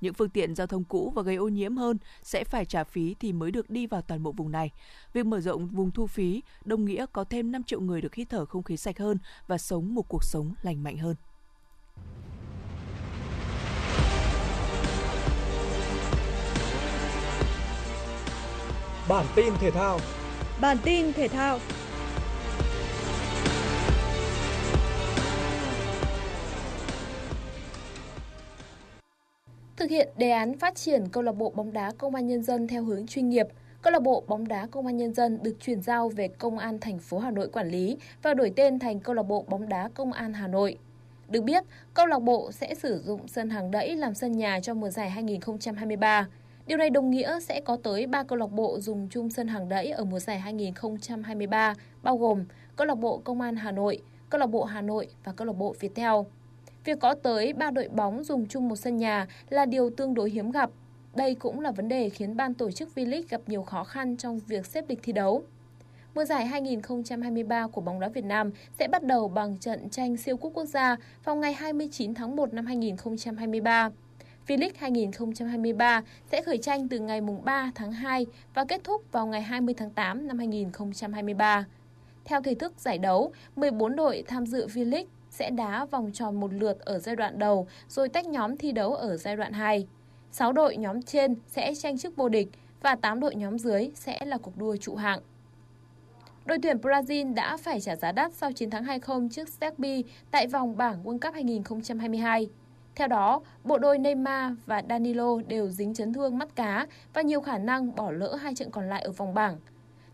Những 0.00 0.14
phương 0.14 0.30
tiện 0.30 0.54
giao 0.54 0.66
thông 0.66 0.84
cũ 0.84 1.12
và 1.14 1.22
gây 1.22 1.36
ô 1.36 1.48
nhiễm 1.48 1.76
hơn 1.76 1.98
sẽ 2.22 2.44
phải 2.44 2.64
trả 2.64 2.84
phí 2.84 3.14
thì 3.20 3.32
mới 3.32 3.50
được 3.50 3.70
đi 3.70 3.86
vào 3.86 4.02
toàn 4.02 4.22
bộ 4.22 4.32
vùng 4.32 4.50
này. 4.50 4.72
Việc 5.12 5.26
mở 5.26 5.40
rộng 5.40 5.68
vùng 5.68 5.90
thu 5.90 6.06
phí 6.06 6.42
đồng 6.64 6.84
nghĩa 6.84 7.06
có 7.12 7.24
thêm 7.24 7.52
5 7.52 7.62
triệu 7.62 7.80
người 7.80 8.00
được 8.00 8.14
hít 8.14 8.28
thở 8.30 8.46
không 8.46 8.62
khí 8.62 8.76
sạch 8.76 8.98
hơn 8.98 9.18
và 9.46 9.58
sống 9.58 9.94
một 9.94 10.08
cuộc 10.08 10.24
sống 10.24 10.54
lành 10.62 10.82
mạnh 10.82 10.98
hơn. 10.98 11.16
Bản 19.08 19.26
tin 19.34 19.54
thể 19.60 19.70
thao. 19.70 19.98
Bản 20.60 20.76
tin 20.84 21.12
thể 21.12 21.28
thao. 21.28 21.58
Thực 29.76 29.90
hiện 29.90 30.08
đề 30.16 30.30
án 30.30 30.58
phát 30.58 30.74
triển 30.74 31.08
câu 31.12 31.22
lạc 31.22 31.32
bộ 31.32 31.50
bóng 31.50 31.72
đá 31.72 31.92
Công 31.98 32.14
an 32.14 32.26
nhân 32.26 32.42
dân 32.42 32.68
theo 32.68 32.84
hướng 32.84 33.06
chuyên 33.06 33.28
nghiệp, 33.28 33.46
câu 33.82 33.92
lạc 33.92 34.02
bộ 34.02 34.24
bóng 34.28 34.48
đá 34.48 34.66
Công 34.66 34.86
an 34.86 34.96
nhân 34.96 35.14
dân 35.14 35.38
được 35.42 35.56
chuyển 35.60 35.82
giao 35.82 36.08
về 36.08 36.28
Công 36.28 36.58
an 36.58 36.78
thành 36.80 36.98
phố 36.98 37.18
Hà 37.18 37.30
Nội 37.30 37.48
quản 37.48 37.68
lý 37.68 37.96
và 38.22 38.34
đổi 38.34 38.52
tên 38.56 38.78
thành 38.78 39.00
câu 39.00 39.14
lạc 39.14 39.22
bộ 39.22 39.44
bóng 39.48 39.68
đá 39.68 39.88
Công 39.94 40.12
an 40.12 40.32
Hà 40.32 40.48
Nội. 40.48 40.78
Được 41.28 41.44
biết, 41.44 41.64
câu 41.94 42.06
lạc 42.06 42.18
bộ 42.18 42.52
sẽ 42.52 42.74
sử 42.74 43.02
dụng 43.02 43.28
sân 43.28 43.50
hàng 43.50 43.70
đẫy 43.70 43.96
làm 43.96 44.14
sân 44.14 44.32
nhà 44.32 44.60
cho 44.62 44.74
mùa 44.74 44.90
giải 44.90 45.10
2023. 45.10 46.26
Điều 46.66 46.78
này 46.78 46.90
đồng 46.90 47.10
nghĩa 47.10 47.40
sẽ 47.40 47.60
có 47.60 47.76
tới 47.82 48.06
3 48.06 48.22
câu 48.22 48.38
lạc 48.38 48.52
bộ 48.52 48.78
dùng 48.80 49.08
chung 49.10 49.30
sân 49.30 49.48
hàng 49.48 49.68
đẫy 49.68 49.90
ở 49.90 50.04
mùa 50.04 50.18
giải 50.18 50.38
2023, 50.38 51.74
bao 52.02 52.16
gồm 52.16 52.44
câu 52.76 52.86
lạc 52.86 52.94
bộ 52.94 53.20
Công 53.24 53.40
an 53.40 53.56
Hà 53.56 53.72
Nội, 53.72 54.02
câu 54.30 54.38
lạc 54.38 54.46
bộ 54.46 54.64
Hà 54.64 54.80
Nội 54.80 55.08
và 55.24 55.32
câu 55.32 55.46
lạc 55.46 55.52
bộ 55.52 55.74
Viettel. 55.80 56.12
Việc 56.84 57.00
có 57.00 57.14
tới 57.14 57.52
3 57.52 57.70
đội 57.70 57.88
bóng 57.88 58.24
dùng 58.24 58.46
chung 58.46 58.68
một 58.68 58.76
sân 58.76 58.96
nhà 58.96 59.26
là 59.48 59.66
điều 59.66 59.90
tương 59.90 60.14
đối 60.14 60.30
hiếm 60.30 60.50
gặp. 60.50 60.70
Đây 61.14 61.34
cũng 61.34 61.60
là 61.60 61.70
vấn 61.70 61.88
đề 61.88 62.08
khiến 62.08 62.36
ban 62.36 62.54
tổ 62.54 62.70
chức 62.70 62.88
V-League 62.94 63.22
gặp 63.28 63.40
nhiều 63.46 63.62
khó 63.62 63.84
khăn 63.84 64.16
trong 64.16 64.38
việc 64.38 64.66
xếp 64.66 64.84
lịch 64.88 65.00
thi 65.02 65.12
đấu. 65.12 65.42
Mùa 66.14 66.24
giải 66.24 66.46
2023 66.46 67.66
của 67.66 67.80
bóng 67.80 68.00
đá 68.00 68.08
Việt 68.08 68.24
Nam 68.24 68.50
sẽ 68.78 68.88
bắt 68.88 69.02
đầu 69.02 69.28
bằng 69.28 69.58
trận 69.58 69.88
tranh 69.88 70.16
siêu 70.16 70.36
cúp 70.36 70.52
quốc 70.54 70.64
gia 70.64 70.96
vào 71.24 71.36
ngày 71.36 71.52
29 71.52 72.14
tháng 72.14 72.36
1 72.36 72.54
năm 72.54 72.66
2023. 72.66 73.90
V-League 74.46 74.72
2023 74.78 76.02
sẽ 76.30 76.42
khởi 76.42 76.58
tranh 76.58 76.88
từ 76.88 76.98
ngày 76.98 77.20
3 77.44 77.70
tháng 77.74 77.92
2 77.92 78.26
và 78.54 78.64
kết 78.64 78.84
thúc 78.84 79.12
vào 79.12 79.26
ngày 79.26 79.42
20 79.42 79.74
tháng 79.78 79.90
8 79.90 80.26
năm 80.26 80.38
2023. 80.38 81.64
Theo 82.24 82.42
thể 82.42 82.54
thức 82.54 82.72
giải 82.76 82.98
đấu, 82.98 83.32
14 83.56 83.96
đội 83.96 84.24
tham 84.26 84.46
dự 84.46 84.66
V-League 84.66 85.06
sẽ 85.30 85.50
đá 85.50 85.84
vòng 85.84 86.10
tròn 86.12 86.40
một 86.40 86.52
lượt 86.52 86.80
ở 86.80 86.98
giai 86.98 87.16
đoạn 87.16 87.38
đầu 87.38 87.66
rồi 87.88 88.08
tách 88.08 88.26
nhóm 88.26 88.56
thi 88.56 88.72
đấu 88.72 88.94
ở 88.94 89.16
giai 89.16 89.36
đoạn 89.36 89.52
2. 89.52 89.86
6 90.32 90.52
đội 90.52 90.76
nhóm 90.76 91.02
trên 91.02 91.34
sẽ 91.46 91.74
tranh 91.74 91.98
chức 91.98 92.16
vô 92.16 92.28
địch 92.28 92.48
và 92.82 92.94
8 92.94 93.20
đội 93.20 93.34
nhóm 93.34 93.58
dưới 93.58 93.90
sẽ 93.94 94.24
là 94.24 94.38
cuộc 94.38 94.56
đua 94.56 94.76
trụ 94.76 94.94
hạng. 94.94 95.20
Đội 96.44 96.58
tuyển 96.62 96.76
Brazil 96.76 97.34
đã 97.34 97.56
phải 97.56 97.80
trả 97.80 97.96
giá 97.96 98.12
đắt 98.12 98.32
sau 98.34 98.52
chiến 98.52 98.70
thắng 98.70 98.84
2-0 98.84 99.28
trước 99.28 99.48
Serbia 99.48 100.02
tại 100.30 100.46
vòng 100.46 100.76
bảng 100.76 101.04
World 101.04 101.18
Cup 101.18 101.34
2022. 101.34 102.48
Theo 102.96 103.08
đó, 103.08 103.40
bộ 103.64 103.78
đôi 103.78 103.98
Neymar 103.98 104.52
và 104.66 104.82
Danilo 104.88 105.38
đều 105.48 105.68
dính 105.68 105.94
chấn 105.94 106.12
thương 106.12 106.38
mắt 106.38 106.56
cá 106.56 106.86
và 107.14 107.22
nhiều 107.22 107.40
khả 107.40 107.58
năng 107.58 107.94
bỏ 107.94 108.10
lỡ 108.10 108.34
hai 108.34 108.54
trận 108.54 108.70
còn 108.70 108.88
lại 108.88 109.02
ở 109.02 109.12
vòng 109.12 109.34
bảng. 109.34 109.56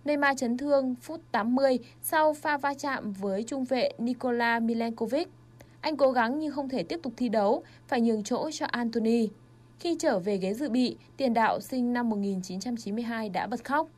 Neymar 0.04 0.38
chấn 0.38 0.56
thương 0.56 0.94
phút 1.00 1.20
80 1.32 1.78
sau 2.02 2.34
pha 2.34 2.56
va 2.56 2.74
chạm 2.74 3.12
với 3.12 3.42
trung 3.42 3.64
vệ 3.64 3.90
Nikola 3.98 4.60
Milenkovic. 4.60 5.28
Anh 5.80 5.96
cố 5.96 6.12
gắng 6.12 6.38
nhưng 6.38 6.52
không 6.52 6.68
thể 6.68 6.82
tiếp 6.82 7.00
tục 7.02 7.12
thi 7.16 7.28
đấu, 7.28 7.62
phải 7.88 8.00
nhường 8.00 8.22
chỗ 8.22 8.50
cho 8.50 8.66
Anthony. 8.66 9.28
Khi 9.78 9.96
trở 9.98 10.18
về 10.18 10.36
ghế 10.36 10.54
dự 10.54 10.70
bị, 10.70 10.96
tiền 11.16 11.34
đạo 11.34 11.60
sinh 11.60 11.92
năm 11.92 12.10
1992 12.10 13.28
đã 13.28 13.46
bật 13.46 13.64
khóc. 13.64 13.88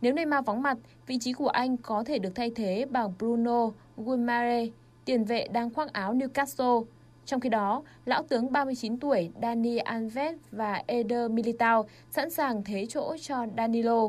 Nếu 0.00 0.12
Neymar 0.12 0.44
vắng 0.44 0.62
mặt, 0.62 0.78
vị 1.06 1.18
trí 1.20 1.32
của 1.32 1.48
anh 1.48 1.76
có 1.76 2.04
thể 2.04 2.18
được 2.18 2.32
thay 2.34 2.50
thế 2.50 2.86
bằng 2.90 3.12
Bruno 3.18 3.70
Guimaraes, 3.96 4.68
tiền 5.04 5.24
vệ 5.24 5.48
đang 5.52 5.74
khoác 5.74 5.92
áo 5.92 6.14
Newcastle. 6.14 6.84
Trong 7.30 7.40
khi 7.40 7.48
đó, 7.48 7.82
lão 8.04 8.22
tướng 8.22 8.52
39 8.52 8.98
tuổi 8.98 9.30
Dani 9.42 9.76
Alves 9.76 10.34
và 10.50 10.82
Eder 10.86 11.30
Militao 11.30 11.88
sẵn 12.10 12.30
sàng 12.30 12.64
thế 12.64 12.86
chỗ 12.88 13.16
cho 13.20 13.46
Danilo. 13.56 14.08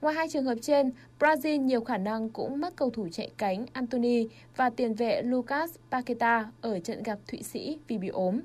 Ngoài 0.00 0.14
hai 0.14 0.28
trường 0.28 0.44
hợp 0.44 0.54
trên, 0.62 0.90
Brazil 1.18 1.60
nhiều 1.60 1.84
khả 1.84 1.98
năng 1.98 2.30
cũng 2.30 2.60
mất 2.60 2.76
cầu 2.76 2.90
thủ 2.90 3.08
chạy 3.12 3.30
cánh 3.36 3.66
Anthony 3.72 4.28
và 4.56 4.70
tiền 4.70 4.94
vệ 4.94 5.22
Lucas 5.22 5.74
Paqueta 5.90 6.50
ở 6.60 6.78
trận 6.78 7.02
gặp 7.02 7.18
Thụy 7.28 7.42
Sĩ 7.42 7.78
vì 7.88 7.98
bị 7.98 8.08
ốm. 8.08 8.40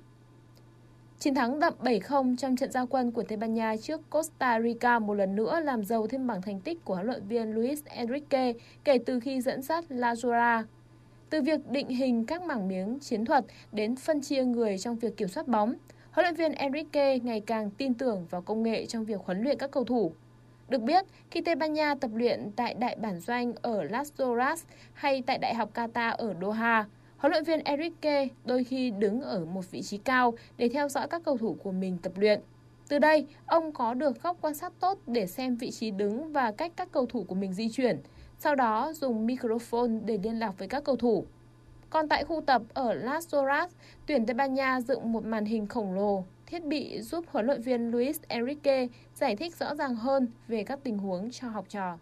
Chiến 1.20 1.36
thắng 1.36 1.60
đậm 1.60 1.74
7-0 1.80 2.36
trong 2.36 2.56
trận 2.56 2.72
giao 2.72 2.88
quân 2.88 3.12
của 3.12 3.24
Tây 3.24 3.38
Ban 3.38 3.54
Nha 3.54 3.76
trước 3.82 4.10
Costa 4.10 4.62
Rica 4.62 5.00
một 5.00 5.14
lần 5.14 5.36
nữa 5.36 5.60
làm 5.60 5.84
giàu 5.84 6.08
thêm 6.08 6.28
bảng 6.28 6.42
thành 6.42 6.60
tích 6.60 6.86
của 6.86 6.94
huấn 6.94 7.08
luyện 7.08 7.28
viên 7.28 7.52
Luis 7.52 7.84
Enrique 7.86 8.54
kể 8.84 8.98
từ 9.06 9.20
khi 9.20 9.42
dẫn 9.42 9.62
dắt 9.62 9.86
La 9.90 10.14
Jura 10.14 10.64
từ 11.30 11.42
việc 11.42 11.68
định 11.68 11.88
hình 11.90 12.26
các 12.26 12.44
mảng 12.44 12.68
miếng 12.68 13.00
chiến 13.00 13.26
thuật 13.26 13.46
đến 13.72 13.96
phân 13.96 14.22
chia 14.22 14.44
người 14.44 14.78
trong 14.78 14.96
việc 14.96 15.18
kiểm 15.18 15.28
soát 15.28 15.48
bóng, 15.48 15.74
huấn 16.12 16.26
luyện 16.26 16.36
viên 16.36 16.52
Enrique 16.52 17.20
ngày 17.20 17.40
càng 17.40 17.72
tin 17.72 17.94
tưởng 17.94 18.26
vào 18.30 18.42
công 18.42 18.64
nghệ 18.64 18.86
trong 18.86 19.06
việc 19.06 19.22
huấn 19.26 19.42
luyện 19.42 19.58
các 19.58 19.72
cầu 19.72 19.84
thủ. 19.84 20.12
Được 20.70 20.82
biết, 20.82 21.06
khi 21.32 21.42
Tây 21.42 21.56
Ban 21.56 21.74
Nha 21.74 21.96
tập 21.96 22.12
luyện 22.14 22.52
tại 22.56 22.74
đại 22.74 22.96
bản 22.96 23.20
doanh 23.20 23.54
ở 23.62 23.84
Las 23.84 24.12
Doras 24.18 24.64
hay 24.94 25.22
tại 25.22 25.38
Đại 25.38 25.56
học 25.56 25.70
Qatar 25.74 26.16
ở 26.16 26.36
Doha, 26.42 26.86
huấn 27.18 27.32
luyện 27.32 27.44
viên 27.44 27.60
Enrique 27.60 28.28
đôi 28.46 28.64
khi 28.64 28.92
đứng 28.92 29.22
ở 29.22 29.46
một 29.46 29.72
vị 29.72 29.82
trí 29.82 29.98
cao 29.98 30.34
để 30.58 30.70
theo 30.70 30.90
dõi 30.90 31.08
các 31.08 31.22
cầu 31.26 31.38
thủ 31.38 31.58
của 31.64 31.72
mình 31.72 31.98
tập 32.02 32.12
luyện. 32.16 32.42
Từ 32.88 33.00
đây, 33.00 33.26
ông 33.46 33.72
có 33.72 33.94
được 33.94 34.24
góc 34.24 34.38
quan 34.42 34.54
sát 34.54 34.74
tốt 34.80 35.00
để 35.08 35.28
xem 35.28 35.56
vị 35.56 35.72
trí 35.72 35.92
đứng 35.92 36.34
và 36.34 36.52
cách 36.52 36.72
các 36.76 36.92
cầu 36.92 37.06
thủ 37.06 37.24
của 37.24 37.36
mình 37.36 37.54
di 37.54 37.70
chuyển– 37.70 38.00
sau 38.40 38.56
đó 38.56 38.92
dùng 38.94 39.26
microphone 39.26 39.92
để 40.06 40.20
liên 40.24 40.40
lạc 40.40 40.52
với 40.58 40.68
các 40.68 40.84
cầu 40.84 40.96
thủ. 40.96 41.26
Còn 41.90 42.10
tại 42.10 42.26
khu 42.26 42.42
tập 42.42 42.62
ở 42.74 42.94
Las 42.94 43.28
Doras, 43.28 43.72
tuyển 44.06 44.26
Tây 44.26 44.34
Ban 44.34 44.54
Nha 44.54 44.82
dựng 44.82 45.12
một 45.12 45.26
màn 45.26 45.46
hình 45.46 45.68
khổng 45.68 45.94
lồ, 45.94 46.26
thiết 46.46 46.66
bị 46.66 47.02
giúp 47.02 47.26
huấn 47.32 47.46
luyện 47.46 47.62
viên 47.62 47.92
Luis 47.92 48.20
Enrique 48.28 48.88
giải 49.16 49.36
thích 49.36 49.56
rõ 49.56 49.76
ràng 49.76 49.96
hơn 49.96 50.28
về 50.48 50.64
các 50.64 50.80
tình 50.84 50.98
huống 50.98 51.32
cho 51.32 51.50
học 51.50 51.66
trò. 51.70 51.98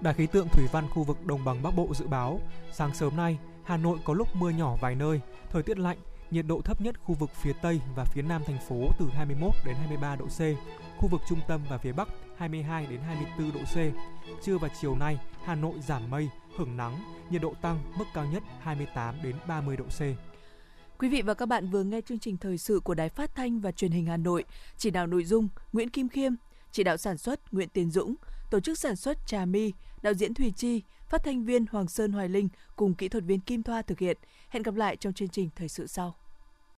Đài 0.00 0.14
khí 0.14 0.26
tượng 0.26 0.48
thủy 0.48 0.64
văn 0.72 0.84
khu 0.90 1.02
vực 1.02 1.26
đồng 1.26 1.44
bằng 1.44 1.62
Bắc 1.62 1.70
Bộ 1.76 1.94
dự 1.94 2.06
báo, 2.06 2.40
sáng 2.72 2.94
sớm 2.94 3.16
nay, 3.16 3.38
Hà 3.64 3.76
Nội 3.76 3.98
có 4.04 4.14
lúc 4.14 4.28
mưa 4.34 4.50
nhỏ 4.50 4.76
vài 4.80 4.94
nơi, 4.94 5.20
thời 5.50 5.62
tiết 5.62 5.78
lạnh, 5.78 5.98
nhiệt 6.30 6.44
độ 6.48 6.60
thấp 6.64 6.80
nhất 6.80 6.94
khu 7.04 7.14
vực 7.14 7.30
phía 7.30 7.52
Tây 7.62 7.80
và 7.96 8.04
phía 8.04 8.22
Nam 8.22 8.42
thành 8.46 8.58
phố 8.68 8.76
từ 8.98 9.06
21 9.12 9.52
đến 9.66 9.74
23 9.74 10.16
độ 10.16 10.26
C, 10.26 10.40
khu 10.98 11.08
vực 11.08 11.20
trung 11.28 11.40
tâm 11.48 11.60
và 11.68 11.78
phía 11.78 11.92
Bắc 11.92 12.08
22 12.36 12.86
đến 12.86 13.00
24 13.00 13.52
độ 13.52 13.60
C. 13.60 13.76
Trưa 14.44 14.58
và 14.58 14.68
chiều 14.80 14.96
nay, 14.96 15.18
Hà 15.44 15.54
Nội 15.54 15.74
giảm 15.88 16.10
mây, 16.10 16.28
hưởng 16.56 16.76
nắng, 16.76 17.02
nhiệt 17.30 17.42
độ 17.42 17.54
tăng, 17.62 17.78
mức 17.98 18.04
cao 18.14 18.26
nhất 18.26 18.42
28 18.60 19.14
đến 19.22 19.36
30 19.48 19.76
độ 19.76 19.84
C. 19.84 20.00
Quý 20.98 21.08
vị 21.08 21.22
và 21.22 21.34
các 21.34 21.46
bạn 21.46 21.70
vừa 21.70 21.82
nghe 21.82 22.00
chương 22.00 22.18
trình 22.18 22.36
thời 22.36 22.58
sự 22.58 22.80
của 22.80 22.94
Đài 22.94 23.08
Phát 23.08 23.34
thanh 23.34 23.60
và 23.60 23.72
Truyền 23.72 23.90
hình 23.90 24.06
Hà 24.06 24.16
Nội, 24.16 24.44
chỉ 24.76 24.90
đạo 24.90 25.06
nội 25.06 25.24
dung 25.24 25.48
Nguyễn 25.72 25.90
Kim 25.90 26.08
Khiêm, 26.08 26.32
chỉ 26.72 26.84
đạo 26.84 26.96
sản 26.96 27.18
xuất 27.18 27.52
Nguyễn 27.52 27.68
Tiến 27.68 27.90
Dũng, 27.90 28.14
tổ 28.50 28.60
chức 28.60 28.78
sản 28.78 28.96
xuất 28.96 29.18
Trà 29.26 29.44
My, 29.44 29.72
đạo 30.02 30.14
diễn 30.14 30.34
Thùy 30.34 30.52
Chi, 30.56 30.82
phát 31.08 31.24
thanh 31.24 31.44
viên 31.44 31.66
Hoàng 31.66 31.88
Sơn 31.88 32.12
Hoài 32.12 32.28
Linh 32.28 32.48
cùng 32.76 32.94
kỹ 32.94 33.08
thuật 33.08 33.24
viên 33.24 33.40
Kim 33.40 33.62
Thoa 33.62 33.82
thực 33.82 33.98
hiện. 33.98 34.16
Hẹn 34.48 34.62
gặp 34.62 34.74
lại 34.74 34.96
trong 34.96 35.12
chương 35.12 35.28
trình 35.28 35.50
thời 35.56 35.68
sự 35.68 35.86
sau. 35.86 36.14